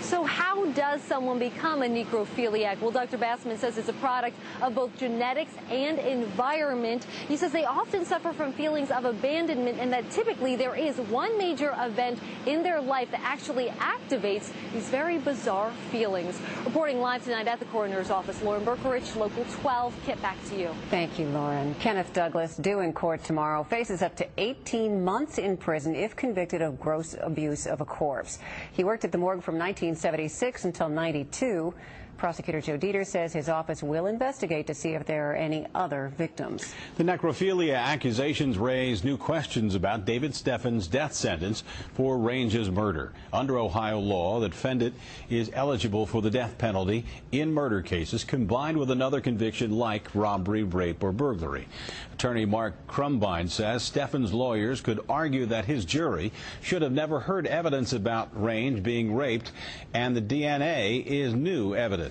[0.00, 2.80] So how does someone become a necrophiliac?
[2.80, 3.18] Well, Dr.
[3.18, 7.04] Bassman says it's a product of both genetics and environment.
[7.28, 11.36] He says they often suffer from feelings of abandonment and that typically there is one
[11.38, 16.40] major event in their life that actually activates these very bizarre feelings.
[16.64, 19.94] Reporting live tonight at the coroner's office, Lauren Berkerich, Local 12.
[20.06, 20.74] Kit, back to you.
[20.88, 21.74] Thank you, Lauren.
[21.74, 26.62] Kenneth Douglas, due in court tomorrow, faces up to 18 months in prison if convicted
[26.62, 28.38] of gross abuse of a corpse.
[28.72, 31.74] He worked at the morgue from 19 1976 until 92.
[32.20, 36.12] Prosecutor Joe Dieter says his office will investigate to see if there are any other
[36.18, 36.74] victims.
[36.98, 41.64] The necrophilia accusations raise new questions about David Steffen's death sentence
[41.94, 43.14] for Range's murder.
[43.32, 44.96] Under Ohio law, the defendant
[45.30, 50.62] is eligible for the death penalty in murder cases combined with another conviction like robbery,
[50.62, 51.68] rape, or burglary.
[52.12, 57.46] Attorney Mark Krumbein says Steffen's lawyers could argue that his jury should have never heard
[57.46, 59.52] evidence about Range being raped,
[59.94, 62.09] and the DNA is new evidence.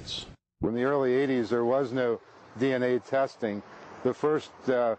[0.61, 2.19] In the early 80s, there was no
[2.59, 3.63] DNA testing.
[4.03, 4.95] The first uh,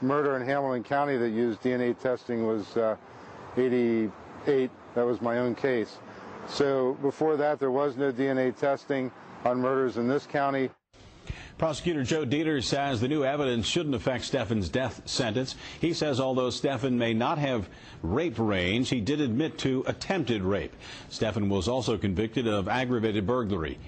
[0.00, 2.96] murder in Hamilton County that used DNA testing was uh,
[3.56, 4.70] 88.
[4.94, 5.98] That was my own case.
[6.48, 9.10] So before that, there was no DNA testing
[9.44, 10.70] on murders in this county.
[11.56, 15.54] Prosecutor Joe Dieter says the new evidence shouldn't affect Steffen's death sentence.
[15.80, 17.68] He says although Steffen may not have
[18.02, 20.74] rape range, he did admit to attempted rape.
[21.10, 23.78] Steffen was also convicted of aggravated burglary.